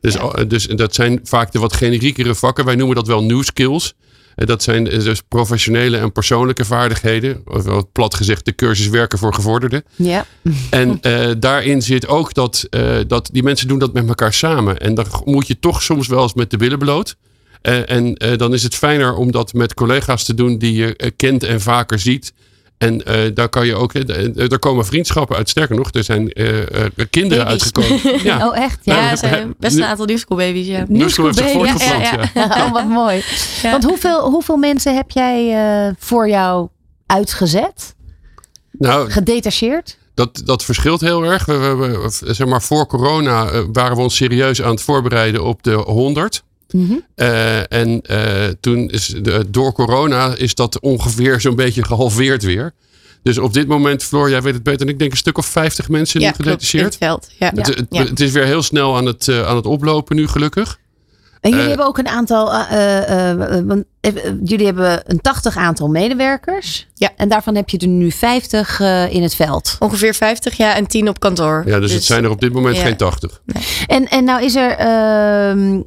Dus, 0.00 0.18
al- 0.18 0.48
dus 0.48 0.66
dat 0.66 0.94
zijn 0.94 1.20
vaak 1.22 1.52
de 1.52 1.58
wat 1.58 1.72
generiekere 1.72 2.34
vakken. 2.34 2.64
Wij 2.64 2.74
noemen 2.74 2.96
dat 2.96 3.06
wel 3.06 3.24
new 3.24 3.42
skills. 3.42 3.94
Dat 4.34 4.62
zijn 4.62 4.84
dus 4.84 5.22
professionele 5.28 5.96
en 5.96 6.12
persoonlijke 6.12 6.64
vaardigheden. 6.64 7.42
Of 7.44 7.92
plat 7.92 8.14
gezegd, 8.14 8.44
de 8.44 8.54
cursus 8.54 8.88
werken 8.88 9.18
voor 9.18 9.34
gevorderden. 9.34 9.84
Ja. 9.96 10.26
En 10.70 11.00
daarin 11.40 11.82
zit 11.82 12.06
ook 12.08 12.34
dat, 12.34 12.68
dat 13.06 13.28
die 13.32 13.42
mensen 13.42 13.68
doen 13.68 13.78
dat 13.78 13.92
met 13.92 14.08
elkaar 14.08 14.32
samen. 14.32 14.78
En 14.78 14.94
dan 14.94 15.06
moet 15.24 15.46
je 15.46 15.58
toch 15.58 15.82
soms 15.82 16.08
wel 16.08 16.22
eens 16.22 16.34
met 16.34 16.50
de 16.50 16.56
billen 16.56 16.78
bloot. 16.78 17.16
Eh, 17.66 17.90
en 17.96 18.14
eh, 18.14 18.38
dan 18.38 18.54
is 18.54 18.62
het 18.62 18.74
fijner 18.74 19.14
om 19.14 19.30
dat 19.30 19.52
met 19.52 19.74
collega's 19.74 20.24
te 20.24 20.34
doen 20.34 20.58
die 20.58 20.72
je 20.74 20.96
eh, 20.96 21.10
kent 21.16 21.42
en 21.44 21.60
vaker 21.60 21.98
ziet. 21.98 22.32
En 22.78 23.04
eh, 23.04 23.34
daar 23.34 23.48
kan 23.48 23.66
je 23.66 23.74
ook, 23.74 23.94
er 23.94 24.58
komen 24.58 24.86
vriendschappen 24.86 25.36
uit. 25.36 25.48
Sterker 25.48 25.76
nog, 25.76 25.88
er 25.92 26.04
zijn 26.04 26.32
eh, 26.32 26.62
eh, 26.84 26.90
kinderen 27.10 27.46
uitgekomen. 27.46 28.00
Ja. 28.22 28.48
Oh, 28.48 28.56
echt? 28.58 28.78
Ja, 28.82 29.00
Nou, 29.04 29.16
zijn 29.16 29.54
best 29.58 29.76
een 29.76 29.84
aantal 29.84 30.06
New 30.06 30.18
School 30.18 30.38
babies. 30.38 30.66
Ja. 30.66 30.84
New 30.88 31.08
School 31.08 31.24
heeft 31.26 31.38
zich 31.38 31.46
Baby. 31.46 31.58
voortgeplant, 31.58 32.02
Ja, 32.02 32.30
ja. 32.34 32.46
ja, 32.56 32.64
oh, 32.66 32.72
wat 32.72 32.86
mooi. 32.88 33.22
Ja. 33.62 33.70
Want 33.70 33.84
hoeveel, 33.84 34.30
hoeveel 34.30 34.56
mensen 34.56 34.94
heb 34.94 35.10
jij 35.10 35.52
eh, 35.86 35.92
voor 35.98 36.28
jou 36.28 36.68
uitgezet? 37.06 37.94
Nou, 38.72 39.10
Gedetacheerd? 39.10 39.98
Dat, 40.14 40.42
dat 40.44 40.64
verschilt 40.64 41.00
heel 41.00 41.22
erg. 41.24 41.44
We, 41.44 41.58
we- 41.58 42.10
we- 42.20 42.34
zeg 42.34 42.46
maar, 42.46 42.62
voor 42.62 42.86
corona 42.86 43.64
waren 43.72 43.96
we 43.96 44.02
ons 44.02 44.16
serieus 44.16 44.62
aan 44.62 44.70
het 44.70 44.82
voorbereiden 44.82 45.44
op 45.44 45.62
de 45.62 45.72
100. 45.72 46.42
Mhm. 46.70 46.92
Eh, 47.14 47.72
en 47.72 48.00
eh, 48.02 48.48
toen 48.60 48.90
is 48.90 49.06
de, 49.06 49.44
door 49.50 49.72
corona 49.72 50.34
is 50.36 50.54
dat 50.54 50.80
ongeveer 50.80 51.40
zo'n 51.40 51.56
beetje 51.56 51.84
gehalveerd 51.84 52.42
weer. 52.42 52.72
Dus 53.22 53.38
op 53.38 53.52
dit 53.52 53.66
moment, 53.68 54.02
Floor, 54.02 54.30
jij 54.30 54.42
weet 54.42 54.54
het 54.54 54.62
beter 54.62 54.78
dan 54.78 54.88
ik 54.88 54.98
denk 54.98 55.10
een 55.10 55.16
stuk 55.16 55.38
of 55.38 55.46
50 55.46 55.88
mensen 55.88 56.20
Ja, 56.20 56.26
nu 56.26 56.32
klopt, 56.32 56.48
in 56.62 56.68
gedetacheerd. 56.68 56.84
het 56.84 56.96
veld. 56.96 57.28
Ja. 57.38 57.52
Het, 57.54 57.66
het, 57.66 57.86
Ja. 57.90 58.04
het 58.04 58.20
is 58.20 58.30
weer 58.30 58.44
heel 58.44 58.62
snel 58.62 58.96
aan 58.96 59.06
het, 59.06 59.28
eh, 59.28 59.46
aan 59.46 59.56
het 59.56 59.66
oplopen 59.66 60.16
nu, 60.16 60.28
gelukkig. 60.28 60.78
En 61.40 61.50
jullie 61.52 61.68
hebben 61.68 61.86
ook 61.86 61.98
een 61.98 62.08
aantal, 62.08 62.44
want, 63.64 63.84
jullie 64.44 64.64
hebben 64.66 65.02
een 65.04 65.20
80 65.20 65.56
aantal 65.56 65.88
medewerkers. 65.88 66.86
Ja. 66.94 67.10
En 67.16 67.28
daarvan 67.28 67.54
heb 67.54 67.68
je 67.68 67.78
er 67.78 67.86
nu 67.88 68.10
50 68.10 68.80
eh, 68.80 69.12
in 69.14 69.22
het 69.22 69.34
veld. 69.34 69.76
Ongeveer 69.78 70.14
50 70.14 70.56
ja, 70.56 70.74
en 70.74 70.86
10 70.86 71.08
op 71.08 71.20
kantoor. 71.20 71.62
Ja, 71.66 71.80
dus, 71.80 71.92
het 71.92 72.04
zijn 72.04 72.24
er 72.24 72.30
op 72.30 72.40
dit 72.40 72.52
moment 72.52 72.78
geen 72.78 72.96
80. 72.96 73.40
En, 73.86 74.08
en 74.08 74.24
nou 74.24 74.44
is 74.44 74.54
er, 74.54 74.70
ehm, 74.70 75.80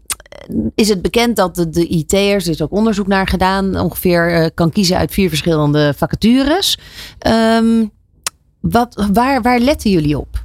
is 0.76 0.90
het 0.90 1.02
bekend 1.02 1.36
dat 1.36 1.56
de, 1.56 1.70
de 1.70 1.88
IT'ers, 1.88 2.46
er 2.46 2.52
is 2.52 2.62
ook 2.62 2.72
onderzoek 2.72 3.08
naar 3.08 3.28
gedaan, 3.28 3.80
ongeveer 3.80 4.34
eh, 4.34 4.46
kan 4.54 4.70
kiezen 4.72 4.98
uit 4.98 5.12
vier 5.12 5.30
verschillende 5.30 5.94
vacatures. 5.98 6.78
Ehm, 7.20 7.86
wat, 8.60 9.08
waar, 9.14 9.42
waar 9.42 9.60
letten 9.60 9.92
jullie 9.92 10.18
op? 10.18 10.44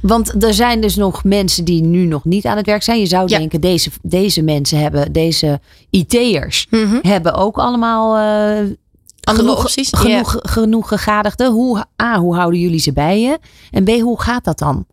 Want 0.00 0.42
er 0.44 0.54
zijn 0.54 0.80
dus 0.80 0.96
nog 0.96 1.24
mensen 1.24 1.64
die 1.64 1.82
nu 1.82 2.04
nog 2.06 2.24
niet 2.24 2.46
aan 2.46 2.56
het 2.56 2.66
werk 2.66 2.82
zijn. 2.82 3.00
Je 3.00 3.06
zou 3.06 3.28
Ja. 3.28 3.38
denken, 3.38 3.60
deze, 3.60 3.90
deze 4.02 4.42
mensen 4.42 4.78
hebben, 4.78 5.12
deze 5.12 5.60
IT'ers 5.90 6.66
Mhm. 6.70 6.98
hebben 7.02 7.34
ook 7.34 7.56
allemaal 7.58 8.16
eh, 8.16 8.64
genoeg, 9.34 9.58
opties. 9.58 9.88
genoeg, 9.92 10.36
genoeg 10.42 10.88
gegadigden. 10.88 11.52
Hoe, 11.52 11.84
A, 12.02 12.18
hoe 12.18 12.34
houden 12.34 12.60
jullie 12.60 12.78
ze 12.78 12.92
bij 12.92 13.20
je? 13.20 13.38
En 13.70 13.84
B, 13.84 13.88
hoe 13.88 14.20
gaat 14.20 14.44
dat 14.44 14.58
dan? 14.58 14.86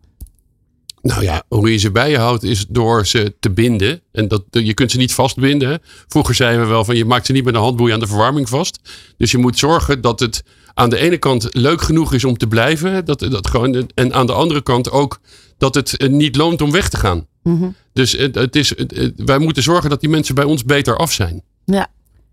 Nou 1.02 1.22
ja, 1.22 1.42
hoe 1.48 1.70
je 1.72 1.76
ze 1.78 1.90
bij 1.90 2.10
je 2.10 2.18
houdt 2.18 2.42
is 2.42 2.66
door 2.68 3.06
ze 3.06 3.34
te 3.40 3.50
binden. 3.50 4.00
En 4.12 4.28
dat, 4.28 4.44
je 4.50 4.74
kunt 4.74 4.90
ze 4.90 4.96
niet 4.96 5.14
vastbinden. 5.14 5.68
hè. 5.68 5.76
Vroeger 6.08 6.34
zeiden 6.34 6.60
we 6.62 6.68
wel 6.68 6.84
van 6.84 6.96
je 6.96 7.04
maakt 7.04 7.26
ze 7.26 7.32
niet 7.32 7.44
met 7.44 7.54
een 7.54 7.60
handboei 7.60 7.92
aan 7.92 8.00
de 8.00 8.06
verwarming 8.06 8.48
vast. 8.48 8.78
Dus 9.16 9.30
je 9.30 9.38
moet 9.38 9.58
zorgen 9.58 10.00
dat 10.00 10.20
het 10.20 10.42
aan 10.74 10.90
de 10.90 10.98
ene 10.98 11.16
kant 11.18 11.48
leuk 11.50 11.82
genoeg 11.82 12.12
is 12.12 12.24
om 12.24 12.36
te 12.36 12.46
blijven. 12.46 13.04
Dat, 13.04 13.18
dat 13.20 13.46
gewoon, 13.48 13.90
en 13.94 14.12
aan 14.14 14.26
de 14.26 14.32
andere 14.32 14.62
kant 14.62 14.90
ook 14.90 15.20
dat 15.58 15.74
het 15.74 15.96
eh, 15.96 16.08
niet 16.08 16.36
loont 16.36 16.62
om 16.62 16.70
weg 16.70 16.88
te 16.88 16.96
gaan. 16.96 17.26
Mhm. 17.42 17.68
Dus 17.92 18.12
het, 18.12 18.34
het 18.34 18.56
is, 18.56 18.68
het- 18.76 19.12
wij 19.16 19.38
moeten 19.38 19.62
zorgen 19.62 19.90
dat 19.90 20.00
die 20.00 20.08
mensen 20.10 20.34
bij 20.34 20.44
ons 20.44 20.64
beter 20.64 20.96
af 20.96 21.12
zijn. 21.12 21.42
Ja. 21.64 21.86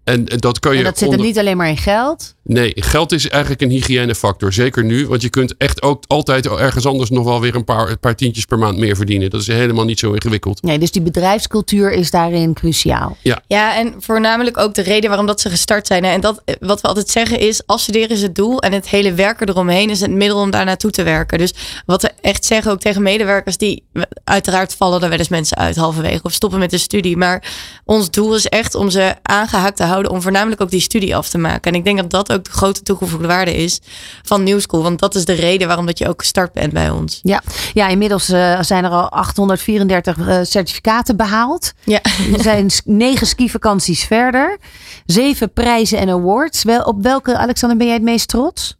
En, 0.03 0.27
en 0.27 0.37
dat 0.37 0.59
kan 0.59 0.71
je 0.71 0.77
En 0.77 0.83
dat 0.83 0.93
zit 0.93 1.01
hem 1.01 1.09
onder- 1.09 1.25
niet 1.27 1.37
alleen 1.39 1.57
maar 1.57 1.69
in 1.69 1.77
geld. 1.77 2.35
Nee, 2.49 2.71
geld 2.75 3.11
is 3.11 3.29
eigenlijk 3.29 3.61
een 3.61 3.69
hygiënefactor. 3.69 4.53
Zeker 4.53 4.83
nu, 4.83 5.07
want 5.07 5.21
je 5.21 5.29
kunt 5.29 5.57
echt 5.57 5.81
ook 5.81 6.03
altijd 6.07 6.47
ergens 6.47 6.85
anders 6.85 7.09
nog 7.09 7.23
wel 7.23 7.41
weer 7.41 7.55
een 7.55 7.63
paar, 7.63 7.89
een 7.89 7.99
paar 7.99 8.15
tientjes 8.15 8.45
per 8.45 8.57
maand 8.57 8.77
meer 8.77 8.95
verdienen. 8.95 9.29
Dat 9.29 9.41
is 9.41 9.47
helemaal 9.47 9.85
niet 9.85 9.99
zo 9.99 10.11
ingewikkeld. 10.11 10.61
Nee, 10.61 10.79
dus 10.79 10.91
die 10.91 11.01
bedrijfscultuur 11.01 11.91
is 11.91 12.11
daarin 12.11 12.53
cruciaal. 12.53 13.17
Ja, 13.21 13.41
Ja, 13.47 13.77
en 13.77 13.93
voornamelijk 13.97 14.57
ook 14.57 14.73
de 14.73 14.81
reden 14.81 15.09
waarom 15.09 15.27
dat 15.27 15.41
ze 15.41 15.49
gestart 15.49 15.87
zijn. 15.87 16.03
hè. 16.03 16.11
En 16.11 16.21
dat, 16.21 16.41
eh, 16.45 16.55
wat 16.59 16.81
we 16.81 16.87
altijd 16.87 17.09
zeggen 17.09 17.39
is, 17.39 17.61
afstuderen 17.65 18.09
is 18.09 18.21
het 18.21 18.35
doel 18.35 18.61
en 18.61 18.71
het 18.71 18.89
hele 18.89 19.13
werken 19.13 19.49
eromheen 19.49 19.89
is 19.89 20.01
het 20.01 20.11
middel 20.11 20.37
om 20.37 20.49
daar 20.51 20.65
naartoe 20.65 20.91
te 20.91 21.03
werken. 21.03 21.37
Dus 21.37 21.53
wat 21.85 22.01
we 22.01 22.11
echt 22.21 22.45
zeggen 22.45 22.71
ook 22.71 22.79
tegen 22.79 23.01
medewerkers, 23.01 23.57
die 23.57 23.83
uiteraard 24.23 24.75
vallen 24.75 25.01
er 25.01 25.09
wel 25.09 25.17
eens 25.17 25.29
mensen 25.29 25.57
uit 25.57 25.75
halverwege 25.75 26.23
of 26.23 26.33
stoppen 26.33 26.59
met 26.59 26.69
de 26.69 26.77
studie. 26.77 27.17
Maar 27.17 27.51
ons 27.85 28.11
doel 28.11 28.35
is 28.35 28.45
echt 28.45 28.75
om 28.75 28.89
ze 28.89 29.15
aangehaakt 29.21 29.77
te 29.77 29.83
houden 29.83 30.11
om 30.11 30.21
voornamelijk 30.21 30.61
ook 30.61 30.69
die 30.69 30.81
studie 30.81 31.15
af 31.15 31.29
te 31.29 31.37
maken. 31.37 31.71
En 31.71 31.77
ik 31.77 31.83
denk 31.83 31.97
dat 31.97 32.09
dat 32.09 32.31
ook 32.31 32.38
de 32.45 32.51
grote 32.51 32.81
toegevoegde 32.81 33.27
waarde 33.27 33.55
is 33.55 33.79
van 34.23 34.43
New 34.43 34.59
School. 34.59 34.83
Want 34.83 34.99
dat 34.99 35.15
is 35.15 35.25
de 35.25 35.33
reden 35.33 35.67
waarom 35.67 35.85
dat 35.85 35.97
je 35.97 36.07
ook 36.07 36.19
gestart 36.21 36.53
bent 36.53 36.73
bij 36.73 36.89
ons. 36.89 37.19
Ja, 37.23 37.41
ja 37.73 37.87
inmiddels 37.87 38.29
eh, 38.29 38.61
zijn 38.61 38.83
er 38.83 38.91
al 38.91 39.09
834 39.09 40.17
eh, 40.27 40.39
certificaten 40.43 41.17
behaald. 41.17 41.73
Ja. 41.83 42.01
Er 42.33 42.41
zijn 42.41 42.69
negen 42.85 43.27
skivakanties 43.27 44.03
verder. 44.03 44.57
Zeven 45.05 45.53
prijzen 45.53 45.97
en 45.97 46.09
awards. 46.09 46.63
Wel, 46.63 46.81
op 46.83 47.03
welke, 47.03 47.37
Alexander, 47.37 47.77
ben 47.77 47.87
jij 47.87 47.95
het 47.95 48.05
meest 48.05 48.27
trots? 48.27 48.77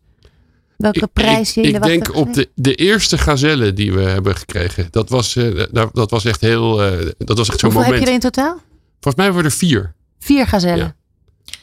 Welke 0.78 1.00
ik, 1.00 1.14
prijs 1.14 1.54
je 1.54 1.62
ik, 1.62 1.74
in 1.74 1.82
de 1.82 1.92
ik 1.92 2.04
denk 2.04 2.16
op 2.16 2.34
de, 2.34 2.50
de 2.56 2.76
eerste 2.76 3.18
gazelle 3.18 3.74
die 3.74 3.94
we 3.94 4.02
hebben 4.02 4.36
gekregen. 4.36 4.88
Dat 4.92 5.10
was, 5.10 5.36
eh, 5.36 5.66
dat 5.94 6.12
was 6.12 6.26
echt 6.26 6.42
heel. 6.42 6.84
eh, 6.84 7.08
dat 7.18 7.38
was 7.38 7.50
echt 7.50 7.60
zo'n 7.60 7.72
Hoeveel 7.72 7.92
heb 7.92 8.00
moment. 8.00 8.00
je 8.00 8.06
er 8.06 8.14
in 8.14 8.20
totaal? 8.20 8.58
Volgens 9.00 9.16
mij 9.16 9.32
waren 9.32 9.44
er 9.44 9.52
vier. 9.52 9.94
Vier 10.20 10.48
gazellen. 10.48 10.78
Ja. 10.78 10.96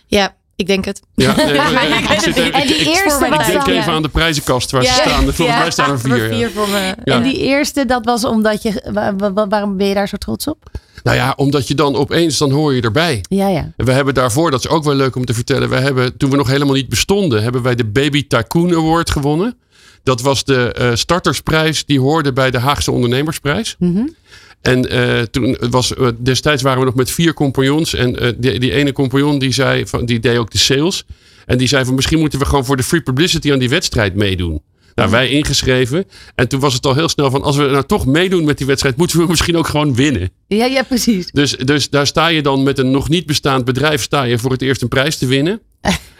Ja, 0.06 0.36
ik 0.56 0.66
denk 0.66 0.84
het. 0.84 1.00
Ja, 1.14 1.34
nee, 1.36 1.44
ik, 1.54 2.10
ik 2.10 2.20
zit 2.20 2.36
even- 2.36 2.52
En 2.52 2.66
die 2.66 2.76
ik- 2.76 2.80
ik- 2.80 2.86
eerste 2.86 3.24
ik 3.26 3.30
was 3.34 3.46
denk 3.46 3.66
even 3.66 3.92
aan 3.92 4.02
de 4.02 4.08
prijzenkast 4.08 4.70
waar 4.70 4.82
ze 4.84 4.88
Ja. 4.88 4.94
staan. 4.94 5.22
Volgens 5.22 5.38
Ja. 5.48 5.58
mij 5.58 5.70
staan 5.70 5.90
er 5.90 6.00
vier. 6.00 6.50
voor 6.50 6.68
me. 6.68 6.94
Ja. 7.04 7.14
En 7.14 7.22
die 7.22 7.38
eerste, 7.38 7.86
dat 7.86 8.04
was 8.04 8.24
omdat 8.24 8.62
je... 8.62 8.82
wa- 8.92 9.16
wa- 9.16 9.32
wa- 9.32 9.48
waarom 9.48 9.76
ben 9.76 9.86
je 9.86 9.94
daar 9.94 10.08
zo 10.08 10.16
trots 10.16 10.46
op? 10.46 10.70
Nou 11.02 11.16
ja, 11.16 11.32
omdat 11.36 11.68
je 11.68 11.74
dan 11.74 11.96
opeens, 11.96 12.38
dan 12.38 12.50
hoor 12.50 12.74
je 12.74 12.80
erbij. 12.82 13.24
Ja, 13.28 13.48
ja. 13.48 13.72
En 13.76 13.84
we 13.84 13.92
hebben 13.92 14.14
daarvoor, 14.14 14.50
dat 14.50 14.60
is 14.64 14.68
ook 14.70 14.84
wel 14.84 14.94
leuk 14.94 15.16
om 15.16 15.24
te 15.24 15.34
vertellen. 15.34 15.68
We 15.68 15.76
hebben, 15.76 16.16
toen 16.16 16.30
we 16.30 16.36
nog 16.36 16.48
helemaal 16.48 16.74
niet 16.74 16.88
bestonden, 16.88 17.42
hebben 17.42 17.62
wij 17.62 17.74
de 17.74 17.84
Baby 17.84 18.26
Tycoon 18.26 18.74
Award 18.74 19.10
gewonnen. 19.10 19.56
Dat 20.02 20.20
was 20.20 20.44
de 20.44 20.72
eh, 20.72 20.90
startersprijs 20.94 21.84
die 21.84 22.00
hoorde 22.00 22.32
bij 22.32 22.50
de 22.50 22.58
Haagse 22.58 22.90
Ondernemersprijs. 22.92 23.76
Mhm. 23.78 24.06
En 24.66 24.90
eh, 24.90 25.22
toen 25.22 25.56
was, 25.70 25.94
eh, 25.94 26.08
destijds 26.18 26.62
waren 26.62 26.78
we 26.78 26.84
nog 26.84 26.94
met 26.94 27.10
vier 27.10 27.34
compagnons. 27.34 27.94
En 27.94 28.18
eh, 28.18 28.32
die, 28.36 28.58
die 28.58 28.72
ene 28.72 28.92
compagnon 28.92 29.38
die, 29.38 29.52
zei, 29.52 29.86
van, 29.86 30.06
die 30.06 30.20
deed 30.20 30.36
ook 30.36 30.50
de 30.50 30.58
sales. 30.58 31.04
En 31.46 31.58
die 31.58 31.68
zei 31.68 31.84
van 31.84 31.94
misschien 31.94 32.18
moeten 32.18 32.38
we 32.38 32.44
gewoon 32.44 32.64
voor 32.64 32.76
de 32.76 32.82
free 32.82 33.00
publicity 33.00 33.52
aan 33.52 33.58
die 33.58 33.68
wedstrijd 33.68 34.14
meedoen. 34.14 34.62
Nou, 34.94 35.10
wij 35.10 35.28
ingeschreven. 35.28 36.04
En 36.34 36.48
toen 36.48 36.60
was 36.60 36.74
het 36.74 36.86
al 36.86 36.94
heel 36.94 37.08
snel 37.08 37.30
van 37.30 37.42
als 37.42 37.56
we 37.56 37.62
nou 37.62 37.84
toch 37.86 38.06
meedoen 38.06 38.44
met 38.44 38.58
die 38.58 38.66
wedstrijd, 38.66 38.96
moeten 38.96 39.18
we 39.18 39.26
misschien 39.26 39.56
ook 39.56 39.66
gewoon 39.66 39.94
winnen. 39.94 40.30
Ja, 40.46 40.64
ja, 40.64 40.82
precies. 40.82 41.30
Dus, 41.30 41.56
dus 41.56 41.90
daar 41.90 42.06
sta 42.06 42.26
je 42.26 42.42
dan 42.42 42.62
met 42.62 42.78
een 42.78 42.90
nog 42.90 43.08
niet 43.08 43.26
bestaand 43.26 43.64
bedrijf, 43.64 44.02
sta 44.02 44.22
je 44.22 44.38
voor 44.38 44.50
het 44.50 44.62
eerst 44.62 44.82
een 44.82 44.88
prijs 44.88 45.16
te 45.16 45.26
winnen. 45.26 45.60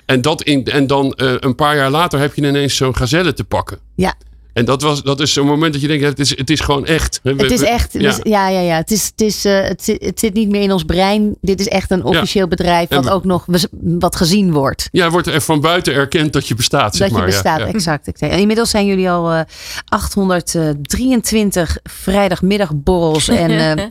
En, 0.06 0.20
dat 0.20 0.42
in, 0.42 0.64
en 0.64 0.86
dan 0.86 1.12
een 1.16 1.54
paar 1.54 1.76
jaar 1.76 1.90
later 1.90 2.18
heb 2.18 2.34
je 2.34 2.46
ineens 2.46 2.76
zo'n 2.76 2.96
gazelle 2.96 3.32
te 3.32 3.44
pakken. 3.44 3.78
Ja, 3.94 4.14
En 4.56 4.64
dat, 4.64 4.82
was, 4.82 5.02
dat 5.02 5.20
is 5.20 5.32
zo'n 5.32 5.46
moment 5.46 5.72
dat 5.72 5.82
je 5.82 5.88
denkt, 5.88 6.04
het 6.04 6.18
is, 6.18 6.36
het 6.36 6.50
is 6.50 6.60
gewoon 6.60 6.86
echt. 6.86 7.20
We- 7.22 7.34
het 7.36 7.50
is 7.50 7.62
echt... 7.62 7.92
Ja. 7.92 7.98
dus- 7.98 8.18
Ja, 8.22 8.48
ja, 8.48 8.60
ja. 8.60 8.76
Het, 8.76 8.90
is, 8.90 9.06
het, 9.06 9.20
is, 9.20 9.44
eh, 9.44 9.62
het, 9.62 9.84
zit, 9.84 10.04
het 10.04 10.20
zit 10.20 10.34
niet 10.34 10.48
meer 10.48 10.60
in 10.62 10.72
ons 10.72 10.82
brein. 10.84 11.36
Dit 11.40 11.60
is 11.60 11.68
echt 11.68 11.90
een 11.90 12.04
officieel 12.04 12.48
bedrijf 12.48 12.88
wat 12.88 13.06
En- 13.06 13.12
ook 13.12 13.24
nog 13.24 13.46
wat 13.80 14.16
gezien 14.16 14.52
wordt. 14.52 14.88
Ja, 14.92 15.10
wordt 15.10 15.26
er 15.26 15.40
van 15.40 15.60
buiten 15.60 15.94
erkend 15.94 16.32
dat 16.32 16.48
je 16.48 16.54
bestaat, 16.54 16.96
zeg 16.96 17.08
dat 17.08 17.16
je 17.16 17.22
maar. 17.22 17.32
Ja, 17.32 17.42
bestaat, 17.42 17.58
ja. 17.58 17.66
exact. 17.66 18.20
En 18.20 18.30
inmiddels 18.30 18.70
zijn 18.70 18.86
jullie 18.86 19.10
al 19.10 19.32
eh 19.32 19.40
823 19.84 21.78
vrijdagmiddagborrels 21.82 23.28
en 23.28 23.50
eh, 23.78 23.84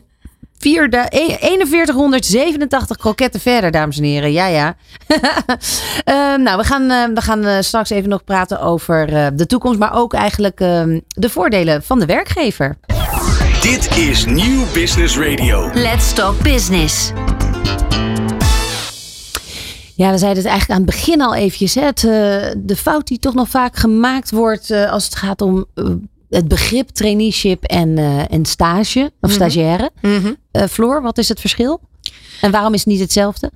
vier 0.58 0.90
da- 0.90 1.06
e- 1.08 1.36
4187 1.66 2.96
kroketten 2.96 3.40
verder, 3.40 3.70
dames 3.70 3.98
en 3.98 4.04
heren. 4.04 4.32
Ja, 4.32 4.46
ja. 4.46 4.76
Ehm, 6.04 6.42
nou, 6.42 6.58
we 6.58 6.64
gaan, 6.64 6.90
eh, 6.90 7.14
we 7.14 7.20
gaan 7.20 7.44
eh, 7.44 7.60
straks 7.60 7.90
even 7.90 8.08
nog 8.08 8.24
praten 8.24 8.60
over 8.60 9.14
eh, 9.14 9.26
de 9.34 9.46
toekomst, 9.46 9.78
maar 9.78 9.94
ook 9.94 10.14
eigenlijk 10.14 10.60
ehm, 10.60 11.00
de 11.08 11.28
voordelen 11.30 11.82
van 11.82 11.98
de 11.98 12.06
werkgever. 12.06 12.78
Dit 13.60 13.96
is 13.96 14.24
Nieuw 14.24 14.64
Business 14.72 15.18
Radio. 15.18 15.70
Let's 15.74 16.12
Talk 16.12 16.42
Business. 16.42 17.12
Ja, 19.94 20.10
we 20.10 20.18
zeiden 20.18 20.42
het 20.42 20.52
eigenlijk 20.52 20.80
aan 20.80 20.86
het 20.86 20.96
begin 20.96 21.20
al 21.20 21.34
eventjes. 21.34 21.74
Hè? 21.74 21.82
Het, 21.84 22.04
eh, 22.04 22.54
de 22.56 22.76
fout 22.76 23.06
die 23.06 23.18
toch 23.18 23.34
nog 23.34 23.48
vaak 23.48 23.76
gemaakt 23.76 24.30
wordt 24.30 24.70
eh, 24.70 24.90
als 24.90 25.04
het 25.04 25.14
gaat 25.16 25.40
om 25.40 25.66
het 26.30 26.48
begrip 26.48 26.88
traineeship 26.88 27.64
en, 27.64 27.98
eh, 27.98 28.32
en 28.32 28.44
stage 28.44 29.12
of 29.20 29.30
stagiaire. 29.30 29.90
Mhm. 30.00 30.32
Eh, 30.50 30.64
Floor, 30.70 31.02
wat 31.02 31.18
is 31.18 31.28
het 31.28 31.40
verschil? 31.40 31.80
En 32.40 32.50
waarom 32.50 32.74
is 32.74 32.78
het 32.78 32.88
niet 32.88 33.00
hetzelfde? 33.00 33.50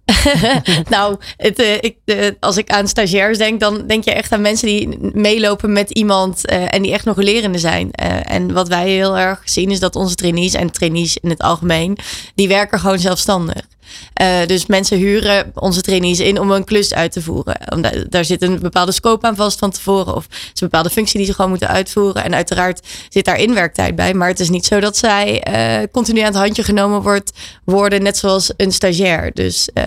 nou, 0.88 1.16
het, 1.36 1.58
eh, 1.58 1.74
ik, 1.74 1.96
als 2.40 2.56
ik 2.56 2.70
aan 2.70 2.88
stagiairs 2.88 3.38
denk, 3.38 3.60
dan 3.60 3.86
denk 3.86 4.04
je 4.04 4.12
echt 4.12 4.32
aan 4.32 4.40
mensen 4.40 4.68
die 4.68 4.98
meelopen 5.00 5.72
met 5.72 5.90
iemand 5.90 6.46
en 6.46 6.82
die 6.82 6.92
echt 6.92 7.04
nog 7.04 7.16
lerende 7.16 7.58
zijn. 7.58 7.90
En 8.24 8.52
wat 8.52 8.68
wij 8.68 8.88
heel 8.88 9.18
erg 9.18 9.42
zien 9.44 9.70
is 9.70 9.80
dat 9.80 9.96
onze 9.96 10.14
trainees 10.14 10.54
en 10.54 10.70
trainees 10.70 11.16
in 11.16 11.30
het 11.30 11.42
algemeen, 11.42 11.98
die 12.34 12.48
werken 12.48 12.80
gewoon 12.80 12.98
zelfstandig. 12.98 13.66
Eh, 14.12 14.46
dus 14.46 14.66
mensen 14.66 14.96
huren 14.96 15.52
onze 15.54 15.80
trainees 15.80 16.20
in 16.20 16.40
om 16.40 16.50
een 16.50 16.64
klus 16.64 16.94
uit 16.94 17.12
te 17.12 17.22
voeren. 17.22 17.56
Omdat, 17.72 18.04
daar 18.08 18.24
zit 18.24 18.42
een 18.42 18.58
bepaalde 18.58 18.92
scope 18.92 19.26
aan 19.26 19.36
vast 19.36 19.58
van 19.58 19.70
tevoren. 19.70 20.14
Of 20.14 20.24
het 20.24 20.50
is 20.54 20.60
een 20.60 20.68
bepaalde 20.68 20.90
functie 20.90 21.18
die 21.18 21.26
ze 21.26 21.34
gewoon 21.34 21.50
moeten 21.50 21.68
uitvoeren. 21.68 22.24
En 22.24 22.34
uiteraard 22.34 22.86
zit 23.08 23.24
daar 23.24 23.38
inwerktijd 23.38 23.94
bij. 23.94 24.14
Maar 24.14 24.28
het 24.28 24.40
is 24.40 24.50
niet 24.50 24.66
zo 24.66 24.80
dat 24.80 24.96
zij 24.96 25.40
eh, 25.40 25.88
continu 25.92 26.20
aan 26.20 26.26
het 26.26 26.34
handje 26.34 26.62
genomen 26.62 27.02
wordt, 27.02 27.32
worden. 27.64 28.02
Net 28.02 28.16
zoals 28.16 28.52
een 28.56 28.72
stagiair. 28.72 29.32
Dus, 29.32 29.68
eh, 29.72 29.84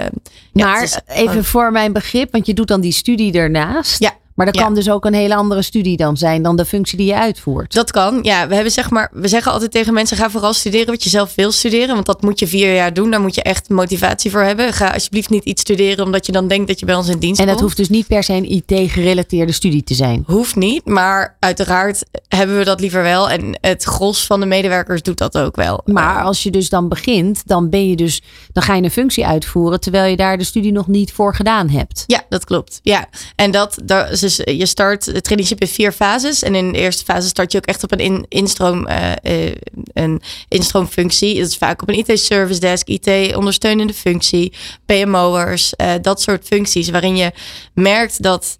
ja, 0.53 0.65
maar 0.65 0.83
is 0.83 0.99
even 1.07 1.43
voor 1.45 1.71
mijn 1.71 1.93
begrip, 1.93 2.31
want 2.31 2.45
je 2.45 2.53
doet 2.53 2.67
dan 2.67 2.81
die 2.81 2.91
studie 2.91 3.33
ernaast. 3.33 3.99
Ja. 3.99 4.21
Maar 4.43 4.51
dat 4.51 4.61
Ja. 4.61 4.67
kan 4.67 4.75
dus 4.75 4.89
ook 4.89 5.05
een 5.05 5.13
hele 5.13 5.35
andere 5.35 5.61
studie 5.61 5.97
dan 5.97 6.17
zijn 6.17 6.41
dan 6.43 6.55
de 6.55 6.65
functie 6.65 6.97
die 6.97 7.07
je 7.07 7.15
uitvoert. 7.19 7.73
Dat 7.73 7.91
kan. 7.91 8.19
Ja, 8.21 8.47
we 8.47 8.53
hebben 8.53 8.71
zeg 8.71 8.89
maar, 8.89 9.09
we 9.13 9.27
zeggen 9.27 9.51
altijd 9.51 9.71
tegen 9.71 9.93
mensen: 9.93 10.17
ga 10.17 10.29
vooral 10.29 10.53
studeren 10.53 10.87
wat 10.87 11.03
je 11.03 11.09
zelf 11.09 11.35
wil 11.35 11.51
studeren. 11.51 11.93
Want 11.93 12.05
dat 12.05 12.21
moet 12.21 12.39
je 12.39 12.47
vier 12.47 12.73
jaar 12.75 12.93
doen. 12.93 13.11
Daar 13.11 13.21
moet 13.21 13.35
je 13.35 13.41
echt 13.43 13.69
motivatie 13.69 14.31
voor 14.31 14.41
hebben. 14.41 14.73
Ga 14.73 14.87
alsjeblieft 14.89 15.29
niet 15.29 15.43
iets 15.43 15.61
studeren 15.61 16.05
omdat 16.05 16.25
je 16.25 16.31
dan 16.31 16.47
denkt 16.47 16.67
dat 16.67 16.79
je 16.79 16.85
bij 16.85 16.95
ons 16.95 17.07
in 17.07 17.19
dienst 17.19 17.39
En 17.39 17.45
dat 17.45 17.55
komt. 17.55 17.65
hoeft 17.65 17.77
dus 17.77 17.89
niet 17.89 18.07
per 18.07 18.23
se 18.23 18.33
een 18.33 18.51
IT-gerelateerde 18.51 19.51
studie 19.51 19.83
te 19.83 19.93
zijn. 19.93 20.23
Hoeft 20.27 20.55
niet, 20.55 20.85
maar 20.85 21.35
uiteraard 21.39 22.03
hebben 22.27 22.57
we 22.57 22.63
dat 22.63 22.79
liever 22.79 23.01
wel. 23.03 23.29
En 23.29 23.57
het 23.61 23.83
gros 23.83 24.25
van 24.25 24.39
de 24.39 24.45
medewerkers 24.45 25.01
doet 25.01 25.17
dat 25.17 25.37
ook 25.37 25.55
wel. 25.55 25.81
Maar 25.85 26.17
Eh, 26.17 26.25
als 26.25 26.43
je 26.43 26.51
dus 26.51 26.69
dan 26.69 26.89
begint, 26.89 27.41
dan 27.45 27.69
ben 27.69 27.89
je 27.89 27.95
dus, 27.95 28.21
dan 28.51 28.63
ga 28.63 28.75
je 28.75 28.81
een 28.83 28.91
functie 28.91 29.25
uitvoeren 29.25 29.79
terwijl 29.79 30.09
je 30.09 30.15
daar 30.17 30.37
de 30.37 30.43
studie 30.43 30.71
nog 30.71 30.87
niet 30.87 31.11
voor 31.13 31.35
gedaan 31.35 31.69
hebt. 31.69 32.03
Ja, 32.07 32.21
dat 32.29 32.45
klopt. 32.45 32.79
Ja, 32.83 33.05
en 33.35 33.51
dat, 33.51 33.77
dat 33.83 34.21
is 34.21 34.32
dus, 34.35 34.55
je 34.57 34.65
start 34.65 35.05
het 35.05 35.23
traineeship 35.23 35.61
in 35.61 35.67
vier 35.67 35.91
fases. 35.91 36.43
En 36.43 36.55
in 36.55 36.71
de 36.71 36.77
eerste 36.77 37.03
fase 37.03 37.27
start 37.27 37.51
je 37.51 37.57
ook 37.57 37.65
echt 37.65 37.83
op 37.83 37.91
een 37.91 37.99
in, 37.99 38.25
instroom, 38.29 38.87
eh, 38.87 39.11
eh, 39.47 39.55
een 39.93 40.21
instroomfunctie. 40.47 41.39
Dat 41.39 41.47
is 41.47 41.57
vaak 41.57 41.81
op 41.81 41.89
een 41.89 41.97
IT-service 41.97 42.59
desk, 42.59 42.87
IT-ondersteunende 42.87 43.93
functie, 43.93 44.53
PMO'ers, 44.85 45.75
eh, 45.75 45.91
dat 46.01 46.21
soort 46.21 46.45
functies. 46.45 46.89
Waarin 46.89 47.15
je 47.15 47.31
merkt 47.73 48.23
dat 48.23 48.57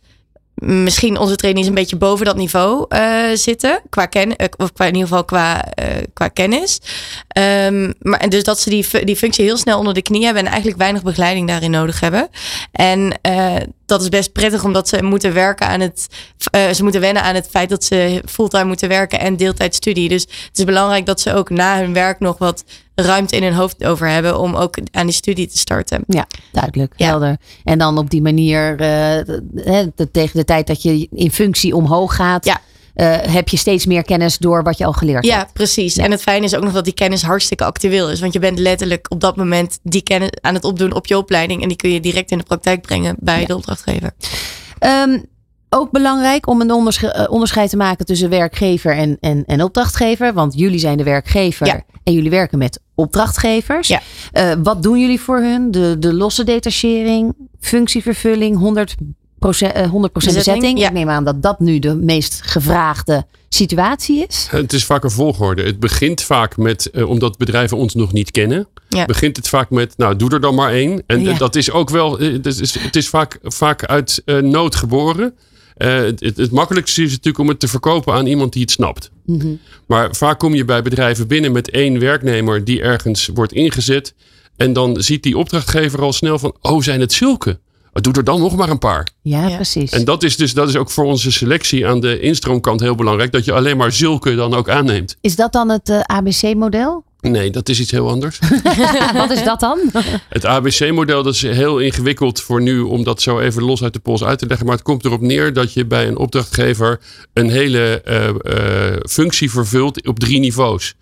misschien 0.55 1.17
onze 1.17 1.35
trainees 1.35 1.67
een 1.67 1.73
beetje 1.73 1.95
boven 1.95 2.25
dat 2.25 2.35
niveau 2.35 2.85
eh, 2.89 3.23
zitten. 3.33 3.81
Qua 3.89 4.05
ken, 4.05 4.35
eh, 4.35 4.47
of 4.57 4.73
qua, 4.73 4.85
in 4.85 4.93
ieder 4.93 5.07
geval 5.07 5.25
qua, 5.25 5.65
eh, 5.73 5.85
qua 6.13 6.27
kennis. 6.27 6.79
Ehm, 7.27 7.91
maar, 7.99 8.19
en 8.19 8.29
dus 8.29 8.43
dat 8.43 8.59
ze 8.59 8.69
die, 8.69 8.83
fu- 8.83 9.03
die 9.03 9.15
functie 9.15 9.45
heel 9.45 9.57
snel 9.57 9.77
onder 9.77 9.93
de 9.93 10.01
knie 10.01 10.23
hebben 10.25 10.43
en 10.43 10.49
eigenlijk 10.49 10.77
weinig 10.81 11.03
begeleiding 11.03 11.47
daarin 11.47 11.71
nodig 11.71 11.99
hebben. 11.99 12.29
En 12.71 13.19
eh, 13.21 13.55
dat 13.93 14.01
is 14.01 14.09
best 14.09 14.31
prettig 14.31 14.63
omdat 14.63 14.87
ze 14.87 15.03
moeten 15.03 15.33
werken 15.33 15.67
aan 15.67 15.79
het. 15.79 16.07
eh, 16.51 16.69
ze 16.69 16.83
moeten 16.83 17.01
wennen 17.01 17.23
aan 17.23 17.35
het 17.35 17.47
feit 17.49 17.69
dat 17.69 17.83
ze 17.83 18.21
fulltime 18.25 18.63
moeten 18.65 18.89
werken 18.89 19.19
en 19.19 19.37
deeltijd 19.37 19.75
studie. 19.75 20.09
Dus 20.09 20.21
het 20.21 20.57
is 20.57 20.63
belangrijk 20.63 21.05
dat 21.05 21.19
ze 21.21 21.33
ook 21.33 21.49
na 21.49 21.77
hun 21.79 21.93
werk 21.93 22.19
nog 22.19 22.37
wat 22.37 22.63
ruimte 22.95 23.35
in 23.35 23.43
hun 23.43 23.53
hoofd 23.53 23.83
over 23.85 24.07
hebben 24.07 24.39
om 24.39 24.55
ook 24.55 24.77
aan 24.91 25.05
die 25.05 25.15
studie 25.15 25.47
te 25.47 25.57
starten. 25.57 26.03
Ja, 26.07 26.27
duidelijk, 26.51 26.93
Ja. 26.97 27.05
helder. 27.07 27.37
En 27.63 27.77
dan 27.77 27.97
op 27.97 28.09
die 28.09 28.21
manier, 28.21 28.77
de- 28.77 30.07
tegen 30.11 30.37
de 30.39 30.45
tijd 30.45 30.67
dat 30.67 30.81
je 30.81 31.07
in 31.11 31.31
functie 31.31 31.75
omhoog 31.75 32.15
gaat, 32.15 32.45
Ja. 32.45 32.61
Eh, 32.93 33.15
heb 33.21 33.49
je 33.49 33.57
steeds 33.57 33.85
meer 33.85 34.03
kennis 34.03 34.37
door 34.37 34.63
wat 34.63 34.77
je 34.77 34.85
al 34.85 34.93
geleerd 34.93 35.25
Ja, 35.25 35.37
hebt. 35.37 35.53
precies. 35.53 35.95
Ja. 35.95 36.03
En 36.03 36.11
het 36.11 36.21
fijne 36.21 36.45
is 36.45 36.55
ook 36.55 36.63
nog 36.63 36.73
dat 36.73 36.83
die 36.83 36.93
kennis 36.93 37.21
hartstikke 37.23 37.63
actueel 37.63 38.09
is. 38.11 38.19
Want 38.19 38.33
je 38.33 38.39
bent 38.39 38.59
letterlijk 38.59 39.11
op 39.11 39.19
dat 39.19 39.35
moment 39.35 39.79
die 39.83 40.01
kennis 40.03 40.29
aan 40.41 40.53
het 40.53 40.63
opdoen 40.63 40.93
op 40.93 41.05
je 41.05 41.17
opleiding. 41.17 41.61
En 41.61 41.67
die 41.67 41.77
kun 41.77 41.89
je 41.91 41.99
direct 41.99 42.31
in 42.31 42.37
de 42.37 42.43
praktijk 42.43 42.81
brengen 42.81 43.15
bij 43.19 43.45
de 43.45 43.55
opdrachtgever. 43.55 44.11
Ehm, 44.79 45.19
ook 45.69 45.91
belangrijk 45.91 46.47
om 46.47 46.61
een 46.61 46.71
ondersche- 46.71 47.11
eh, 47.11 47.31
onderscheid 47.31 47.69
te 47.69 47.77
maken 47.77 48.05
tussen 48.05 48.29
werkgever 48.29 48.95
en, 48.97 49.17
en, 49.19 49.43
en 49.45 49.63
opdrachtgever. 49.63 50.33
Want 50.33 50.57
jullie 50.57 50.79
zijn 50.79 50.97
de 50.97 51.03
werkgever 51.03 51.67
Ja. 51.67 51.81
en 52.03 52.13
jullie 52.13 52.29
werken 52.29 52.57
met 52.57 52.79
opdrachtgevers. 52.95 53.87
Ja. 53.87 54.01
Eh, 54.31 54.51
wat 54.63 54.83
doen 54.83 54.99
jullie 54.99 55.19
voor 55.21 55.39
hun? 55.39 55.71
De, 55.71 55.95
de 55.99 56.13
losse 56.13 56.43
detachering, 56.43 57.33
functievervulling, 57.59 58.57
100 58.57 58.95
procent, 58.95 59.15
eh, 59.15 59.22
100% 59.43 59.51
bezetting. 59.51 60.11
Bezetting, 60.13 60.79
ja. 60.79 60.87
Ik 60.87 60.93
neem 60.93 61.09
aan 61.09 61.23
dat 61.23 61.41
dat 61.41 61.59
nu 61.59 61.79
de 61.79 61.95
meest 61.95 62.41
gevraagde 62.43 63.25
situatie 63.49 64.25
is. 64.27 64.47
Het 64.49 64.73
is 64.73 64.85
vaak 64.85 65.03
een 65.03 65.11
volgorde. 65.11 65.63
Het 65.63 65.79
begint 65.79 66.21
vaak 66.21 66.57
met, 66.57 66.89
eh, 66.89 67.09
omdat 67.09 67.37
bedrijven 67.37 67.77
ons 67.77 67.93
nog 67.93 68.13
niet 68.13 68.31
kennen, 68.31 68.67
Ja. 68.89 69.05
begint 69.05 69.35
het 69.37 69.47
vaak 69.49 69.69
met, 69.69 69.93
nou 69.97 70.15
doe 70.15 70.29
er 70.29 70.41
dan 70.41 70.55
maar 70.55 70.71
één. 70.71 71.03
En 71.07 71.21
Ja. 71.21 71.31
eh, 71.31 71.37
dat 71.37 71.55
is 71.55 71.71
ook 71.71 71.89
wel, 71.89 72.19
eh, 72.19 72.33
dat 72.41 72.59
is, 72.59 72.79
het 72.79 72.95
is 72.95 73.09
vaak, 73.09 73.39
vaak 73.43 73.85
uit 73.85 74.21
eh, 74.25 74.37
nood 74.37 74.75
geboren. 74.75 75.33
Eh, 75.77 75.95
het, 75.95 76.19
het, 76.19 76.37
het 76.37 76.51
makkelijkste 76.51 77.01
is 77.03 77.09
natuurlijk 77.09 77.37
om 77.37 77.47
het 77.47 77.59
te 77.59 77.67
verkopen 77.67 78.13
aan 78.13 78.25
iemand 78.25 78.53
die 78.53 78.61
het 78.61 78.71
snapt. 78.71 79.11
Mhm. 79.25 79.47
Maar 79.85 80.15
vaak 80.15 80.39
kom 80.39 80.53
je 80.55 80.65
bij 80.65 80.81
bedrijven 80.81 81.27
binnen 81.27 81.51
met 81.51 81.69
één 81.69 81.99
werknemer 81.99 82.63
die 82.63 82.81
ergens 82.81 83.29
wordt 83.33 83.53
ingezet. 83.53 84.13
En 84.57 84.73
dan 84.73 85.01
ziet 85.01 85.23
die 85.23 85.37
opdrachtgever 85.37 86.01
al 86.01 86.13
snel 86.13 86.39
van, 86.39 86.55
oh 86.61 86.81
zijn 86.81 86.99
het 86.99 87.13
zulke? 87.13 87.59
Doe 87.93 88.13
er 88.13 88.23
dan 88.23 88.39
nog 88.39 88.55
maar 88.55 88.69
een 88.69 88.77
paar. 88.79 89.07
Ja, 89.21 89.47
Ja. 89.47 89.55
precies. 89.55 89.91
En 89.91 90.05
dat 90.05 90.23
is 90.23 90.37
dus 90.37 90.53
dat 90.53 90.69
is 90.69 90.75
ook 90.75 90.89
voor 90.91 91.05
onze 91.05 91.31
selectie 91.31 91.87
aan 91.87 91.99
de 91.99 92.19
instroomkant 92.19 92.79
heel 92.79 92.95
belangrijk. 92.95 93.31
Dat 93.31 93.45
je 93.45 93.51
alleen 93.53 93.77
maar 93.77 93.91
zulke 93.91 94.35
dan 94.35 94.53
ook 94.53 94.69
aanneemt. 94.69 95.17
Is 95.21 95.35
dat 95.35 95.51
dan 95.53 95.69
het 95.69 95.89
eh, 95.89 95.99
ABC-model? 95.99 97.03
Nee, 97.21 97.49
dat 97.49 97.69
is 97.69 97.79
iets 97.79 97.91
heel 97.91 98.09
anders. 98.09 98.39
Wat 99.13 99.31
is 99.31 99.43
dat 99.43 99.59
dan? 99.59 99.79
Het 100.29 100.45
ABC-model 100.45 101.23
dat 101.23 101.33
is 101.33 101.41
heel 101.41 101.79
ingewikkeld 101.79 102.41
voor 102.41 102.61
nu 102.61 102.79
om 102.79 103.03
dat 103.03 103.21
zo 103.21 103.39
even 103.39 103.63
los 103.63 103.83
uit 103.83 103.93
de 103.93 103.99
pols 103.99 104.23
uit 104.23 104.39
te 104.39 104.45
leggen. 104.47 104.65
Maar 104.65 104.75
het 104.75 104.83
komt 104.83 105.05
erop 105.05 105.21
neer 105.21 105.53
dat 105.53 105.73
je 105.73 105.85
bij 105.85 106.07
een 106.07 106.17
opdrachtgever 106.17 106.99
een 107.33 107.49
hele 107.49 108.01
eh, 108.01 108.29
eh, 108.29 108.95
functie 109.09 109.51
vervult 109.51 110.07
op 110.07 110.19
drie 110.19 110.39
niveaus. 110.39 110.93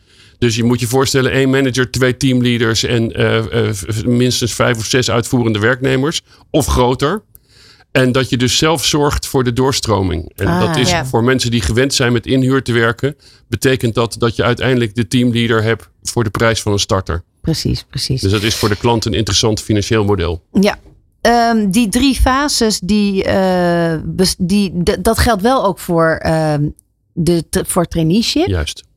Dus 0.42 0.56
je 0.56 0.64
moet 0.64 0.80
je 0.80 0.88
voorstellen, 0.88 1.32
één 1.32 1.50
manager, 1.50 1.92
twee 1.92 2.18
teamleaders 2.18 2.84
en 2.84 3.12
eh, 3.16 3.68
eh, 3.70 3.76
minstens 4.06 4.54
vijf 4.54 4.78
of 4.78 4.86
zes 4.86 5.12
uitvoerende 5.12 5.60
werknemers. 5.60 6.22
Of 6.50 6.66
groter. 6.66 7.24
En 7.92 8.12
dat 8.12 8.30
je 8.30 8.38
dus 8.38 8.58
zelf 8.58 8.86
zorgt 8.86 9.28
voor 9.28 9.44
de 9.44 9.54
doorstroming. 9.54 10.32
En 10.36 10.48
Ah, 10.48 10.60
dat 10.60 10.78
is 10.78 10.90
ja. 10.90 11.06
voor 11.06 11.24
mensen 11.24 11.52
die 11.52 11.62
gewend 11.62 11.94
zijn 11.94 12.14
met 12.14 12.26
inhuur 12.26 12.64
te 12.64 12.72
werken. 12.72 13.16
Betekent 13.48 13.96
dat 13.96 14.16
dat 14.18 14.36
je 14.36 14.44
uiteindelijk 14.44 14.96
de 14.96 15.08
teamleader 15.08 15.64
hebt 15.64 15.90
voor 16.04 16.24
de 16.24 16.30
prijs 16.30 16.62
van 16.62 16.72
een 16.72 16.80
starter. 16.80 17.24
Precies, 17.42 17.86
precies. 17.90 18.22
Dus 18.22 18.32
dat 18.32 18.44
is 18.44 18.56
voor 18.56 18.70
de 18.70 18.78
klant 18.78 19.06
een 19.06 19.14
interessant 19.14 19.62
financieel 19.62 20.06
model. 20.06 20.44
Ja. 20.52 20.80
Ehm, 21.22 21.70
die 21.70 21.90
drie 21.90 22.16
fases, 22.16 22.80
die, 22.80 23.24
eh, 23.24 23.96
die, 24.38 24.74
dat 25.02 25.20
geldt 25.20 25.42
wel 25.42 25.66
ook 25.66 25.80
voor, 25.80 26.16
ehm, 26.16 26.70
de, 27.14 27.44
voor 27.68 27.86
traineeship. 27.86 28.48
Juist. 28.48 28.90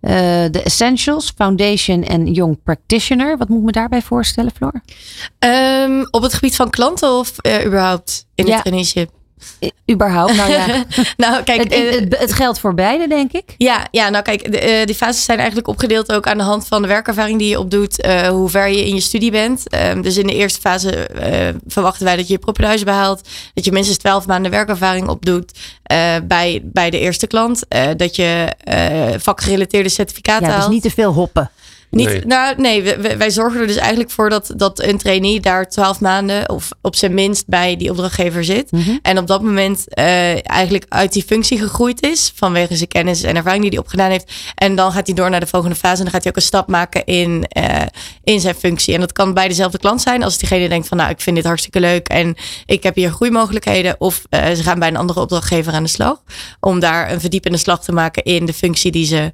Eh, 0.00 0.12
de 0.50 0.62
Essentials, 0.62 1.32
Foundation 1.36 2.02
en 2.02 2.32
Young 2.32 2.62
Practitioner. 2.62 3.36
Wat 3.36 3.48
moet 3.48 3.58
ik 3.58 3.64
me 3.64 3.72
daarbij 3.72 4.02
voorstellen, 4.02 4.52
Floor? 4.54 4.80
Ehm, 5.38 6.04
op 6.10 6.22
het 6.22 6.34
gebied 6.34 6.56
van 6.56 6.70
klanten 6.70 7.12
of 7.12 7.38
eh, 7.38 7.64
überhaupt 7.66 8.26
in 8.34 8.46
Ja. 8.46 8.52
het 8.52 8.60
traineeship? 8.64 9.10
Überhaupt, 9.90 10.36
nou 10.36 10.50
ja. 10.50 10.66
nou, 11.16 11.42
kijk, 11.42 11.62
het, 11.62 11.72
eh, 11.72 11.90
het, 11.90 12.18
het 12.18 12.32
geldt 12.32 12.60
voor 12.60 12.74
beide, 12.74 13.08
denk 13.08 13.32
ik. 13.32 13.54
Ja, 13.56 13.86
ja, 13.90 14.08
nou 14.08 14.24
kijk, 14.24 14.52
de, 14.52 14.58
eh, 14.58 14.86
die 14.86 14.94
fases 14.94 15.24
zijn 15.24 15.38
eigenlijk 15.38 15.68
opgedeeld 15.68 16.12
ook 16.12 16.26
aan 16.26 16.38
de 16.38 16.44
hand 16.44 16.66
van 16.66 16.82
de 16.82 16.88
werkervaring 16.88 17.38
die 17.38 17.48
je 17.48 17.58
opdoet, 17.58 18.00
eh 18.00 18.28
hoe 18.28 18.48
ver 18.48 18.68
je 18.68 18.86
in 18.86 18.94
je 18.94 19.00
studie 19.00 19.30
bent. 19.30 19.68
Ehm, 19.68 20.02
dus 20.02 20.16
in 20.16 20.26
de 20.26 20.34
eerste 20.34 20.60
fase 20.60 21.08
verwachten 21.66 22.04
wij 22.04 22.16
dat 22.16 22.26
je 22.26 22.32
je 22.32 22.38
propedeuse 22.38 22.84
behaalt, 22.84 23.28
dat 23.54 23.64
je 23.64 23.72
minstens 23.72 23.98
12 23.98 24.26
maanden 24.26 24.50
werkervaring 24.50 25.08
opdoet 25.08 25.52
bij, 26.22 26.60
bij 26.62 26.90
de 26.90 26.98
eerste 26.98 27.26
klant, 27.26 27.66
dat 27.96 28.16
je 28.16 28.52
vakgerelateerde 29.18 29.88
certificaten 29.88 30.46
Ja, 30.46 30.52
dus 30.52 30.58
haalt. 30.58 30.72
niet 30.72 30.82
te 30.82 30.90
veel 30.90 31.12
hoppen. 31.12 31.50
Niet, 31.90 32.06
Nee. 32.08 32.26
Nou, 32.26 32.54
nee, 32.60 32.96
wij 33.16 33.30
zorgen 33.30 33.60
er 33.60 33.66
dus 33.66 33.76
eigenlijk 33.76 34.10
voor 34.10 34.30
dat, 34.30 34.52
dat 34.56 34.82
een 34.82 34.98
trainee 34.98 35.40
daar 35.40 35.68
12 35.68 36.00
maanden 36.00 36.50
of 36.50 36.68
op 36.82 36.96
zijn 36.96 37.14
minst 37.14 37.46
bij 37.46 37.76
die 37.76 37.90
opdrachtgever 37.90 38.44
zit. 38.44 38.72
Mhm. 38.72 38.96
En 39.02 39.18
op 39.18 39.26
dat 39.26 39.42
moment 39.42 39.94
eh, 39.94 40.50
eigenlijk 40.50 40.84
uit 40.88 41.12
die 41.12 41.22
functie 41.22 41.58
gegroeid 41.58 42.02
is. 42.02 42.32
Vanwege 42.34 42.76
zijn 42.76 42.88
kennis 42.88 43.22
en 43.22 43.36
ervaring 43.36 43.62
die 43.62 43.70
hij 43.70 43.80
opgedaan 43.80 44.10
heeft. 44.10 44.32
En 44.54 44.74
dan 44.74 44.92
gaat 44.92 45.06
hij 45.06 45.14
door 45.14 45.30
naar 45.30 45.40
de 45.40 45.46
volgende 45.46 45.76
fase. 45.76 45.96
En 45.96 46.02
dan 46.02 46.12
gaat 46.12 46.22
hij 46.22 46.30
ook 46.30 46.36
een 46.36 46.42
stap 46.42 46.68
maken 46.68 47.04
in, 47.04 47.44
eh, 47.48 47.82
in 48.24 48.40
zijn 48.40 48.54
functie. 48.54 48.94
En 48.94 49.00
dat 49.00 49.12
kan 49.12 49.34
bij 49.34 49.48
dezelfde 49.48 49.78
klant 49.78 50.00
zijn. 50.02 50.22
Als 50.22 50.38
diegene 50.38 50.68
denkt 50.68 50.88
van 50.88 50.96
nou, 50.96 51.10
ik 51.10 51.20
vind 51.20 51.36
dit 51.36 51.44
hartstikke 51.44 51.80
leuk. 51.80 52.08
En 52.08 52.36
ik 52.66 52.82
heb 52.82 52.94
hier 52.94 53.10
groeimogelijkheden. 53.10 53.96
Of 53.98 54.22
eh, 54.30 54.52
ze 54.52 54.62
gaan 54.62 54.78
bij 54.78 54.88
een 54.88 54.96
andere 54.96 55.20
opdrachtgever 55.20 55.72
aan 55.72 55.82
de 55.82 55.88
slag. 55.88 56.22
Om 56.60 56.80
daar 56.80 57.12
een 57.12 57.20
verdiepende 57.20 57.58
slag 57.58 57.84
te 57.84 57.92
maken 57.92 58.22
in 58.22 58.46
de 58.46 58.52
functie 58.52 58.90
die 58.90 59.06
ze 59.06 59.32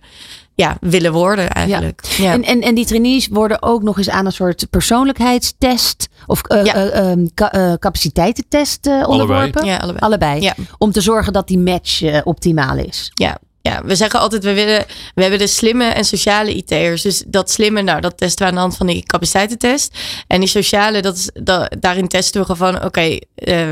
ja, 0.54 0.76
willen 0.80 1.12
worden 1.12 1.50
eigenlijk. 1.50 2.02
Ja. 2.16 2.32
En, 2.32 2.42
en, 2.44 2.60
en 2.60 2.74
die 2.74 2.84
trainees 2.86 3.28
worden 3.28 3.62
ook 3.62 3.82
nog 3.82 3.98
eens 3.98 4.10
aan 4.10 4.26
een 4.26 4.32
soort 4.32 4.66
persoonlijkheidstest 4.70 6.08
of 6.26 6.42
eh, 6.42 6.64
Ja. 6.64 6.74
eh, 6.74 7.10
ehm, 7.10 7.26
ka- 7.34 7.52
eh, 7.52 7.72
capaciteitentest 7.78 8.86
onderworpen. 8.86 9.64
Ja, 9.64 9.76
allebei. 9.76 9.98
Allebei. 10.04 10.40
Ja. 10.40 10.54
Om 10.78 10.92
te 10.92 11.00
zorgen 11.00 11.32
dat 11.32 11.48
die 11.48 11.58
match 11.58 12.02
eh, 12.02 12.20
optimaal 12.24 12.76
is. 12.76 13.10
Ja, 13.14 13.38
ja, 13.70 13.82
we 13.84 13.94
zeggen 13.94 14.20
altijd, 14.20 14.44
we, 14.44 14.52
willen, 14.54 14.84
we 15.14 15.20
hebben 15.22 15.38
de 15.38 15.46
slimme 15.46 15.84
en 15.84 16.04
sociale 16.04 16.54
IT'ers. 16.54 17.02
Dus 17.02 17.24
dat 17.26 17.50
slimme, 17.50 17.82
nou, 17.82 18.00
dat 18.00 18.16
testen 18.16 18.38
we 18.42 18.48
aan 18.48 18.54
de 18.54 18.60
hand 18.60 18.76
van 18.76 18.86
die 18.86 19.02
capaciteitentest. 19.06 19.98
En 20.26 20.40
die 20.40 20.48
sociale, 20.48 21.02
dat 21.02 21.16
is, 21.16 21.30
da- 21.34 21.70
daarin 21.78 22.08
testen 22.08 22.40
we 22.40 22.46
gewoon 22.54 22.84
oké, 22.84 23.18
eh, 23.34 23.68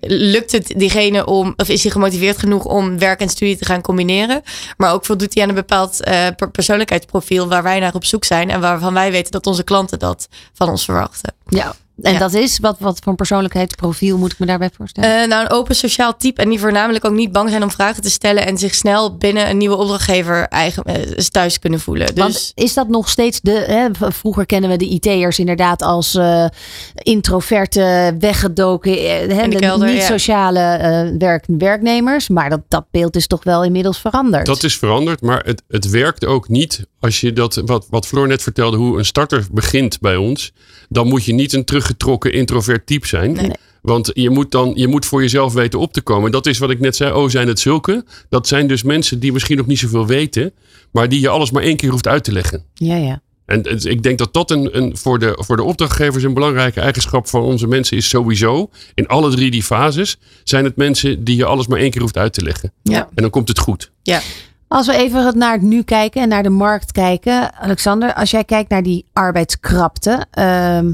lukt 0.00 0.52
het 0.52 0.72
diegene 0.76 1.26
om, 1.26 1.52
of 1.56 1.68
is 1.68 1.82
hij 1.82 1.92
gemotiveerd 1.92 2.38
genoeg 2.38 2.64
om 2.64 2.98
werk 2.98 3.20
en 3.20 3.28
studie 3.28 3.56
te 3.56 3.64
gaan 3.64 3.80
combineren? 3.80 4.42
Maar 4.76 4.92
ook 4.92 5.04
voldoet 5.04 5.34
hij 5.34 5.42
aan 5.42 5.48
een 5.48 5.54
bepaald 5.54 6.02
eh, 6.02 6.26
per- 6.36 6.50
persoonlijkheidsprofiel 6.50 7.48
waar 7.48 7.62
wij 7.62 7.78
naar 7.80 7.94
op 7.94 8.04
zoek 8.04 8.24
zijn 8.24 8.50
en 8.50 8.60
waarvan 8.60 8.94
wij 8.94 9.10
weten 9.10 9.32
dat 9.32 9.46
onze 9.46 9.64
klanten 9.64 9.98
dat 9.98 10.28
van 10.54 10.68
ons 10.68 10.84
verwachten. 10.84 11.34
Ja. 11.48 11.74
En 12.02 12.12
Ja. 12.12 12.18
dat 12.18 12.34
is, 12.34 12.58
wat, 12.58 12.76
wat 12.78 12.98
voor 12.98 13.08
een 13.08 13.16
persoonlijkheidsprofiel 13.16 14.18
moet 14.18 14.32
ik 14.32 14.38
me 14.38 14.46
daarbij 14.46 14.70
voorstellen? 14.76 15.22
Eh, 15.22 15.28
nou, 15.28 15.42
een 15.44 15.50
open 15.50 15.74
sociaal 15.76 16.16
type 16.16 16.42
en 16.42 16.48
die 16.48 16.60
voornamelijk 16.60 17.04
ook 17.04 17.12
niet 17.12 17.32
bang 17.32 17.50
zijn 17.50 17.62
om 17.62 17.70
vragen 17.70 18.02
te 18.02 18.10
stellen 18.10 18.46
en 18.46 18.58
zich 18.58 18.74
snel 18.74 19.16
binnen 19.16 19.50
een 19.50 19.56
nieuwe 19.56 19.76
opdrachtgever 19.76 20.48
eigen, 20.48 20.82
eh, 20.82 20.94
thuis 21.30 21.58
kunnen 21.58 21.80
voelen. 21.80 22.06
Dus 22.06 22.16
Want 22.16 22.52
is 22.54 22.74
dat 22.74 22.88
nog 22.88 23.08
steeds 23.08 23.40
de. 23.40 23.50
Hè, 23.50 24.10
vroeger 24.12 24.46
kennen 24.46 24.70
we 24.70 24.76
de 24.76 24.88
IT'ers 24.88 25.38
inderdaad 25.38 25.82
als 25.82 26.14
eh, 26.14 26.46
introverte, 26.94 28.16
weggedoken, 28.18 28.92
hè, 28.92 29.42
In 29.42 29.50
de 29.50 29.56
de 29.56 29.56
kelder, 29.56 29.88
niet 29.88 29.96
ja. 29.96 30.06
sociale 30.06 30.60
eh, 30.60 31.08
werk, 31.18 31.44
werknemers. 31.46 32.28
Maar 32.28 32.50
dat, 32.50 32.60
dat 32.68 32.84
beeld 32.90 33.16
is 33.16 33.26
toch 33.26 33.44
wel 33.44 33.64
inmiddels 33.64 33.98
veranderd. 34.00 34.46
Dat 34.46 34.62
is 34.62 34.78
veranderd, 34.78 35.20
maar 35.20 35.42
het, 35.44 35.62
het 35.68 35.90
werkt 35.90 36.24
ook 36.24 36.48
niet 36.48 36.86
als 37.00 37.20
je 37.20 37.32
dat, 37.32 37.62
wat, 37.64 37.86
wat 37.90 38.06
Floor 38.06 38.26
net 38.26 38.42
vertelde, 38.42 38.76
hoe 38.76 38.98
een 38.98 39.04
starter 39.04 39.46
begint 39.52 40.00
bij 40.00 40.16
ons. 40.16 40.52
Dan 40.88 41.06
moet 41.08 41.24
je 41.24 41.32
niet 41.34 41.52
een 41.52 41.64
teruggetrokken 41.86 42.32
introvert 42.32 42.86
type 42.86 43.06
zijn. 43.06 43.32
Nee. 43.32 43.50
Want 43.82 44.10
je 44.14 44.30
moet 44.30 44.50
dan, 44.50 44.72
je 44.74 44.88
moet 44.88 45.06
voor 45.06 45.20
jezelf 45.20 45.52
weten 45.52 45.78
op 45.78 45.92
te 45.92 46.00
komen. 46.00 46.30
Dat 46.30 46.46
is 46.46 46.58
wat 46.58 46.70
ik 46.70 46.80
net 46.80 46.96
zei. 46.96 47.12
Oh, 47.12 47.28
zijn 47.28 47.48
het 47.48 47.60
zulke? 47.60 48.04
Dat 48.28 48.48
zijn 48.48 48.66
dus 48.66 48.82
mensen 48.82 49.20
die 49.20 49.32
misschien 49.32 49.56
nog 49.56 49.66
niet 49.66 49.78
zoveel 49.78 50.06
weten, 50.06 50.52
maar 50.90 51.08
die 51.08 51.20
je 51.20 51.28
alles 51.28 51.50
maar 51.50 51.62
één 51.62 51.76
keer 51.76 51.90
hoeft 51.90 52.06
uit 52.06 52.24
te 52.24 52.32
leggen. 52.32 52.64
Ja, 52.74 52.96
ja. 52.96 53.20
En 53.46 53.62
ik 53.90 54.02
denk 54.02 54.18
dat 54.18 54.32
dat 54.32 54.50
een, 54.50 54.76
een, 54.76 54.96
voor, 54.96 55.18
de, 55.18 55.32
voor 55.40 55.56
de 55.56 55.62
opdrachtgevers 55.62 56.24
een 56.24 56.34
belangrijke 56.34 56.80
eigenschap 56.80 57.28
van 57.28 57.42
onze 57.42 57.66
mensen 57.66 57.96
is 57.96 58.08
sowieso. 58.08 58.70
In 58.94 59.06
alle 59.06 59.30
drie 59.30 59.50
die 59.50 59.62
fases 59.62 60.18
zijn 60.44 60.64
het 60.64 60.76
mensen 60.76 61.24
die 61.24 61.36
je 61.36 61.44
alles 61.44 61.66
maar 61.66 61.78
één 61.78 61.90
keer 61.90 62.00
hoeft 62.00 62.16
uit 62.16 62.32
te 62.32 62.42
leggen. 62.42 62.72
Ja. 62.82 62.98
En 63.14 63.22
dan 63.22 63.30
komt 63.30 63.48
het 63.48 63.58
goed. 63.58 63.90
ja. 64.02 64.20
Als 64.68 64.86
we 64.86 64.96
even 64.96 65.38
naar 65.38 65.52
het 65.52 65.62
nu 65.62 65.82
kijken 65.82 66.22
en 66.22 66.28
naar 66.28 66.42
de 66.42 66.48
markt 66.48 66.92
kijken. 66.92 67.54
Alexander, 67.54 68.14
als 68.14 68.30
jij 68.30 68.44
kijkt 68.44 68.70
naar 68.70 68.82
die 68.82 69.04
arbeidskrapte. 69.12 70.26
ehm, 70.30 70.92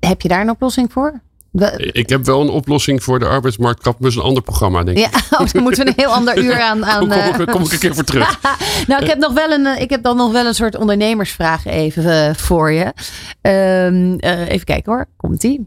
heb 0.00 0.20
je 0.20 0.28
daar 0.28 0.40
een 0.40 0.50
oplossing 0.50 0.92
voor? 0.92 1.20
We- 1.50 1.90
Ik 1.92 2.08
heb 2.08 2.24
wel 2.24 2.40
een 2.40 2.48
oplossing 2.48 3.02
voor 3.02 3.18
de 3.18 3.26
arbeidsmarktkrap, 3.26 3.92
maar 3.92 4.02
dat 4.02 4.10
is 4.10 4.16
een 4.24 4.28
ander 4.28 4.42
programma, 4.42 4.82
denk 4.84 4.98
ik. 4.98 5.04
ja, 5.12 5.20
oh, 5.38 5.46
dan 5.52 5.62
moeten 5.62 5.84
we 5.84 5.88
een 5.90 5.94
heel 5.96 6.12
ander 6.14 6.38
uur 6.38 6.60
aan. 6.60 6.84
aan 6.90 6.98
Kom, 6.98 7.08
kom, 7.08 7.18
eh, 7.18 7.46
kom, 7.52 7.62
ik 7.64 7.72
een 7.72 7.78
keer 7.78 7.94
voor 7.94 8.04
terug. 8.04 8.40
nou, 8.88 9.02
ik 9.02 9.08
heb, 9.08 9.18
nog 9.18 9.32
wel 9.32 9.50
een, 9.50 9.66
eh, 9.66 9.82
ik 9.82 9.90
heb 9.90 10.02
dan 10.02 10.16
nog 10.16 10.32
wel 10.32 10.46
een 10.46 10.54
soort 10.54 10.76
ondernemersvraag 10.76 11.66
even 11.66 12.26
eh, 12.28 12.34
voor 12.34 12.72
je. 12.72 12.92
Ehm, 13.40 14.14
eh, 14.18 14.48
even 14.48 14.64
kijken 14.66 14.92
hoor, 14.92 15.06
komt 15.16 15.44
ie. 15.44 15.66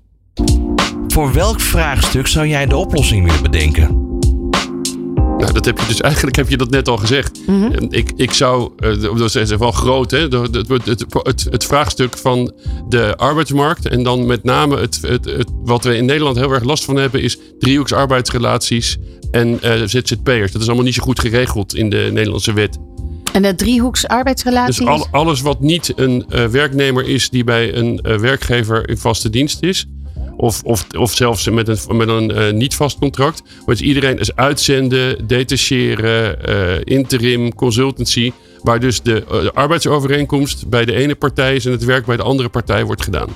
Voor 1.07 1.33
welk 1.33 1.59
vraagstuk 1.59 2.27
zou 2.27 2.47
jij 2.47 2.65
de 2.65 2.75
oplossing 2.77 3.25
willen 3.25 3.41
bedenken? 3.43 4.10
Nou, 5.41 5.53
dat 5.53 5.65
heb 5.65 5.79
je 5.79 5.87
dus 5.87 6.01
eigenlijk 6.01 6.35
heb 6.35 6.49
je 6.49 6.57
dat 6.57 6.69
net 6.69 6.87
al 6.87 6.97
gezegd. 6.97 7.39
Mhm. 7.47 7.85
Ik, 7.89 8.11
ik 8.15 8.31
zou, 8.31 8.71
dat 9.01 9.35
is 9.35 9.55
wel 9.55 9.71
groot, 9.71 10.11
hè, 10.11 10.19
het, 10.19 10.33
het, 10.33 11.05
het, 11.23 11.47
het 11.49 11.65
vraagstuk 11.65 12.17
van 12.17 12.51
de 12.89 13.15
arbeidsmarkt. 13.17 13.87
En 13.87 14.03
dan 14.03 14.25
met 14.25 14.43
name 14.43 14.77
het, 14.79 14.99
het, 15.01 15.45
wat 15.63 15.83
we 15.83 15.95
in 15.95 16.05
Nederland 16.05 16.37
heel 16.37 16.51
erg 16.51 16.63
last 16.63 16.83
van 16.83 16.95
hebben, 16.95 17.21
is 17.21 17.37
driehoeks 17.59 17.93
arbeidsrelaties 17.93 18.97
en 19.31 19.61
eh, 19.61 19.81
ZZP'ers. 19.85 20.51
Dat 20.51 20.61
is 20.61 20.67
allemaal 20.67 20.85
niet 20.85 20.93
zo 20.93 21.03
goed 21.03 21.19
geregeld 21.19 21.75
in 21.75 21.89
de 21.89 22.09
Nederlandse 22.11 22.53
wet. 22.53 22.77
En 23.33 23.41
de 23.41 23.55
driehoeks 23.55 24.07
arbeidsrelatie. 24.07 24.85
Dus 24.85 24.93
al, 24.93 25.07
alles 25.11 25.41
wat 25.41 25.59
niet 25.59 25.93
een 25.95 26.25
eh, 26.29 26.45
werknemer 26.45 27.07
is 27.07 27.29
die 27.29 27.43
bij 27.43 27.75
een 27.75 27.99
eh, 27.99 28.17
werkgever 28.17 28.89
in 28.89 28.97
vaste 28.97 29.29
dienst 29.29 29.63
is. 29.63 29.85
Of, 30.37 30.61
of, 30.63 30.85
of 30.97 31.13
zelfs 31.13 31.49
met 31.49 31.67
een, 31.67 31.97
met 31.97 32.07
een 32.07 32.31
eh, 32.31 32.53
niet 32.53 32.75
vast 32.75 32.97
contract. 32.99 33.41
Maar 33.43 33.75
dus 33.75 33.81
iedereen 33.81 34.17
is 34.19 34.35
uitzenden, 34.35 35.27
detacheren, 35.27 36.45
eh, 36.45 36.81
interim, 36.83 37.55
consultancy. 37.55 38.31
Waar 38.61 38.79
dus 38.79 39.01
de, 39.01 39.23
eh, 39.31 39.41
de 39.41 39.53
arbeidsovereenkomst 39.53 40.69
bij 40.69 40.85
de 40.85 40.93
ene 40.93 41.15
partij 41.15 41.55
is 41.55 41.65
en 41.65 41.71
het 41.71 41.83
werk 41.85 42.05
bij 42.05 42.17
de 42.17 42.23
andere 42.23 42.49
partij 42.49 42.85
wordt 42.85 43.03
gedaan. 43.03 43.29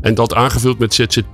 En 0.00 0.14
dat 0.14 0.34
aangevuld 0.34 0.78
met 0.78 0.94
ZZP. 0.94 1.32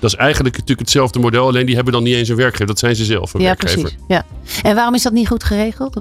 Dat 0.00 0.10
is 0.10 0.16
eigenlijk 0.16 0.54
natuurlijk 0.54 0.80
hetzelfde 0.80 1.18
model, 1.18 1.46
alleen 1.46 1.66
die 1.66 1.74
hebben 1.74 1.92
dan 1.92 2.02
niet 2.02 2.14
eens 2.14 2.28
een 2.28 2.36
werkgever. 2.36 2.66
Dat 2.66 2.78
zijn 2.78 2.96
ze 2.96 3.04
zelf, 3.04 3.34
een 3.34 3.40
Ja, 3.40 3.46
werkgever. 3.46 3.80
precies. 3.80 3.98
Ja. 4.08 4.24
En 4.62 4.74
waarom 4.74 4.94
is 4.94 5.02
dat 5.02 5.12
niet 5.12 5.28
goed 5.28 5.44
geregeld? 5.44 6.00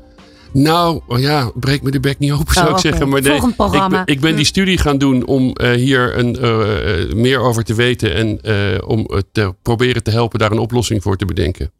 Nou, 0.57 1.01
oh 1.07 1.19
ja, 1.19 1.51
breek 1.55 1.81
me 1.81 1.91
de 1.91 1.99
bek 1.99 2.19
niet 2.19 2.31
open, 2.31 2.53
zou 2.53 2.65
Oh, 2.65 2.71
ik 2.71 2.77
oké. 2.77 2.87
zeggen. 2.87 3.09
Maar 3.09 3.21
nee, 3.21 3.31
Volgend 3.31 3.55
programma. 3.55 3.99
Ik, 3.99 4.05
ben- 4.05 4.15
ik 4.15 4.21
ben 4.21 4.35
die 4.35 4.45
studie 4.45 4.77
gaan 4.77 4.97
doen 4.97 5.25
om 5.25 5.53
eh, 5.53 5.71
hier 5.71 6.17
een, 6.17 6.35
eh, 6.39 7.01
eh, 7.03 7.11
meer 7.13 7.39
over 7.39 7.63
te 7.63 7.73
weten. 7.73 8.13
En 8.15 8.41
eh, 8.41 8.87
om 8.87 9.07
te 9.31 9.53
proberen 9.61 10.03
te 10.03 10.11
helpen 10.11 10.39
daar 10.39 10.51
een 10.51 10.59
oplossing 10.59 11.01
voor 11.03 11.17
te 11.17 11.25
bedenken. 11.25 11.71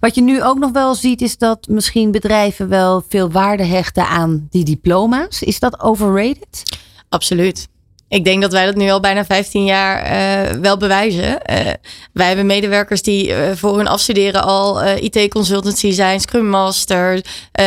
Wat 0.00 0.14
je 0.14 0.22
nu 0.22 0.42
ook 0.42 0.58
nog 0.58 0.70
wel 0.72 0.94
ziet, 0.94 1.20
is 1.22 1.38
dat 1.38 1.66
misschien 1.70 2.10
bedrijven 2.10 2.68
wel 2.68 3.04
veel 3.08 3.30
waarde 3.30 3.64
hechten 3.64 4.06
aan 4.08 4.46
die 4.50 4.64
diploma's. 4.64 5.42
Is 5.42 5.58
dat 5.58 5.80
overrated? 5.80 6.62
Absoluut. 7.08 7.68
Ik 8.12 8.24
denk 8.24 8.42
dat 8.42 8.52
wij 8.52 8.64
dat 8.64 8.74
nu 8.74 8.90
al 8.90 9.00
bijna 9.00 9.24
15 9.24 9.64
jaar 9.64 10.02
eh, 10.02 10.56
wel 10.60 10.76
bewijzen. 10.76 11.44
Eh, 11.44 11.72
wij 12.12 12.26
hebben 12.26 12.46
medewerkers 12.46 13.02
die 13.02 13.34
eh, 13.34 13.56
voor 13.56 13.76
hun 13.76 13.88
afstuderen 13.88 14.42
al 14.42 14.84
IT-consultancy 14.84 15.90
zijn, 15.90 16.20
Scrum 16.20 16.48
Master, 16.48 17.24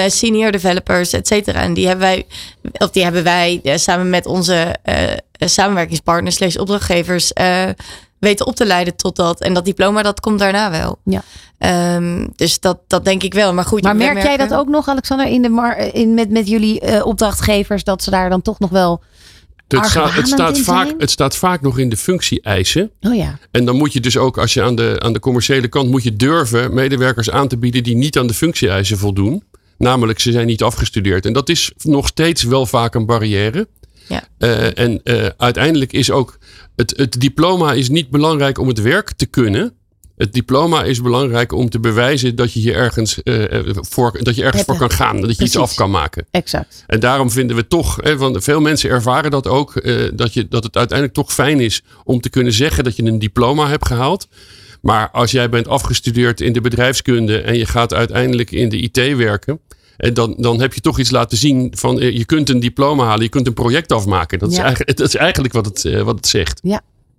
senior 0.08 0.52
developers, 0.52 1.14
et 1.14 1.28
cetera. 1.28 1.62
En 1.62 1.74
die 1.74 1.88
hebben 1.88 2.06
wij, 2.06 2.26
of 2.72 2.89
die 2.89 3.04
hebben 3.04 3.24
wij 3.24 3.62
samen 3.64 4.10
met 4.10 4.26
onze 4.26 4.76
samenwerkingspartners, 5.39 6.36
slash 6.36 6.56
opdrachtgevers, 6.56 7.32
weten 8.20 8.46
op 8.46 8.56
te 8.56 8.66
leiden 8.66 8.96
tot 8.96 9.16
dat. 9.16 9.41
En 9.41 9.54
dat 9.54 9.66
diploma, 9.66 10.02
dat 10.02 10.20
komt 10.20 10.39
daarna 10.39 10.72
wel. 10.72 10.98
Ja. 11.04 11.22
Ehm, 11.58 12.28
dus 12.36 12.60
dat, 12.60 12.78
dat 12.88 13.06
denk 13.06 13.24
ik 13.24 13.34
wel. 13.34 13.54
Maar 13.54 13.66
goed, 13.66 13.84
Maar 13.84 13.96
merk 13.96 14.24
jij 14.24 14.38
dat 14.38 14.54
ook 14.54 14.68
nog, 14.68 14.88
Alexander, 14.88 15.28
in 15.28 15.41
de 15.41 15.50
mar 15.50 15.78
in, 15.78 16.14
met, 16.14 16.30
met 16.30 16.48
jullie 16.48 17.06
opdrachtgevers, 17.06 17.84
dat 17.84 18.04
ze 18.04 18.10
daar 18.10 18.30
dan 18.30 18.41
toch 18.41 18.60
nog 18.60 18.70
wel. 18.70 19.02
Het, 19.68 19.86
staat, 19.86 20.13
het, 20.13 20.28
staat 20.28 20.59
vaak, 20.59 20.93
het 20.97 21.11
staat 21.11 21.36
vaak 21.36 21.61
nog 21.61 21.80
in 21.80 21.89
de 21.89 21.97
functie-eisen. 21.97 22.91
Oh 23.01 23.16
ja. 23.16 23.39
En 23.51 23.66
dan 23.66 23.76
moet 23.76 23.93
je 23.93 23.99
dus 23.99 24.18
ook, 24.18 24.38
als 24.38 24.53
je 24.53 24.61
aan 24.61 24.76
de, 24.76 24.95
aan 24.99 25.13
de 25.13 25.20
commerciële 25.20 25.68
kant 25.68 25.89
moet 25.89 26.03
je 26.03 26.16
durven 26.16 26.74
medewerkers 26.74 27.30
aan 27.30 27.47
te 27.47 27.57
bieden 27.57 27.84
die 27.84 27.95
niet 27.95 28.18
aan 28.18 28.28
de 28.28 28.34
functie-eisen 28.34 28.97
voldoen. 28.97 29.43
Namelijk, 29.78 30.20
ze 30.20 30.32
zijn 30.32 30.47
niet 30.47 30.63
afgestudeerd. 30.63 31.26
En 31.26 31.34
dat 31.34 31.49
is 31.49 31.72
nog 31.78 32.07
steeds 32.07 32.43
wel 32.43 32.66
vaak 32.66 32.95
een 32.95 33.05
barrière. 33.05 33.68
Ja. 34.07 34.28
Eh, 34.38 34.78
en 34.78 35.03
eh, 35.03 35.26
uiteindelijk 35.38 35.93
is 35.93 36.11
ook 36.11 36.38
het, 36.76 36.93
het 36.97 37.20
diploma 37.20 37.74
is 37.74 37.89
niet 37.89 38.09
belangrijk 38.09 38.59
om 38.59 38.68
het 38.68 38.82
werk 38.82 39.11
te 39.11 39.26
kunnen. 39.26 39.74
Het 40.16 40.34
diploma 40.34 40.84
is 40.84 41.01
belangrijk 41.01 41.51
om 41.51 41.70
te 41.70 41.80
bewijzen 41.80 42.36
dat 42.36 42.53
je 42.53 42.59
hier 42.59 42.76
ergens, 42.76 43.24
eh, 43.24 43.59
voor, 43.74 44.20
dat 44.24 44.36
je 44.36 44.41
ergens 44.43 44.66
Heb 44.66 44.66
voor 44.66 44.74
je- 44.74 44.80
kan 44.80 44.91
gaan. 45.07 45.22
Dat 45.22 45.38
je 45.38 45.43
iets 45.43 45.57
af 45.57 45.76
kan 45.76 45.91
maken. 45.91 46.26
Exact. 46.32 46.84
En 46.88 46.99
daarom 46.99 47.30
vinden 47.32 47.55
we 47.55 47.68
toch, 47.68 47.97
hè, 48.01 48.18
want 48.18 48.43
veel 48.43 48.61
mensen 48.61 48.89
ervaren 48.89 49.32
dat 49.32 49.47
ook, 49.47 49.76
eh, 49.76 50.01
dat, 50.13 50.34
je, 50.34 50.47
dat 50.47 50.63
het 50.63 50.78
uiteindelijk 50.78 51.18
toch 51.18 51.34
fijn 51.34 51.59
is 51.59 51.84
om 52.03 52.22
te 52.22 52.30
kunnen 52.30 52.53
zeggen 52.53 52.84
dat 52.84 52.95
je 52.95 53.03
een 53.03 53.20
diploma 53.20 53.68
hebt 53.68 53.88
gehaald. 53.88 54.28
Maar 54.82 55.09
als 55.11 55.32
jij 55.32 55.49
bent 55.49 55.68
afgestudeerd 55.68 56.41
in 56.41 56.53
de 56.53 56.61
bedrijfskunde 56.61 57.41
en 57.41 57.57
je 57.57 57.66
gaat 57.66 57.93
uiteindelijk 57.93 58.51
in 58.51 58.70
de 58.70 58.78
IT 58.78 59.16
werken. 59.18 59.59
En 59.97 60.13
dan, 60.13 60.36
dan 60.38 60.61
heb 60.61 60.74
je 60.74 60.82
toch 60.82 60.99
iets 60.99 61.11
laten 61.11 61.38
zien 61.38 61.74
van 61.78 61.99
eh, 61.99 62.18
je 62.18 62.26
kunt 62.26 62.49
een 62.49 62.59
diploma 62.59 63.05
halen, 63.05 63.24
je 63.24 63.30
kunt 63.30 63.47
een 63.47 63.53
project 63.53 63.91
afmaken. 63.91 64.39
Dat, 64.39 64.49
is, 64.51 64.57
Ja. 64.57 64.63
eigenlijk, 64.63 64.97
dat 64.97 65.07
is 65.07 65.16
eigenlijk 65.16 65.53
wat 65.53 65.66
het, 65.66 66.01
wat 66.03 66.16
het 66.16 66.28
zegt. 66.28 66.61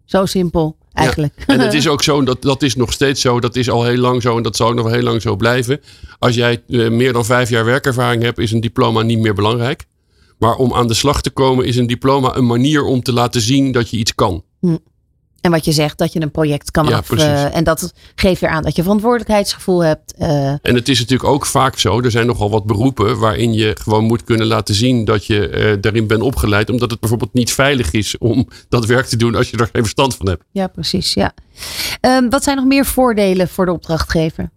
Zo 0.05 0.27
simpel, 0.27 0.77
eigenlijk. 0.97 1.35
En 1.47 1.61
het 1.61 1.75
is 1.81 1.89
ook 1.89 2.03
zo, 2.03 2.23
dat, 2.23 2.43
dat 2.43 2.63
is 2.63 2.77
nog 2.77 2.93
steeds 2.93 3.21
zo, 3.21 3.41
dat 3.41 3.57
is 3.57 3.71
al 3.71 3.85
heel 3.85 3.97
lang 3.97 4.23
zo 4.23 4.37
en 4.37 4.43
dat 4.43 4.57
zal 4.57 4.69
ook 4.69 4.75
nog 4.75 4.91
heel 4.91 5.03
lang 5.03 5.23
zo 5.23 5.37
blijven. 5.37 5.81
Als 6.19 6.35
jij 6.35 6.63
eh, 6.69 6.89
meer 6.89 7.13
dan 7.13 7.25
vijf 7.25 7.51
jaar 7.51 7.65
werkervaring 7.65 8.23
hebt, 8.23 8.39
is 8.39 8.53
een 8.53 8.61
diploma 8.61 9.03
niet 9.03 9.19
meer 9.19 9.35
belangrijk. 9.35 9.85
Maar 10.39 10.55
om 10.55 10.75
aan 10.75 10.89
de 10.89 10.95
slag 10.95 11.23
te 11.23 11.31
komen 11.31 11.65
is 11.65 11.77
een 11.77 11.87
diploma 11.87 12.37
een 12.37 12.47
manier 12.47 12.85
om 12.85 13.03
te 13.03 13.13
laten 13.13 13.41
zien 13.41 13.73
dat 13.73 13.91
je 13.91 13.97
iets 13.97 14.15
kan. 14.15 14.45
En 15.47 15.53
wat 15.53 15.65
je 15.65 15.73
zegt, 15.73 15.99
dat 15.99 16.13
je 16.13 16.21
een 16.21 16.31
project 16.31 16.71
kan 16.71 16.87
Ja, 16.87 16.97
af. 16.97 17.11
eh, 17.11 17.57
en 17.57 17.65
dat 17.65 17.93
geeft 18.15 18.41
weer 18.41 18.51
aan 18.51 18.63
dat 18.63 18.77
je 18.77 18.83
verantwoordelijkheidsgevoel 18.83 19.85
hebt. 19.85 20.15
eh, 20.19 20.49
En 20.49 20.75
het 20.75 20.89
is 20.89 20.99
natuurlijk 20.99 21.29
ook 21.31 21.47
vaak 21.47 21.79
zo, 21.79 22.01
er 22.01 22.11
zijn 22.11 22.27
nogal 22.27 22.51
wat 22.51 22.65
beroepen 22.67 23.19
waarin 23.19 23.53
je 23.53 23.77
gewoon 23.81 24.05
moet 24.05 24.25
kunnen 24.25 24.47
laten 24.47 24.75
zien 24.75 25.05
dat 25.05 25.27
je 25.27 25.49
eh, 25.49 25.77
daarin 25.81 26.07
bent 26.07 26.23
opgeleid. 26.23 26.71
Omdat 26.71 26.91
het 26.91 27.01
bijvoorbeeld 27.01 27.33
niet 27.33 27.53
veilig 27.53 27.93
is 27.93 28.19
om 28.19 28.49
dat 28.69 28.87
werk 28.87 29.07
te 29.07 29.17
doen 29.17 29.35
als 29.35 29.51
je 29.51 29.57
er 29.57 29.69
geen 29.73 29.83
verstand 29.83 30.15
van 30.17 30.29
hebt. 30.29 30.43
ja, 30.51 30.67
precies. 30.67 31.15
Ja. 31.15 31.35
Ehm, 32.01 32.29
wat 32.29 32.45
zijn 32.45 32.57
nog 32.57 32.67
meer 32.67 32.87
voordelen 32.87 33.49
voor 33.49 33.65
de 33.67 33.73
opdrachtgever? 33.73 34.51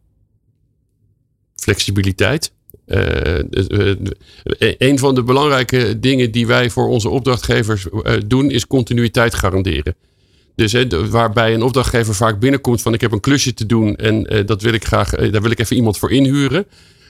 flexibiliteit. 1.56 2.52
Eh, 2.86 3.40
een 4.78 5.00
van 5.00 5.16
de 5.16 5.24
belangrijke 5.24 6.00
dingen 6.00 6.32
die 6.32 6.48
wij 6.48 6.70
voor 6.70 6.88
onze 6.88 7.10
opdrachtgevers 7.10 7.88
doen, 8.28 8.52
is 8.52 8.68
continuïteit 8.68 9.34
garanderen. 9.36 9.96
Dus 10.60 10.76
waarbij 11.10 11.54
een 11.54 11.64
opdrachtgever 11.64 12.16
vaak 12.16 12.40
binnenkomt 12.40 12.82
van 12.82 12.94
ik 12.94 13.02
heb 13.02 13.12
een 13.12 13.20
klusje 13.20 13.54
te 13.54 13.66
doen 13.66 13.96
en 13.96 14.26
eh, 14.26 14.46
dat 14.46 14.62
wil 14.62 14.74
ik 14.74 14.86
graag, 14.86 15.14
eh, 15.14 15.32
daar 15.32 15.42
wil 15.42 15.52
ik 15.52 15.60
even 15.60 15.76
iemand 15.76 15.98
voor 15.98 16.12
inhuren. 16.12 16.66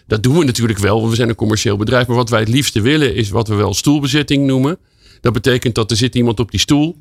Dat 0.07 0.23
doen 0.23 0.37
we 0.37 0.43
natuurlijk 0.43 0.79
wel, 0.79 0.97
want 0.97 1.09
we 1.09 1.15
zijn 1.15 1.29
een 1.29 1.35
commercieel 1.35 1.77
bedrijf. 1.77 2.07
Maar 2.07 2.15
wat 2.15 2.29
wij 2.29 2.39
het 2.39 2.49
liefste 2.49 2.81
willen 2.81 3.15
is 3.15 3.29
wat 3.29 3.47
we 3.47 3.55
wel 3.55 3.73
stoelbezetting 3.73 4.45
noemen. 4.45 4.77
Dat 5.21 5.33
betekent 5.33 5.75
dat 5.75 5.91
er 5.91 5.97
zit 5.97 6.15
iemand 6.15 6.39
op 6.39 6.51
die 6.51 6.59
stoel. 6.59 6.97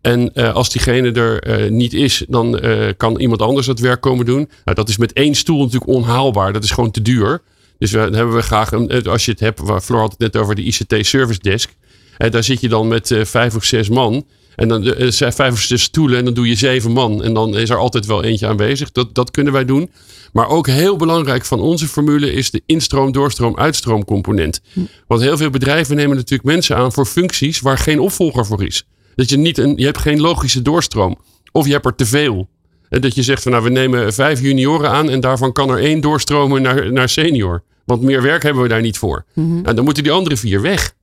En 0.00 0.34
eh, 0.34 0.54
als 0.54 0.70
diegene 0.70 1.12
er 1.12 1.70
niet 1.70 1.92
is, 1.92 2.24
dan 2.28 2.60
kan 2.96 3.20
iemand 3.20 3.42
anders 3.42 3.66
dat 3.66 3.78
werk 3.78 4.00
komen 4.00 4.26
doen. 4.26 4.48
Nou, 4.64 4.76
dat 4.76 4.88
is 4.88 4.96
met 4.96 5.12
één 5.12 5.34
stoel 5.34 5.58
natuurlijk 5.58 5.90
onhaalbaar. 5.90 6.52
Dat 6.52 6.64
is 6.64 6.70
gewoon 6.70 6.90
te 6.90 7.02
duur. 7.02 7.42
Dus 7.78 7.90
we, 7.90 7.98
dan 7.98 8.14
hebben 8.14 8.34
we 8.34 8.42
graag, 8.42 8.72
een, 8.72 9.06
als 9.06 9.24
je 9.24 9.30
het 9.30 9.40
hebt, 9.40 9.60
waar 9.60 9.80
Floor 9.80 10.00
had 10.00 10.10
het 10.10 10.20
net 10.20 10.36
over 10.36 10.54
de 10.54 10.62
ICT 10.62 11.06
Service 11.06 11.40
Desk. 11.40 11.70
Daar 12.16 12.44
zit 12.44 12.60
je 12.60 12.68
dan 12.68 12.88
met 12.88 13.14
vijf 13.22 13.56
of 13.56 13.64
zes 13.64 13.88
man. 13.88 14.24
En 14.56 14.68
dan 14.68 14.84
eh, 14.84 15.10
zijn 15.10 15.32
vijf 15.32 15.52
of 15.52 15.60
zes 15.60 15.82
stoelen 15.82 16.18
en 16.18 16.24
dan 16.24 16.34
doe 16.34 16.48
je 16.48 16.54
zeven 16.54 16.92
man. 16.92 17.22
En 17.22 17.34
dan 17.34 17.56
is 17.56 17.70
er 17.70 17.76
altijd 17.76 18.06
wel 18.06 18.24
eentje 18.24 18.46
aanwezig. 18.46 18.92
Dat, 18.92 19.14
dat 19.14 19.30
kunnen 19.30 19.52
wij 19.52 19.64
doen. 19.64 19.90
Maar 20.32 20.48
ook 20.48 20.66
heel 20.66 20.96
belangrijk 20.96 21.44
van 21.44 21.60
onze 21.60 21.88
formule 21.88 22.32
is 22.32 22.50
de 22.50 22.62
instroom, 22.66 23.12
doorstroom, 23.12 23.56
uitstroom 23.56 24.04
component. 24.04 24.60
Want 25.06 25.20
heel 25.20 25.36
veel 25.36 25.50
bedrijven 25.50 25.96
nemen 25.96 26.16
natuurlijk 26.16 26.48
mensen 26.48 26.76
aan 26.76 26.92
voor 26.92 27.06
functies 27.06 27.60
waar 27.60 27.78
geen 27.78 28.00
opvolger 28.00 28.46
voor 28.46 28.64
is. 28.64 28.86
Dat 29.14 29.30
je 29.30 29.36
niet 29.36 29.58
een, 29.58 29.72
je 29.76 29.84
hebt 29.84 29.98
geen 29.98 30.20
logische 30.20 30.62
doorstroom. 30.62 31.18
Of 31.52 31.66
je 31.66 31.72
hebt 31.72 31.86
er 31.86 31.94
te 31.94 32.06
veel. 32.06 32.48
En 32.88 33.00
dat 33.00 33.14
je 33.14 33.22
zegt 33.22 33.42
van 33.42 33.52
nou, 33.52 33.64
we 33.64 33.70
nemen 33.70 34.14
vijf 34.14 34.40
junioren 34.40 34.90
aan 34.90 35.10
en 35.10 35.20
daarvan 35.20 35.52
kan 35.52 35.70
er 35.70 35.78
één 35.78 36.00
doorstromen 36.00 36.62
naar, 36.62 36.92
naar 36.92 37.08
senior. 37.08 37.62
Want 37.84 38.02
meer 38.02 38.22
werk 38.22 38.42
hebben 38.42 38.62
we 38.62 38.68
daar 38.68 38.80
niet 38.80 38.98
voor. 38.98 39.24
En 39.64 39.76
dan 39.76 39.84
moeten 39.84 40.02
die 40.02 40.12
andere 40.12 40.36
vier 40.36 40.60
weg. 40.60 40.94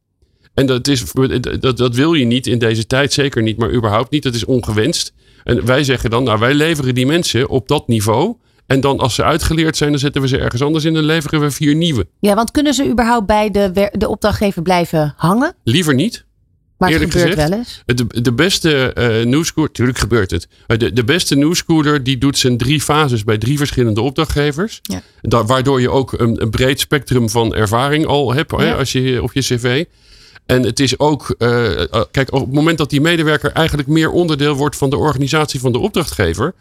En 0.54 0.66
dat, 0.66 0.88
is, 0.88 1.04
dat, 1.60 1.78
dat 1.78 1.96
wil 1.96 2.14
je 2.14 2.26
niet 2.26 2.48
in 2.48 2.60
deze 2.60 2.88
tijd, 2.88 3.14
zeker 3.14 3.42
niet, 3.42 3.58
maar 3.58 3.72
überhaupt 3.72 4.12
niet. 4.12 4.24
Dat 4.24 4.36
is 4.36 4.46
ongewenst. 4.46 5.14
En 5.44 5.66
wij 5.66 5.84
zeggen 5.84 6.10
dan, 6.10 6.24
nou 6.24 6.40
wij 6.40 6.54
leveren 6.54 6.96
die 6.96 7.06
mensen 7.06 7.50
op 7.50 7.68
dat 7.68 7.88
niveau. 7.88 8.36
En 8.66 8.82
dan 8.82 9.00
als 9.00 9.16
ze 9.16 9.24
uitgeleerd 9.24 9.78
zijn, 9.78 9.90
dan 9.90 10.00
zetten 10.00 10.22
we 10.22 10.28
ze 10.28 10.38
ergens 10.38 10.62
anders 10.62 10.86
in 10.86 10.96
en 10.96 11.04
leveren 11.04 11.40
we 11.40 11.52
vier 11.52 11.76
nieuwe. 11.76 12.08
Ja, 12.20 12.36
want 12.36 12.52
kunnen 12.52 12.74
ze 12.74 12.90
überhaupt 12.90 13.26
bij 13.26 13.52
de, 13.52 13.90
de 13.92 14.08
opdrachtgever 14.08 14.62
blijven 14.62 15.14
hangen? 15.18 15.56
Liever 15.64 15.94
niet. 15.94 16.28
Maar 16.78 16.90
het 16.90 16.98
Eerlijk 16.98 17.18
gebeurt 17.18 17.34
gezegd, 17.34 17.50
wel 17.50 17.60
eens. 17.60 17.82
De, 17.86 18.22
de 18.22 18.34
beste 18.34 18.94
eh 18.94 19.26
nieuwscooler, 19.26 19.72
tuurlijk 19.72 19.98
gebeurt 19.98 20.32
het. 20.32 20.48
De, 20.68 20.94
de 20.94 21.04
beste 21.04 21.36
nieuwscooler 21.36 22.04
die 22.04 22.18
doet 22.18 22.38
zijn 22.38 22.58
drie 22.58 22.82
fases 22.82 23.24
bij 23.24 23.38
drie 23.38 23.58
verschillende 23.58 24.02
opdrachtgevers. 24.02 24.80
Ja. 24.82 25.02
Da- 25.22 25.46
waardoor 25.46 25.82
je 25.82 25.90
ook 25.90 26.12
een, 26.20 26.42
een 26.42 26.50
breed 26.50 26.80
spectrum 26.80 27.30
van 27.30 27.56
ervaring 27.56 28.06
al 28.06 28.34
hebt 28.34 28.52
hè, 28.52 28.76
als 28.76 28.92
je 28.92 29.24
op 29.24 29.34
je 29.34 29.42
cv. 29.42 29.86
En 30.50 30.64
het 30.64 30.80
is 30.80 31.00
ook, 31.00 31.36
eh, 31.38 31.82
eh, 31.82 32.02
kijk, 32.12 32.34
op 32.34 32.42
het 32.42 32.54
moment 32.54 32.78
dat 32.78 32.90
die 32.90 33.02
medewerker 33.02 33.52
eigenlijk 33.52 33.88
meer 33.88 34.12
onderdeel 34.12 34.56
wordt 34.56 34.76
van 34.76 34.90
de 34.90 34.98
organisatie 34.98 35.60
van 35.60 35.72
de 35.72 35.78
opdrachtgever, 35.80 36.54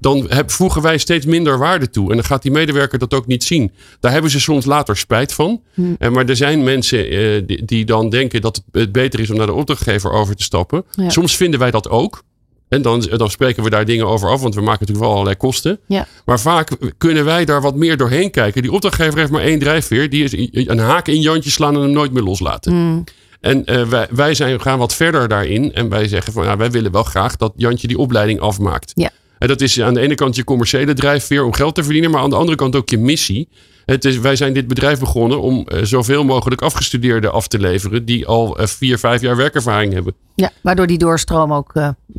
dan 0.00 0.26
heb, 0.28 0.50
voegen 0.50 0.82
wij 0.82 0.98
steeds 0.98 1.26
minder 1.26 1.58
waarde 1.58 1.90
toe. 1.90 2.10
En 2.10 2.16
dan 2.16 2.24
gaat 2.24 2.42
die 2.42 2.50
medewerker 2.50 2.98
dat 2.98 3.14
ook 3.14 3.26
niet 3.26 3.44
zien. 3.44 3.72
Daar 4.00 4.12
hebben 4.12 4.30
ze 4.30 4.40
soms 4.40 4.64
later 4.64 4.96
spijt 4.96 5.32
van. 5.32 5.60
En 5.98 6.12
maar 6.12 6.24
er 6.28 6.36
zijn 6.36 6.62
mensen 6.64 7.10
eh, 7.10 7.42
die, 7.46 7.64
die 7.64 7.84
dan 7.84 8.10
denken 8.10 8.40
dat 8.40 8.62
het- 8.72 8.92
beter 8.92 9.20
is 9.20 9.30
om 9.30 9.36
naar 9.36 9.46
de 9.46 9.52
opdrachtgever 9.52 10.10
over 10.12 10.36
te 10.36 10.42
stappen. 10.42 10.84
Ja. 10.90 11.10
Soms 11.10 11.36
vinden 11.36 11.60
wij 11.60 11.70
dat 11.70 11.88
ook. 11.88 12.22
En 12.68 12.82
dan, 12.82 13.00
dan 13.00 13.30
spreken 13.30 13.62
we 13.62 13.70
daar 13.70 13.84
dingen 13.84 14.06
over 14.06 14.28
af, 14.28 14.40
want 14.40 14.54
we 14.54 14.60
maken 14.60 14.80
natuurlijk 14.80 15.06
wel 15.06 15.12
allerlei 15.12 15.36
kosten. 15.36 15.78
Ja. 15.86 16.06
Maar 16.24 16.40
vaak 16.40 16.70
kunnen 16.98 17.24
wij 17.24 17.44
daar 17.44 17.60
wat 17.60 17.74
meer 17.76 17.96
doorheen 17.96 18.30
kijken. 18.30 18.62
Die 18.62 18.72
opdrachtgever 18.72 19.18
heeft 19.18 19.30
maar 19.30 19.42
één 19.42 19.58
drijfveer. 19.58 20.10
Die 20.10 20.24
is 20.24 20.66
een 20.66 20.78
haak 20.78 21.08
in 21.08 21.20
Jantje 21.20 21.50
slaan 21.50 21.74
en 21.74 21.80
hem 21.80 21.90
nooit 21.90 22.12
meer 22.12 22.22
loslaten. 22.22 23.04
En 23.46 23.64
eh, 23.64 23.82
wij, 23.82 24.06
wij 24.10 24.34
zijn, 24.34 24.60
gaan 24.60 24.78
wat 24.78 24.94
verder 24.94 25.28
daarin. 25.28 25.74
En 25.74 25.88
wij 25.88 26.08
zeggen 26.08 26.32
van 26.32 26.44
ja, 26.44 26.56
wij 26.56 26.70
willen 26.70 26.92
wel 26.92 27.02
graag 27.02 27.36
dat 27.36 27.52
Jantje 27.56 27.88
die 27.88 27.98
opleiding 27.98 28.40
afmaakt. 28.40 28.92
Ja. 28.94 29.10
En 29.38 29.48
dat 29.48 29.60
is 29.60 29.80
aan 29.80 29.94
de 29.94 30.00
ene 30.00 30.14
kant 30.14 30.36
je 30.36 30.44
commerciële 30.44 30.94
drijfveer 30.94 31.44
om 31.44 31.52
geld 31.52 31.74
te 31.74 31.82
verdienen. 31.82 32.10
Maar 32.10 32.20
aan 32.20 32.30
de 32.30 32.36
andere 32.36 32.56
kant 32.56 32.76
ook 32.76 32.88
je 32.88 32.98
missie. 32.98 33.48
Het 33.84 34.04
is, 34.04 34.18
wij 34.18 34.36
zijn 34.36 34.52
dit 34.52 34.66
bedrijf 34.66 34.98
begonnen 34.98 35.40
om 35.40 35.66
eh, 35.66 35.82
zoveel 35.82 36.24
mogelijk 36.24 36.62
afgestudeerden 36.62 37.32
af 37.32 37.48
te 37.48 37.58
leveren. 37.58 38.04
Die 38.04 38.26
al 38.26 38.58
eh, 38.58 38.66
vier, 38.66 38.98
vijf 38.98 39.20
jaar 39.20 39.36
werkervaring 39.36 39.92
hebben. 39.92 40.14
Ja, 40.34 40.50
waardoor 40.60 40.86
die 40.86 40.98
doorstroom 40.98 41.52
ook 41.52 41.72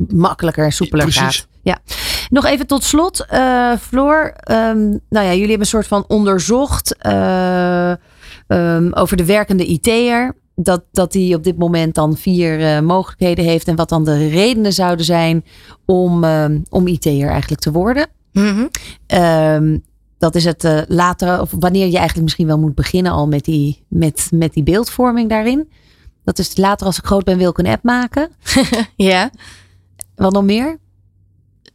makkelijker 0.08 0.64
en 0.64 0.72
soepeler 0.72 1.04
Precies. 1.04 1.22
gaat. 1.22 1.46
Ja. 1.62 1.78
Nog 2.28 2.44
even 2.44 2.66
tot 2.66 2.84
slot, 2.84 3.26
Floor. 3.80 4.32
ehm, 4.36 4.78
nou 4.88 5.26
ja, 5.26 5.30
jullie 5.30 5.40
hebben 5.40 5.60
een 5.60 5.66
soort 5.66 5.86
van 5.86 6.04
onderzocht 6.08 6.96
eh, 6.96 7.90
ehm, 8.46 8.92
over 8.92 9.16
de 9.16 9.24
werkende 9.24 9.66
IT'er. 9.66 10.34
Dat, 10.60 10.84
dat 10.92 11.12
hij 11.12 11.34
op 11.34 11.44
dit 11.44 11.58
moment 11.58 11.94
dan 11.94 12.16
vier 12.16 12.60
eh, 12.60 12.80
mogelijkheden 12.80 13.44
heeft. 13.44 13.68
En 13.68 13.76
wat 13.76 13.88
dan 13.88 14.04
de 14.04 14.28
redenen 14.28 14.72
zouden 14.72 15.04
zijn 15.04 15.44
om, 15.86 16.24
ehm, 16.24 16.60
om 16.70 16.86
IT'er 16.86 17.28
eigenlijk 17.28 17.60
te 17.60 17.72
worden. 17.72 18.06
Mhm. 18.32 18.66
Ehm, 19.06 19.78
dat 20.18 20.34
is 20.34 20.44
het 20.44 20.64
eh, 20.64 20.80
later, 20.88 21.40
of 21.40 21.50
wanneer 21.58 21.86
je 21.86 21.96
eigenlijk 21.96 22.22
misschien 22.22 22.46
wel 22.46 22.58
moet 22.58 22.74
beginnen 22.74 23.12
al 23.12 23.26
met 23.26 23.44
die, 23.44 23.84
met, 23.88 24.28
met 24.34 24.52
die 24.52 24.62
beeldvorming 24.62 25.28
daarin. 25.28 25.68
Dat 26.24 26.38
is 26.38 26.56
later 26.56 26.86
als 26.86 26.98
ik 26.98 27.04
groot 27.04 27.24
ben 27.24 27.38
wil 27.38 27.50
ik 27.50 27.58
een 27.58 27.66
app 27.66 27.82
maken. 27.82 28.30
Ja. 28.96 29.30
Wat 30.14 30.32
nog 30.32 30.44
meer? 30.44 30.78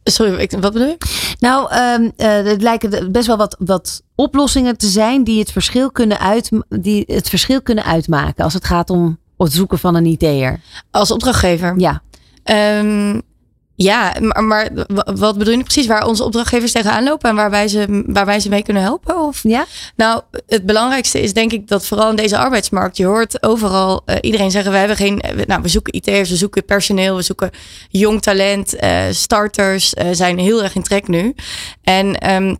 Sorry, 0.02 0.34
ik, 0.34 0.50
wat 0.50 0.72
bedoel 0.72 0.88
je? 0.88 0.96
Nou, 1.44 1.70
eh, 2.16 2.44
het 2.44 2.62
lijken 2.62 3.12
best 3.12 3.26
wel 3.26 3.36
wat, 3.36 3.56
wat 3.58 4.02
oplossingen 4.14 4.76
te 4.76 4.86
zijn 4.86 5.24
die 5.24 5.38
het, 5.38 5.52
verschil 5.52 5.90
kunnen 5.90 6.18
uit, 6.18 6.50
die 6.68 7.04
het 7.06 7.28
verschil 7.28 7.62
kunnen 7.62 7.84
uitmaken 7.84 8.44
als 8.44 8.54
het 8.54 8.64
gaat 8.64 8.90
om 8.90 9.18
het 9.36 9.52
zoeken 9.52 9.78
van 9.78 9.94
een 9.94 10.06
IT'er. 10.06 10.60
Als 10.90 11.10
opdrachtgever. 11.10 11.74
Ja, 11.78 12.02
Ehm, 12.44 13.20
ja, 13.74 14.14
maar, 14.20 14.44
maar 14.44 14.68
wa- 14.86 15.12
wat 15.14 15.38
bedoel 15.38 15.52
je 15.52 15.56
nu 15.58 15.62
precies? 15.64 15.86
Waar 15.86 16.06
onze 16.06 16.24
opdrachtgevers 16.24 16.72
tegenaan 16.72 17.04
lopen 17.04 17.30
en 17.30 17.36
waar 17.36 17.50
wij 17.50 17.68
ze, 17.68 18.02
waar 18.06 18.26
wij 18.26 18.40
ze 18.40 18.48
mee 18.48 18.62
kunnen 18.62 18.82
helpen? 18.82 19.20
Of? 19.20 19.40
ja? 19.42 19.66
Nou, 19.96 20.20
het 20.46 20.66
belangrijkste 20.66 21.20
is 21.20 21.32
denk 21.32 21.52
ik 21.52 21.68
dat 21.68 21.86
vooral 21.86 22.10
in 22.10 22.16
deze 22.16 22.38
arbeidsmarkt, 22.38 22.96
je 22.96 23.04
hoort 23.04 23.42
overal 23.42 24.02
eh, 24.04 24.16
iedereen 24.20 24.50
zeggen, 24.50 24.72
we 24.72 24.78
hebben 24.78 24.96
geen, 24.96 25.22
nou, 25.46 25.62
we 25.62 25.68
zoeken 25.68 25.94
IT'ers, 25.94 26.30
we 26.30 26.36
zoeken 26.36 26.64
personeel, 26.64 27.16
we 27.16 27.22
zoeken 27.22 27.50
jong 27.88 28.22
talent, 28.22 28.74
eh, 28.76 29.02
starters 29.10 29.94
eh, 29.94 30.06
zijn 30.12 30.38
heel 30.38 30.62
erg 30.62 30.74
in 30.74 30.82
trek 30.82 31.08
nu. 31.08 31.34
En 31.82 32.18
ehm, 32.18 32.54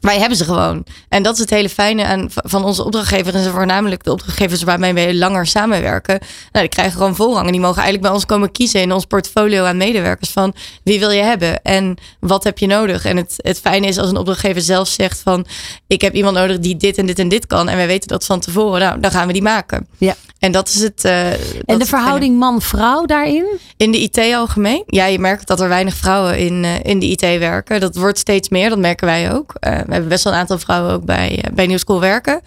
wij 0.00 0.18
hebben 0.18 0.38
ze 0.38 0.44
gewoon. 0.44 0.84
En 1.08 1.22
dat 1.22 1.34
is 1.34 1.40
het 1.40 1.50
hele 1.50 1.68
fijne 1.68 2.04
aan, 2.04 2.26
van 2.30 2.64
onze 2.64 2.84
opdrachtgevers. 2.84 3.34
En 3.34 3.52
voornamelijk 3.52 4.04
de 4.04 4.12
opdrachtgevers 4.12 4.62
waarmee 4.62 4.92
we 4.92 5.14
langer 5.14 5.46
samenwerken. 5.46 6.18
Nou, 6.52 6.64
die 6.66 6.74
krijgen 6.74 6.98
gewoon 6.98 7.16
voorrang. 7.16 7.46
En 7.46 7.52
die 7.52 7.60
mogen 7.60 7.82
eigenlijk 7.82 8.06
bij 8.06 8.12
ons 8.14 8.26
komen 8.26 8.52
kiezen 8.52 8.80
in 8.80 8.92
ons 8.92 9.04
portfolio 9.04 9.64
aan 9.64 9.76
medewerkers. 9.76 10.30
Van 10.30 10.54
wie 10.82 10.98
wil 10.98 11.10
je 11.10 11.22
hebben? 11.22 11.62
En 11.62 11.96
wat 12.20 12.44
heb 12.44 12.58
je 12.58 12.66
nodig? 12.66 13.04
En 13.04 13.16
het, 13.16 13.34
het 13.36 13.60
fijne 13.60 13.86
is 13.86 13.98
als 13.98 14.08
een 14.08 14.16
opdrachtgever 14.16 14.62
zelf 14.62 14.88
zegt 14.88 15.20
van... 15.20 15.46
Ik 15.86 16.00
heb 16.00 16.14
iemand 16.14 16.36
nodig 16.36 16.58
die 16.58 16.76
dit 16.76 16.98
en 16.98 17.06
dit 17.06 17.18
en 17.18 17.28
dit 17.28 17.46
kan. 17.46 17.68
En 17.68 17.76
wij 17.76 17.86
weten 17.86 18.08
dat 18.08 18.24
van 18.24 18.40
tevoren. 18.40 18.80
Nou, 18.80 19.00
dan 19.00 19.10
gaan 19.10 19.26
we 19.26 19.32
die 19.32 19.42
maken. 19.42 19.86
Ja. 19.98 20.14
En 20.38 20.52
dat 20.52 20.68
is 20.68 20.82
het... 20.82 21.04
eh, 21.04 21.30
dat 21.30 21.40
En 21.66 21.78
de 21.78 21.86
verhouding 21.86 22.38
man-vrouw 22.38 23.04
daarin? 23.04 23.46
In 23.76 23.92
de 23.92 23.98
IT 23.98 24.18
algemeen? 24.18 24.82
Ja, 24.86 25.06
je 25.06 25.18
merkt 25.18 25.46
dat 25.46 25.60
er 25.60 25.68
weinig 25.68 25.94
vrouwen 25.94 26.38
in, 26.38 26.64
eh, 26.64 26.70
in 26.82 26.98
de 26.98 27.06
IT 27.06 27.20
werken. 27.20 27.80
Dat 27.80 27.96
wordt 27.96 28.18
steeds 28.18 28.48
meer. 28.48 28.68
Dat 28.68 28.78
merken 28.78 29.06
wij 29.06 29.32
ook. 29.32 29.54
Eh, 29.60 29.78
we 29.88 29.94
hebben 29.94 30.10
best 30.12 30.24
wel 30.24 30.32
een 30.32 30.38
aantal 30.38 30.58
vrouwen 30.58 30.92
ook 30.92 31.04
bij, 31.04 31.42
eh, 31.42 31.52
bij 31.54 31.66
New 31.66 31.78
School 31.78 32.00
werken. 32.00 32.40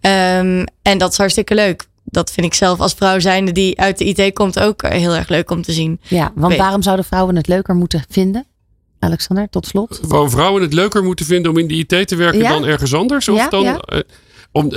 Ehm, 0.00 0.64
en 0.82 0.98
dat 0.98 1.12
is 1.12 1.18
hartstikke 1.18 1.54
leuk. 1.54 1.88
Dat 2.04 2.30
vind 2.32 2.46
ik 2.46 2.54
zelf 2.54 2.80
als 2.80 2.92
vrouw 2.94 3.18
zijnde 3.18 3.52
die 3.52 3.80
uit 3.80 3.98
de 3.98 4.04
IT 4.04 4.32
komt 4.32 4.58
ook 4.60 4.82
eh, 4.82 4.98
heel 4.98 5.14
erg 5.14 5.28
leuk 5.28 5.50
om 5.50 5.62
te 5.62 5.72
zien. 5.72 6.00
Ja, 6.08 6.32
want 6.34 6.48
Weet- 6.52 6.58
waarom 6.62 6.82
zouden 6.82 7.04
vrouwen 7.04 7.36
het 7.36 7.46
leuker 7.48 7.74
moeten 7.74 8.04
vinden? 8.08 8.46
Alexander, 8.98 9.48
tot 9.48 9.66
slot. 9.66 10.00
Gewoon 10.02 10.30
vrouwen 10.30 10.62
het 10.62 10.72
leuker 10.72 11.02
moeten 11.04 11.26
vinden 11.26 11.50
om 11.50 11.58
in 11.58 11.68
de 11.68 11.74
IT 11.74 12.08
te 12.08 12.16
werken 12.16 12.40
Ja? 12.40 12.48
dan 12.52 12.64
ergens 12.64 12.94
anders? 12.94 13.28
Of 13.28 13.36
Ja, 13.36 13.48
dan, 13.48 13.62
ja. 13.62 13.76
eh, 13.78 14.00
om, 14.52 14.68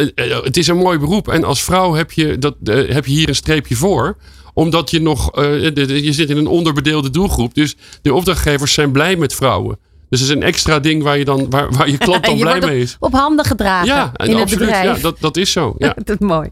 het 0.43 0.57
is 0.57 0.67
een 0.67 0.77
mooi 0.77 0.97
beroep. 0.97 1.27
En 1.27 1.43
als 1.43 1.63
vrouw 1.63 1.93
heb 1.93 2.11
je, 2.11 2.37
dat, 2.37 2.55
heb 2.63 3.05
je 3.05 3.11
hier 3.13 3.27
een 3.29 3.35
streepje 3.35 3.75
voor 3.75 4.17
omdat 4.55 4.89
je 4.91 5.01
nog, 5.01 5.31
eh, 5.31 5.43
de- 5.43 5.71
de- 5.73 6.03
je 6.03 6.13
zit 6.13 6.29
in 6.29 6.37
een 6.37 6.47
onderbedeelde 6.47 7.09
doelgroep. 7.09 7.53
Dus 7.53 7.75
de 8.01 8.13
opdrachtgevers 8.13 8.73
zijn 8.73 8.91
blij 8.91 9.15
met 9.15 9.33
vrouwen. 9.35 9.79
Dus 10.13 10.21
het 10.21 10.29
is 10.31 10.35
een 10.35 10.43
extra 10.43 10.79
ding 10.79 11.03
waar 11.03 11.17
je, 11.17 11.25
dan, 11.25 11.49
waar, 11.49 11.71
waar 11.71 11.89
je 11.89 11.97
klant 11.97 12.23
dan 12.25 12.33
je 12.37 12.41
blij 12.41 12.53
wordt 12.53 12.65
mee 12.73 12.81
is. 12.81 12.95
Op 12.99 13.13
handen 13.13 13.45
gedragen 13.45 13.87
Ja, 13.87 14.11
en 14.13 14.25
in 14.25 14.31
het 14.33 14.41
absoluut. 14.41 14.65
bedrijf. 14.67 14.95
Ja, 14.95 15.01
dat, 15.01 15.15
dat 15.19 15.37
is 15.37 15.51
zo. 15.51 15.75
Ja. 15.77 15.95
Dat 16.03 16.09
is 16.19 16.27
mooi. 16.27 16.49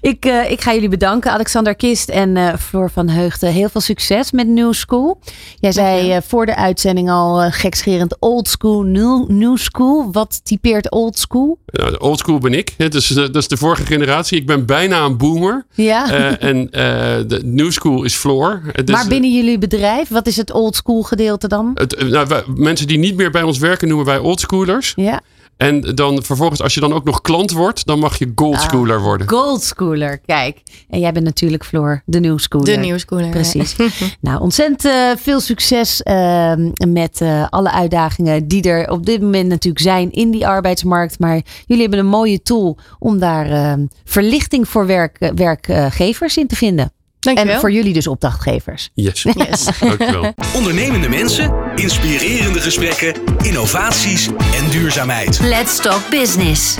Ik, 0.00 0.24
eh, 0.24 0.50
ik 0.50 0.60
ga 0.60 0.72
jullie 0.74 0.88
bedanken, 0.88 1.30
Alexander 1.32 1.74
Kist 1.74 2.08
en 2.08 2.36
eh, 2.36 2.54
Floor 2.58 2.90
van 2.90 3.08
Heugden. 3.08 3.52
Heel 3.52 3.68
veel 3.68 3.80
succes 3.80 4.30
met 4.32 4.48
New 4.48 4.72
School. 4.72 5.20
Jij 5.60 5.72
zei 5.72 6.10
eh, 6.12 6.18
voor 6.26 6.46
de 6.46 6.56
uitzending 6.56 7.10
al 7.10 7.50
gekscherend 7.50 8.16
old 8.20 8.48
school, 8.48 8.82
new, 8.82 9.28
new 9.30 9.56
school. 9.56 10.08
Wat 10.12 10.40
typeert 10.44 10.90
old 10.90 11.18
school? 11.18 11.58
Ja, 11.66 11.90
de 11.90 11.98
Oldschool 12.00 12.38
ben 12.38 12.54
ik. 12.54 12.74
hè. 12.76 12.88
Dus, 12.88 13.06
dat 13.08 13.36
is 13.36 13.48
de 13.48 13.56
vorige 13.56 13.86
generatie. 13.86 14.38
Ik 14.38 14.46
ben 14.46 14.66
bijna 14.66 15.04
een 15.04 15.16
boomer. 15.16 15.66
Ja. 15.74 16.10
En 16.38 16.70
eh, 16.70 16.82
de 17.26 17.40
new 17.44 17.70
school 17.70 18.04
is 18.04 18.14
Floor. 18.14 18.62
Dus, 18.84 18.94
maar 18.94 19.06
binnen 19.08 19.32
jullie 19.34 19.58
bedrijf, 19.58 20.08
wat 20.08 20.26
is 20.26 20.36
het 20.36 20.52
old 20.52 20.76
school 20.76 21.02
gedeelte 21.02 21.48
dan? 21.48 21.70
Het, 21.74 22.08
nou, 22.10 22.26
wij- 22.26 22.42
mensen 22.54 22.86
die 22.86 22.98
niet 23.04 23.16
meer 23.16 23.30
bij 23.30 23.42
ons 23.42 23.58
werken 23.58 23.88
noemen 23.88 24.06
wij 24.06 24.18
oldschoolers. 24.18 24.92
Ja. 24.96 25.22
En 25.56 25.80
dan 25.80 26.22
vervolgens, 26.22 26.62
als 26.62 26.74
je 26.74 26.80
dan 26.80 26.92
ook 26.92 27.04
nog 27.04 27.20
klant 27.20 27.50
wordt, 27.50 27.86
dan 27.86 27.98
mag 27.98 28.18
je 28.18 28.32
goldschooler 28.34 29.00
worden. 29.00 29.28
Gold 29.28 29.62
schooler, 29.62 30.18
kijk. 30.18 30.62
En 30.88 31.00
jij 31.00 31.12
bent 31.12 31.24
natuurlijk 31.24 31.64
Floor, 31.64 32.02
de 32.06 32.20
new 32.20 32.38
schooler. 32.38 32.74
De 32.74 32.86
New 32.86 32.98
Schooler. 32.98 33.30
Precies. 33.30 33.76
nou, 34.20 34.40
ontzettend 34.40 34.84
eh, 34.84 35.10
veel 35.16 35.40
succes 35.40 36.02
eh, 36.02 36.52
met 36.88 37.20
eh, 37.20 37.46
alle 37.48 37.70
uitdagingen 37.70 38.48
die 38.48 38.62
er 38.62 38.90
op 38.90 39.06
dit 39.06 39.20
moment 39.20 39.48
natuurlijk 39.48 39.84
zijn 39.84 40.10
in 40.10 40.30
die 40.30 40.46
arbeidsmarkt. 40.46 41.18
Maar 41.18 41.40
jullie 41.66 41.82
hebben 41.82 42.00
een 42.00 42.06
mooie 42.06 42.42
tool 42.42 42.78
om 42.98 43.18
daar 43.18 43.50
eh, 43.50 43.72
verlichting 44.04 44.68
voor 44.68 44.86
werk, 44.86 45.32
werkgevers 45.34 46.36
in 46.36 46.46
te 46.46 46.56
vinden. 46.56 46.92
Dankjewel. 47.24 47.54
En 47.54 47.60
voor 47.60 47.72
jullie 47.72 47.92
dus 47.92 48.06
opdrachtgevers. 48.06 48.90
Yes. 48.94 49.22
Yes. 49.48 49.64
Dankjewel. 49.80 50.32
Ondernemende 50.54 51.08
mensen, 51.08 51.54
inspirerende 51.74 52.60
gesprekken, 52.60 53.14
innovaties 53.42 54.26
en 54.26 54.70
duurzaamheid. 54.70 55.40
Let's 55.40 55.76
Talk 55.80 56.10
Business. 56.10 56.76